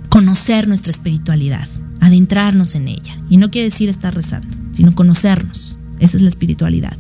[0.08, 1.68] conocer nuestra espiritualidad
[2.00, 3.22] adentrarnos en ella.
[3.30, 5.78] Y no quiere decir estar rezando, sino conocernos.
[6.00, 6.96] Esa es la espiritualidad.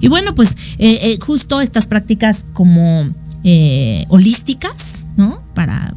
[0.00, 3.08] Y bueno, pues eh, eh, justo estas prácticas como
[3.44, 5.40] eh, holísticas, ¿no?
[5.54, 5.94] Para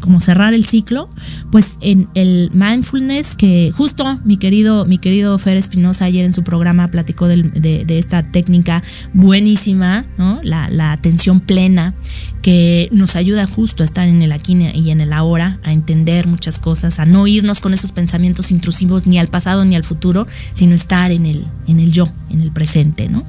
[0.00, 1.08] como cerrar el ciclo,
[1.52, 6.42] pues en el mindfulness que justo mi querido, mi querido Fer Espinosa ayer en su
[6.42, 8.82] programa platicó de, esta técnica
[9.12, 10.40] buenísima, ¿no?
[10.42, 11.94] La, la atención plena,
[12.42, 16.26] que nos ayuda justo a estar en el aquí y en el ahora, a entender
[16.26, 20.26] muchas cosas, a no irnos con esos pensamientos intrusivos ni al pasado ni al futuro,
[20.54, 23.24] sino estar en el, en el yo, en el presente, ¿no?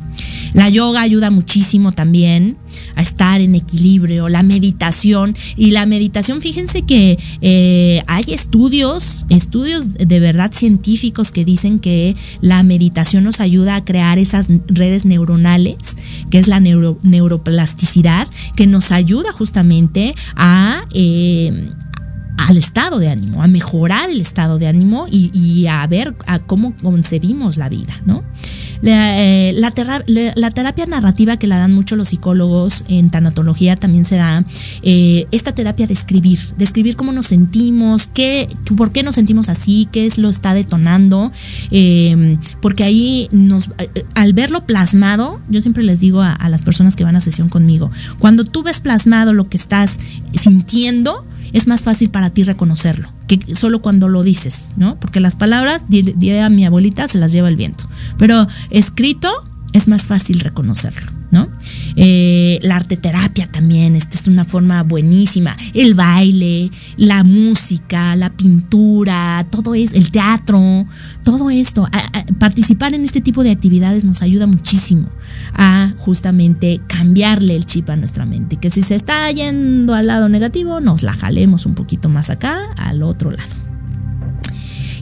[0.54, 2.58] La yoga ayuda muchísimo también
[2.96, 9.94] a estar en equilibrio, la meditación y la meditación, fíjense que eh, hay estudios, estudios
[9.94, 15.98] de verdad científicos que dicen que la meditación nos ayuda a crear esas redes neuronales,
[16.30, 20.84] que es la neuroplasticidad, que nos ayuda justamente a...
[20.94, 21.70] Eh,
[22.48, 26.16] al estado de ánimo, a mejorar el estado de ánimo y, a ver
[26.48, 28.24] cómo concebimos la vida, ¿no?
[28.84, 34.44] Eh, la, terapia narrativa que la dan mucho los psicólogos en tanatología también se da
[34.82, 39.50] eh, esta terapia de escribir, de escribir cómo nos sentimos, qué, por qué nos sentimos
[39.50, 41.32] así, qué es lo está detonando,
[41.70, 43.70] eh, porque ahí nos,
[44.16, 47.92] al verlo plasmado, yo siempre les digo a las personas que van a sesión conmigo,
[48.20, 50.00] cuando tú ves plasmado lo que estás
[50.34, 54.98] sintiendo, es más fácil para ti reconocerlo que solo cuando lo dices, ¿no?
[55.00, 57.86] Porque las palabras, diría mi abuelita, se las lleva el viento.
[58.18, 59.30] Pero escrito
[59.74, 61.48] es más fácil reconocerlo, ¿no?
[61.96, 65.56] Eh, la arte terapia también, esta es una forma buenísima.
[65.74, 70.86] El baile, la música, la pintura, todo eso, el teatro,
[71.24, 71.88] todo esto.
[72.40, 75.10] participar en este tipo de actividades nos ayuda muchísimo
[75.54, 78.58] a justamente cambiarle el chip a nuestra mente.
[78.58, 82.60] Que si se está yendo al lado negativo, nos la jalemos un poquito más acá,
[82.78, 83.56] al otro lado.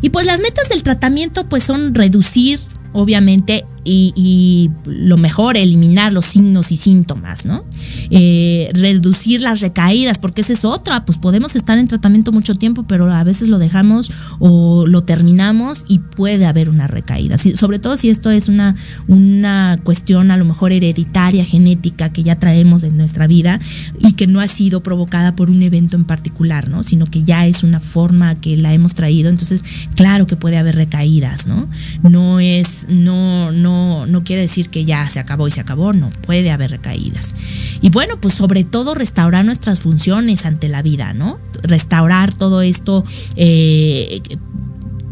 [0.02, 2.60] Y pues las metas del tratamiento pues son reducir
[2.94, 7.64] obviamente y, lo mejor, eliminar los signos y síntomas, ¿no?
[8.10, 12.84] Eh, reducir las recaídas, porque esa es otra, pues podemos estar en tratamiento mucho tiempo,
[12.84, 17.38] pero a veces lo dejamos o lo terminamos y puede haber una recaída.
[17.38, 18.76] sobre todo si esto es una,
[19.08, 23.60] una cuestión a lo mejor hereditaria, genética, que ya traemos en nuestra vida
[24.00, 26.84] y que no ha sido provocada por un evento en particular, ¿no?
[26.84, 29.64] Sino que ya es una forma que la hemos traído, entonces
[29.96, 31.68] claro que puede haber recaídas, ¿no?
[32.04, 36.10] No es, no, no no, quiere decir que ya se acabó y se acabó, no,
[36.26, 37.34] puede haber recaídas.
[37.82, 41.38] Y bueno, pues sobre todo restaurar nuestras funciones ante la vida, ¿no?
[41.64, 43.04] Restaurar todo esto
[43.36, 44.22] eh,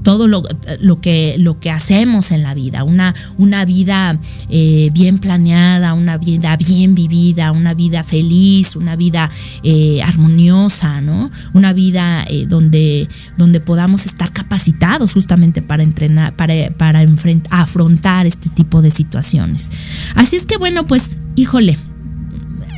[0.08, 0.42] todo lo,
[1.02, 4.18] que, lo que hacemos en la vida, una, una vida
[4.50, 9.30] eh, bien planeada, una vida bien vivida, una vida feliz, una vida
[9.64, 11.30] eh, armoniosa, ¿no?
[11.52, 17.06] Una vida eh, donde, donde podamos estar capacitados justamente para entrenar, para, para
[17.50, 19.72] afrontar este tipo de situaciones.
[20.16, 21.78] Así es que bueno, pues, híjole,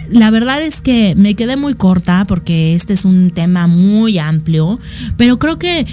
[0.09, 4.79] la verdad es que me quedé muy corta porque este es un tema muy amplio,
[5.15, 5.85] pero creo que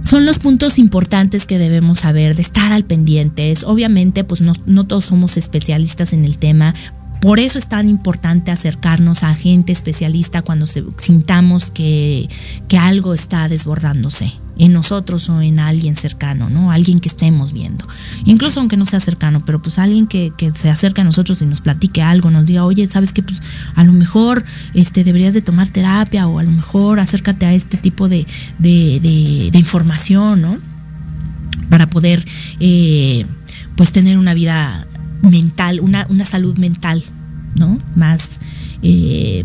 [0.00, 3.64] son los puntos importantes que debemos saber, de estar al pendientes.
[3.64, 6.74] Obviamente, pues no, no todos somos especialistas en el tema,
[7.20, 12.28] por eso es tan importante acercarnos a gente especialista cuando sintamos que,
[12.68, 16.70] que, algo está desbordándose en nosotros o en alguien cercano, ¿no?
[16.70, 17.86] Alguien que estemos viendo.
[18.24, 21.60] Incluso aunque no sea cercano, pero pues alguien que, se acerque a nosotros y nos
[21.60, 23.22] platique algo, nos diga, oye, ¿sabes qué?
[23.22, 23.42] Pues
[23.74, 27.76] a lo mejor este, deberías de tomar terapia o a lo mejor acércate a este
[27.76, 28.26] tipo de,
[28.58, 30.58] de, información, ¿no?
[31.70, 32.24] Para poder,
[32.60, 33.26] eh,
[33.76, 34.86] pues, tener una vida
[35.22, 37.02] mental, una, una salud mental,
[37.56, 37.78] ¿no?
[37.96, 38.40] Más
[38.82, 39.44] eh,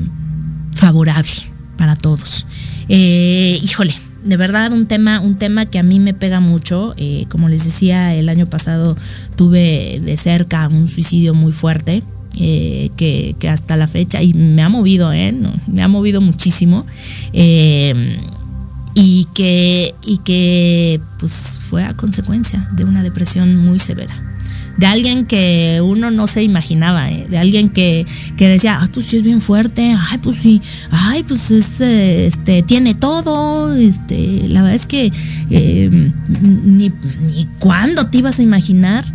[0.74, 1.32] favorable
[1.78, 2.46] para todos.
[2.90, 3.94] Eh, híjole,
[4.24, 6.94] de verdad un tema, un tema que a mí me pega mucho.
[6.98, 8.96] Eh, como les decía, el año pasado
[9.36, 12.04] tuve de cerca un suicidio muy fuerte.
[12.34, 15.36] que, hasta la fecha, y me ha movido, ¿eh?
[15.68, 16.86] me ha movido muchísimo.
[18.96, 24.33] y que, y que pues fue a consecuencia de una depresión muy severa
[24.78, 27.28] de alguien que uno no se imaginaba, ¿eh?
[27.30, 28.06] de alguien que,
[28.38, 32.64] que decía, ay, pues sí es bien fuerte, ay, pues sí, ay, pues es, este,
[32.64, 35.12] tiene todo, este, la verdad es que
[35.50, 35.90] eh,
[36.64, 36.92] ni,
[37.26, 39.06] ni cuándo te ibas a imaginar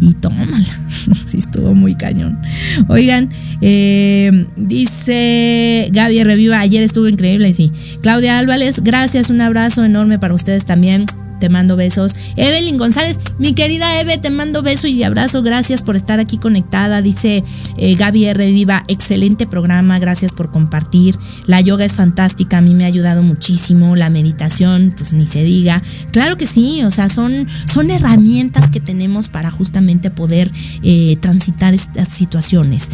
[0.00, 0.58] y tómala.
[1.26, 2.38] sí, estuvo muy cañón.
[2.88, 3.28] Oigan,
[3.60, 7.70] eh, dice Gaby Reviva, ayer estuvo increíble, sí.
[8.02, 11.06] Claudia Álvarez, gracias, un abrazo enorme para ustedes también
[11.38, 12.16] te mando besos.
[12.36, 15.42] Evelyn González, mi querida Eve, te mando beso y abrazo.
[15.42, 17.02] Gracias por estar aquí conectada.
[17.02, 17.42] Dice
[17.76, 18.50] eh, Gaby R.
[18.52, 19.98] Viva, excelente programa.
[19.98, 21.16] Gracias por compartir.
[21.46, 22.58] La yoga es fantástica.
[22.58, 23.96] A mí me ha ayudado muchísimo.
[23.96, 25.82] La meditación, pues ni se diga.
[26.12, 26.82] Claro que sí.
[26.84, 30.50] O sea, son, son herramientas que tenemos para justamente poder
[30.82, 32.90] eh, transitar estas situaciones.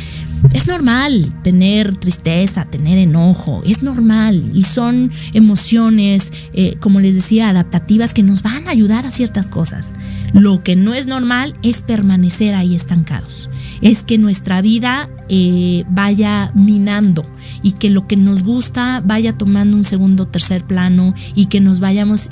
[0.52, 7.50] Es normal tener tristeza, tener enojo, es normal y son emociones, eh, como les decía,
[7.50, 9.92] adaptativas que nos van a ayudar a ciertas cosas.
[10.32, 13.50] Lo que no es normal es permanecer ahí estancados,
[13.82, 17.24] es que nuestra vida eh, vaya minando
[17.62, 21.80] y que lo que nos gusta vaya tomando un segundo tercer plano y que nos
[21.80, 22.30] vayamos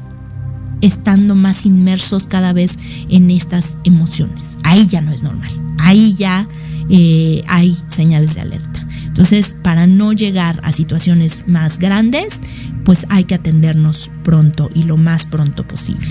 [0.80, 2.76] estando más inmersos cada vez
[3.10, 4.56] en estas emociones.
[4.62, 6.48] Ahí ya no es normal, ahí ya
[6.90, 8.86] eh, hay señales de alerta.
[9.06, 12.40] Entonces, para no llegar a situaciones más grandes,
[12.84, 16.08] pues hay que atendernos pronto y lo más pronto posible.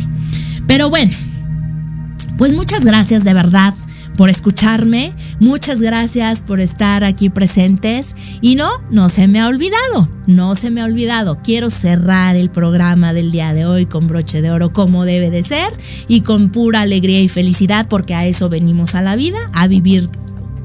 [0.68, 1.16] Pero bueno,
[2.38, 3.74] pues muchas gracias de verdad
[4.18, 10.10] por escucharme, muchas gracias por estar aquí presentes y no, no se me ha olvidado,
[10.26, 14.42] no se me ha olvidado, quiero cerrar el programa del día de hoy con broche
[14.42, 15.72] de oro como debe de ser
[16.08, 20.10] y con pura alegría y felicidad porque a eso venimos a la vida, a vivir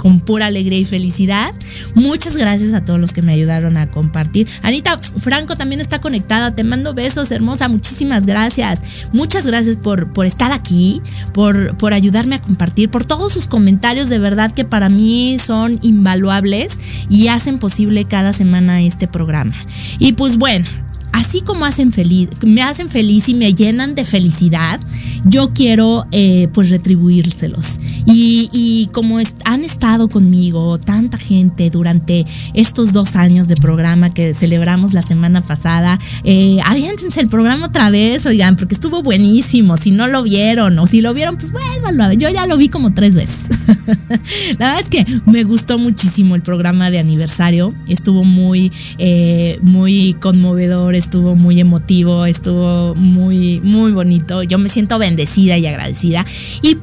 [0.03, 1.55] con pura alegría y felicidad.
[1.95, 4.49] Muchas gracias a todos los que me ayudaron a compartir.
[4.63, 6.57] Anita Franco también está conectada.
[6.57, 7.69] Te mando besos, hermosa.
[7.69, 8.83] Muchísimas gracias.
[9.13, 11.01] Muchas gracias por, por estar aquí,
[11.33, 15.79] por, por ayudarme a compartir, por todos sus comentarios de verdad que para mí son
[15.83, 19.55] invaluables y hacen posible cada semana este programa.
[20.01, 20.67] Y pues bueno,
[21.13, 24.81] así como hacen feliz, me hacen feliz y me llenan de felicidad,
[25.25, 27.79] yo quiero eh, pues retribuírselos.
[28.07, 34.35] Y, y como han estado conmigo tanta gente durante estos dos años de programa que
[34.35, 39.77] celebramos la semana pasada, eh, aviéntense el programa otra vez, oigan, porque estuvo buenísimo.
[39.77, 42.19] Si no lo vieron o si lo vieron, pues vuélvanlo a ver.
[42.19, 43.47] Yo ya lo vi como tres veces.
[44.59, 47.75] la verdad es que me gustó muchísimo el programa de aniversario.
[47.89, 54.43] Estuvo muy, eh, muy conmovedor estuvo muy emotivo, estuvo muy, muy bonito.
[54.43, 56.25] Yo me siento bendecida y agradecida.
[56.63, 56.77] Y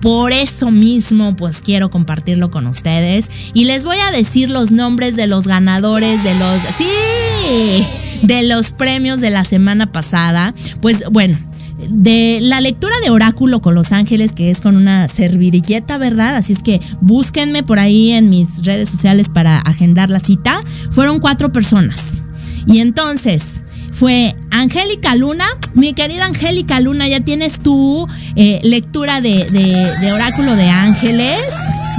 [0.00, 3.30] por eso mismo, pues quiero compartirlo con ustedes.
[3.54, 6.60] Y les voy a decir los nombres de los ganadores de los.
[6.76, 7.86] ¡Sí!
[8.22, 10.54] De los premios de la semana pasada.
[10.80, 11.38] Pues bueno,
[11.88, 16.36] de la lectura de Oráculo con los ángeles, que es con una servilleta, ¿verdad?
[16.36, 20.60] Así es que búsquenme por ahí en mis redes sociales para agendar la cita.
[20.90, 22.22] Fueron cuatro personas.
[22.66, 23.63] Y entonces
[23.94, 25.46] fue Angélica Luna.
[25.74, 28.06] Mi querida Angélica Luna, ya tienes tu
[28.36, 31.40] eh, lectura de, Oráculo de Ángeles.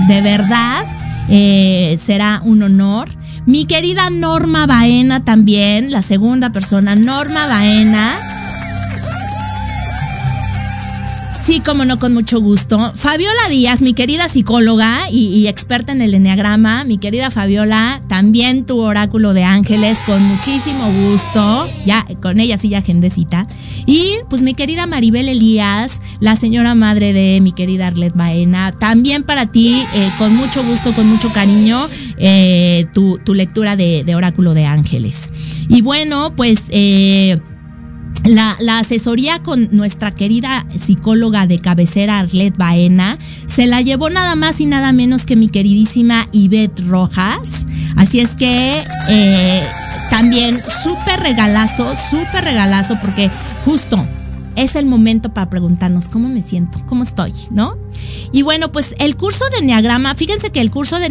[0.07, 0.83] De verdad,
[1.29, 3.09] eh, será un honor.
[3.45, 8.15] Mi querida Norma Baena también, la segunda persona, Norma Baena
[11.45, 12.91] Sí, como no, con mucho gusto.
[12.95, 18.79] Fabiola Díaz, mi querida psicóloga y, experta en el enneagrama, mi querida Fabiola, también tu
[18.79, 21.67] oráculo de ángeles, con muchísimo gusto.
[21.85, 23.47] Ya, con ella sí ya agendecita.
[23.85, 29.21] Y pues mi querida Maribel Elías, la señora madre de mi querida Arlet Baena, también
[29.21, 34.55] para ti, eh, con mucho gusto, con mucho cariño, eh, tu, lectura de, de, oráculo
[34.55, 35.31] de ángeles.
[35.69, 36.63] Y bueno, pues...
[36.69, 37.39] Eh,
[38.25, 44.59] la, asesoría con nuestra querida psicóloga de cabecera Arlet Baena se la llevó nada más
[44.61, 47.65] y nada menos que mi queridísima Ivette Rojas.
[47.95, 49.63] Así es que eh,
[50.09, 53.29] también súper regalazo, súper regalazo porque
[53.63, 54.03] justo
[54.55, 57.77] es el momento para preguntarnos cómo me siento, cómo estoy, ¿no?
[58.31, 61.07] Y bueno, pues el curso de Enneagrama, fíjense que el curso de,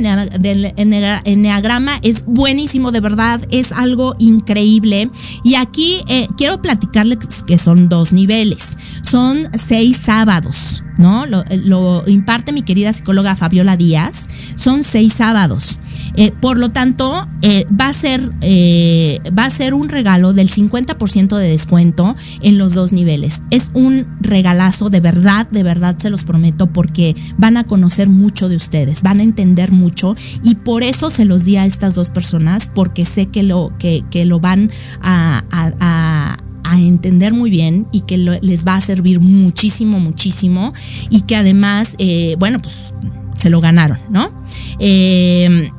[1.25, 5.11] Enneagrama es buenísimo, de verdad, es algo increíble.
[5.43, 11.27] Y aquí eh, quiero platicarles que son dos niveles, son seis sábados, ¿no?
[11.27, 14.27] Lo, lo imparte mi querida psicóloga Fabiola Díaz,
[14.57, 15.79] son seis sábados.
[16.17, 20.49] Eh, por lo tanto, eh, va, a ser, eh, va a ser un regalo del
[20.49, 23.43] 50% de descuento en los dos niveles.
[23.51, 28.49] Es un regalazo, de verdad, de verdad se los prometo, porque van a conocer mucho
[28.49, 32.11] de ustedes, van a entender mucho y por eso se los di a estas dos
[32.11, 34.71] personas, porque sé que lo, que, que lo van
[35.03, 36.37] a
[36.73, 40.73] entender muy bien y que les va a servir muchísimo, muchísimo
[41.11, 42.95] y que además, eh, bueno, pues
[43.37, 44.31] se lo ganaron, ¿no?
[44.79, 45.71] Eh,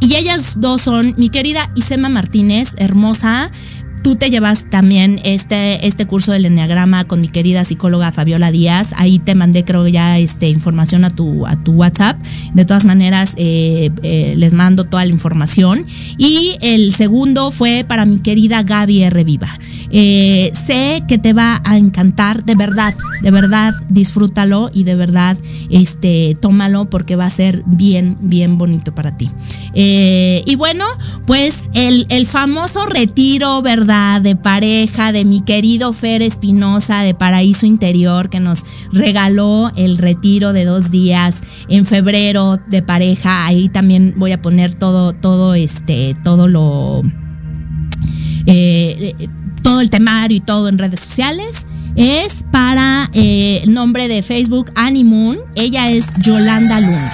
[0.00, 3.50] y ellas dos son mi querida Isema Martínez, hermosa,
[4.02, 8.94] Tú te llevas también este, este curso del Enneagrama con mi querida psicóloga Fabiola Díaz.
[8.96, 12.20] Ahí te mandé, creo, ya este, información a tu, a tu WhatsApp.
[12.54, 15.84] De todas maneras, eh, eh, les mando toda la información.
[16.16, 19.24] Y el segundo fue para mi querida Gaby R.
[19.24, 19.50] Viva.
[19.90, 25.38] Eh, sé que te va a encantar, de verdad, de verdad, disfrútalo y de verdad,
[25.70, 29.30] este, tómalo porque va a ser bien, bien bonito para ti.
[29.74, 30.84] y bueno,
[31.26, 33.97] pues el, el famoso retiro, ¿verdad?
[34.22, 40.52] De pareja de mi querido Fer Espinosa de Paraíso Interior que nos regaló el retiro
[40.52, 43.46] de dos días en febrero de pareja.
[43.46, 47.02] Ahí también voy a poner todo, todo este, todo lo,
[48.46, 49.14] eh,
[49.62, 51.66] todo el temario y todo en redes sociales.
[51.96, 55.38] Es para eh, nombre de Facebook Animoon.
[55.56, 57.12] Ella es Yolanda Luna.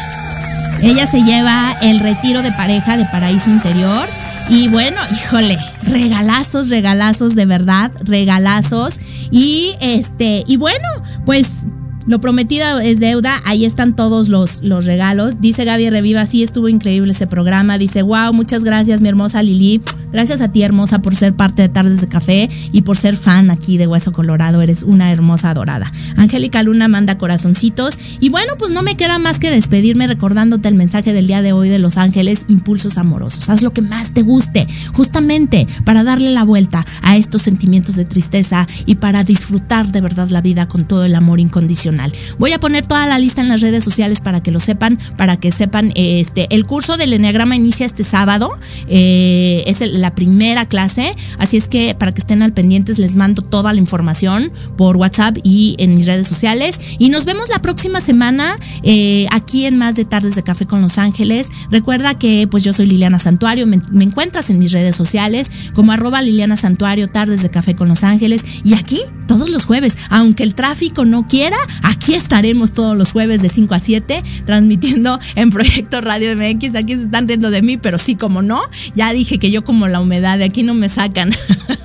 [0.83, 4.07] Ella se lleva el retiro de pareja de Paraíso Interior.
[4.51, 5.59] Y bueno, híjole,
[5.89, 9.01] regalazos, regalazos de verdad, regalazos.
[9.31, 10.89] Y este, y bueno,
[11.27, 11.67] pues
[12.07, 15.41] lo prometido es deuda, ahí están todos los, los regalos.
[15.41, 17.79] Dice Gaby Reviva, sí estuvo increíble ese programa.
[17.79, 19.81] Dice, wow, muchas gracias, mi hermosa Lili.
[20.13, 23.51] Gracias a ti, hermosa, por ser parte de Tardes de Café y por ser fan
[23.51, 24.61] aquí de Hueso Colorado.
[24.61, 25.91] Eres una hermosa adorada.
[26.17, 27.99] Angélica Luna manda corazoncitos.
[28.21, 31.53] Y bueno, pues no me queda más que despedirme recordándote el mensaje del día de
[31.53, 33.49] hoy de Los Ángeles, Impulsos Amorosos.
[33.49, 38.05] Haz lo que más te guste, justamente para darle la vuelta a estos sentimientos de
[38.05, 41.94] tristeza y para disfrutar de verdad la vida con todo el amor incondicional
[42.39, 45.37] Voy a poner toda la lista en las redes sociales para que lo sepan, para
[45.37, 48.51] que sepan, este, el curso del Enneagrama inicia este sábado,
[48.89, 53.43] eh, es la primera clase, así es que para que estén al pendientes les mando
[53.43, 56.81] toda la información por WhatsApp y en mis redes sociales.
[56.99, 60.83] Y nos vemos la próxima semana eh, aquí en Más de Tardes de Café con
[60.83, 61.49] Los Ángeles.
[61.71, 65.93] Recuerda que pues yo soy Liliana Santuario, me, me encuentras en mis redes sociales como
[65.93, 68.45] arroba Liliana Santuario, Tardes de Café con Los Ángeles.
[68.65, 73.43] Y aquí todos los jueves, aunque el tráfico no quiera, Aquí estaremos todos los jueves
[73.43, 76.75] de 5 a 7 transmitiendo en Proyecto Radio MX.
[76.77, 78.61] Aquí se están riendo de mí, pero sí, como no,
[78.95, 81.31] ya dije que yo como la humedad de aquí no me sacan.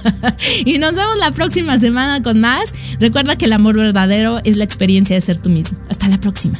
[0.66, 2.74] y nos vemos la próxima semana con más.
[3.00, 5.78] Recuerda que el amor verdadero es la experiencia de ser tú mismo.
[5.90, 6.60] Hasta la próxima.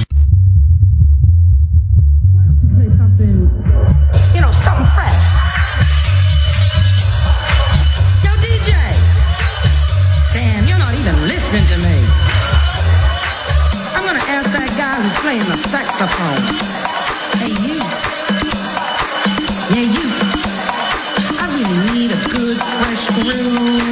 [16.01, 16.41] The saxophone.
[17.37, 17.77] Hey, you.
[19.69, 20.05] Yeah, you.
[21.37, 23.90] I really need a good, fresh groove.